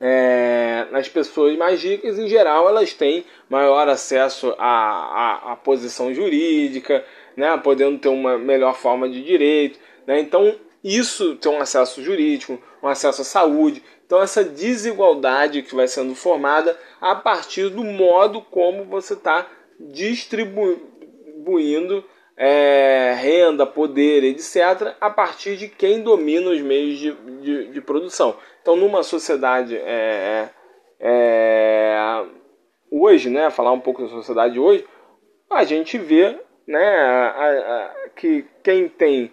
é, 0.00 0.86
nas 0.90 1.08
pessoas 1.08 1.56
mais 1.56 1.82
ricas, 1.82 2.18
em 2.18 2.28
geral, 2.28 2.68
elas 2.68 2.92
têm 2.92 3.24
maior 3.48 3.88
acesso 3.88 4.54
à, 4.58 4.66
à, 4.68 5.52
à 5.52 5.56
posição 5.56 6.12
jurídica, 6.12 7.04
né, 7.36 7.56
podendo 7.62 7.98
ter 7.98 8.08
uma 8.08 8.38
melhor 8.38 8.74
forma 8.74 9.08
de 9.08 9.22
direito. 9.22 9.78
Né, 10.06 10.20
então, 10.20 10.54
isso 10.84 11.36
tem 11.36 11.50
um 11.50 11.60
acesso 11.60 12.02
jurídico, 12.02 12.60
um 12.86 12.90
acesso 12.90 13.22
à 13.22 13.24
saúde. 13.24 13.82
Então, 14.04 14.22
essa 14.22 14.44
desigualdade 14.44 15.62
que 15.62 15.74
vai 15.74 15.88
sendo 15.88 16.14
formada 16.14 16.78
a 17.00 17.14
partir 17.14 17.68
do 17.68 17.84
modo 17.84 18.40
como 18.40 18.84
você 18.84 19.14
está 19.14 19.46
distribuindo 19.78 22.04
é, 22.36 23.14
renda, 23.18 23.66
poder, 23.66 24.24
etc., 24.24 24.94
a 25.00 25.10
partir 25.10 25.56
de 25.56 25.68
quem 25.68 26.02
domina 26.02 26.50
os 26.50 26.60
meios 26.60 26.98
de, 26.98 27.12
de, 27.40 27.68
de 27.68 27.80
produção. 27.80 28.36
Então, 28.60 28.76
numa 28.76 29.02
sociedade 29.02 29.76
é, 29.76 29.80
é, 29.80 30.50
é, 31.00 32.24
hoje, 32.90 33.30
né, 33.30 33.50
falar 33.50 33.72
um 33.72 33.80
pouco 33.80 34.02
da 34.02 34.08
sociedade 34.08 34.58
hoje, 34.58 34.86
a 35.50 35.64
gente 35.64 35.98
vê 35.98 36.38
né, 36.66 36.78
a, 36.78 37.30
a, 37.30 38.08
que 38.10 38.44
quem 38.62 38.88
tem 38.88 39.32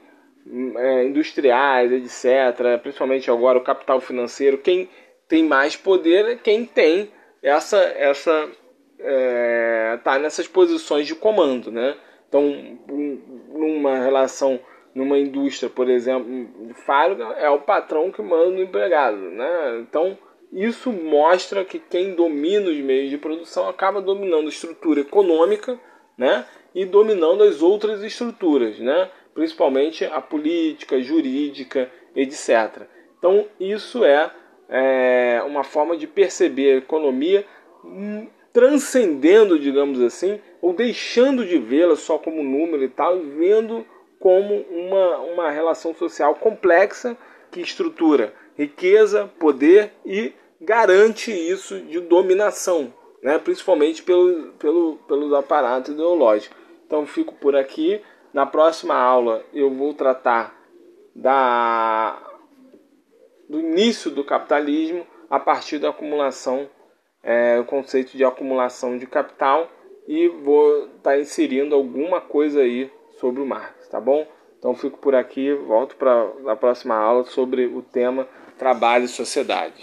é, 0.77 1.05
industriais, 1.05 1.91
etc., 1.91 2.79
principalmente 2.81 3.29
agora 3.29 3.57
o 3.57 3.63
capital 3.63 3.99
financeiro, 4.01 4.57
quem 4.57 4.89
tem 5.27 5.43
mais 5.43 5.75
poder 5.75 6.25
é 6.25 6.35
quem 6.35 6.65
tem 6.65 7.11
essa 7.41 7.77
essa 7.77 8.49
é, 8.99 9.99
tá 10.03 10.17
nessas 10.19 10.47
posições 10.47 11.07
de 11.07 11.15
comando, 11.15 11.71
né? 11.71 11.95
Então, 12.33 12.79
numa 13.53 13.99
relação, 13.99 14.59
numa 14.95 15.19
indústria, 15.19 15.69
por 15.69 15.87
exemplo, 15.87 16.27
de 16.65 16.73
fábrica, 16.73 17.25
é 17.33 17.47
o 17.47 17.59
patrão 17.59 18.11
que 18.11 18.23
manda 18.23 18.57
o 18.57 18.61
empregado. 18.63 19.17
Né? 19.17 19.79
Então, 19.81 20.17
isso 20.51 20.91
mostra 20.91 21.63
que 21.63 21.77
quem 21.77 22.15
domina 22.15 22.71
os 22.71 22.77
meios 22.77 23.11
de 23.11 23.19
produção 23.19 23.69
acaba 23.69 24.01
dominando 24.01 24.47
a 24.47 24.49
estrutura 24.49 25.01
econômica 25.01 25.79
né? 26.17 26.43
e 26.73 26.85
dominando 26.85 27.43
as 27.43 27.61
outras 27.61 28.01
estruturas, 28.01 28.79
né? 28.79 29.11
Principalmente 29.33 30.05
a 30.05 30.21
política, 30.21 31.01
jurídica, 31.01 31.89
etc. 32.15 32.83
Então, 33.17 33.47
isso 33.59 34.03
é, 34.03 34.31
é 34.69 35.43
uma 35.45 35.63
forma 35.63 35.95
de 35.97 36.07
perceber 36.07 36.73
a 36.73 36.77
economia 36.77 37.45
hum, 37.83 38.27
transcendendo, 38.51 39.57
digamos 39.57 40.01
assim, 40.01 40.39
ou 40.61 40.73
deixando 40.73 41.45
de 41.45 41.57
vê-la 41.57 41.95
só 41.95 42.17
como 42.17 42.43
número 42.43 42.83
e 42.83 42.89
tal, 42.89 43.17
e 43.17 43.21
vendo 43.21 43.85
como 44.19 44.65
uma, 44.69 45.17
uma 45.19 45.51
relação 45.51 45.93
social 45.93 46.35
complexa 46.35 47.17
que 47.51 47.61
estrutura 47.61 48.33
riqueza, 48.57 49.29
poder 49.39 49.91
e 50.05 50.33
garante 50.61 51.31
isso 51.31 51.79
de 51.81 51.99
dominação, 51.99 52.93
né? 53.21 53.37
principalmente 53.37 54.03
pelo, 54.03 54.53
pelo, 54.53 54.97
pelos 55.07 55.33
aparatos 55.33 55.93
ideológicos. 55.93 56.55
Então 56.85 57.05
fico 57.05 57.33
por 57.35 57.55
aqui. 57.55 58.01
Na 58.33 58.47
próxima 58.47 58.95
aula 58.95 59.45
eu 59.53 59.69
vou 59.69 59.93
tratar 59.93 60.59
da, 61.15 62.19
do 63.47 63.59
início 63.59 64.09
do 64.09 64.23
capitalismo 64.23 65.05
a 65.29 65.39
partir 65.39 65.77
da 65.77 65.89
acumulação, 65.89 66.67
é, 67.21 67.59
o 67.59 67.65
conceito 67.65 68.17
de 68.17 68.25
acumulação 68.25 68.97
de 68.97 69.05
capital 69.05 69.69
e 70.07 70.27
vou 70.27 70.85
estar 70.85 71.11
tá 71.11 71.19
inserindo 71.19 71.75
alguma 71.75 72.19
coisa 72.19 72.61
aí 72.61 72.91
sobre 73.19 73.41
o 73.41 73.45
Marx, 73.45 73.87
tá 73.87 74.01
bom? 74.01 74.27
Então 74.57 74.73
fico 74.73 74.97
por 74.97 75.13
aqui, 75.13 75.53
volto 75.53 75.95
para 75.95 76.27
a 76.47 76.55
próxima 76.55 76.95
aula 76.95 77.25
sobre 77.25 77.67
o 77.67 77.81
tema 77.83 78.27
trabalho 78.57 79.05
e 79.05 79.09
sociedade. 79.09 79.75